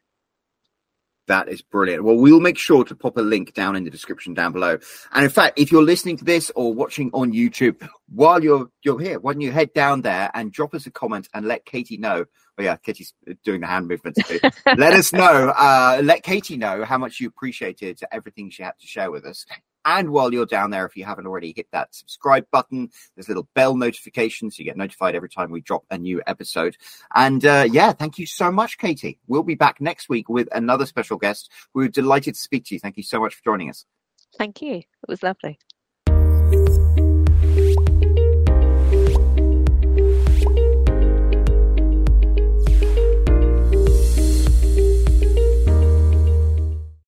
That 1.27 1.49
is 1.49 1.61
brilliant. 1.61 2.05
Well, 2.05 2.15
we'll 2.15 2.39
make 2.39 2.57
sure 2.57 2.85
to 2.85 2.95
pop 2.95 3.17
a 3.17 3.21
link 3.21 3.53
down 3.53 3.75
in 3.75 3.83
the 3.83 3.89
description 3.89 4.33
down 4.33 4.53
below. 4.53 4.77
And 5.11 5.25
in 5.25 5.29
fact, 5.29 5.59
if 5.59 5.73
you're 5.73 5.83
listening 5.83 6.15
to 6.17 6.23
this 6.23 6.49
or 6.55 6.73
watching 6.73 7.11
on 7.13 7.33
YouTube 7.33 7.87
while 8.07 8.41
you're 8.41 8.69
you're 8.81 8.99
here, 8.99 9.19
why 9.19 9.33
don't 9.33 9.41
you 9.41 9.51
head 9.51 9.73
down 9.73 10.01
there 10.01 10.31
and 10.33 10.53
drop 10.53 10.73
us 10.73 10.85
a 10.85 10.91
comment 10.91 11.27
and 11.33 11.45
let 11.45 11.65
Katie 11.65 11.97
know. 11.97 12.25
Oh 12.57 12.63
yeah, 12.63 12.77
Katie's 12.77 13.13
doing 13.43 13.59
the 13.59 13.67
hand 13.67 13.89
movements 13.89 14.25
too. 14.25 14.39
let 14.77 14.93
us 14.93 15.11
know. 15.11 15.53
Uh, 15.55 15.99
let 16.01 16.23
Katie 16.23 16.55
know 16.55 16.85
how 16.85 16.97
much 16.97 17.19
you 17.19 17.27
appreciated 17.27 17.99
everything 18.09 18.49
she 18.49 18.63
had 18.63 18.79
to 18.79 18.87
share 18.87 19.11
with 19.11 19.25
us. 19.25 19.45
And 19.87 20.09
while 20.09 20.33
you're 20.33 20.45
down 20.45 20.71
there, 20.71 20.85
if 20.85 20.97
you 20.97 21.05
haven't 21.05 21.27
already, 21.27 21.53
hit 21.55 21.67
that 21.71 21.95
subscribe 21.95 22.45
button. 22.51 22.89
There's 23.15 23.29
little 23.29 23.47
bell 23.55 23.77
notifications. 23.77 24.57
So 24.57 24.59
you 24.59 24.65
get 24.65 24.75
notified 24.75 25.15
every 25.15 25.29
time 25.29 25.49
we 25.49 25.61
drop 25.61 25.85
a 25.89 25.97
new 25.97 26.21
episode. 26.27 26.75
And 27.15 27.45
uh, 27.45 27.65
yeah, 27.71 27.93
thank 27.93 28.19
you 28.19 28.25
so 28.25 28.51
much, 28.51 28.77
Katie. 28.77 29.17
We'll 29.27 29.43
be 29.43 29.55
back 29.55 29.79
next 29.79 30.09
week 30.09 30.27
with 30.27 30.49
another 30.51 30.85
special 30.85 31.15
guest. 31.15 31.49
We 31.73 31.85
are 31.85 31.89
delighted 31.89 32.33
to 32.33 32.39
speak 32.39 32.65
to 32.65 32.75
you. 32.75 32.79
Thank 32.79 32.97
you 32.97 33.03
so 33.03 33.21
much 33.21 33.35
for 33.35 33.43
joining 33.45 33.69
us. 33.69 33.85
Thank 34.37 34.61
you. 34.61 34.75
It 34.75 34.85
was 35.07 35.23
lovely. 35.23 35.57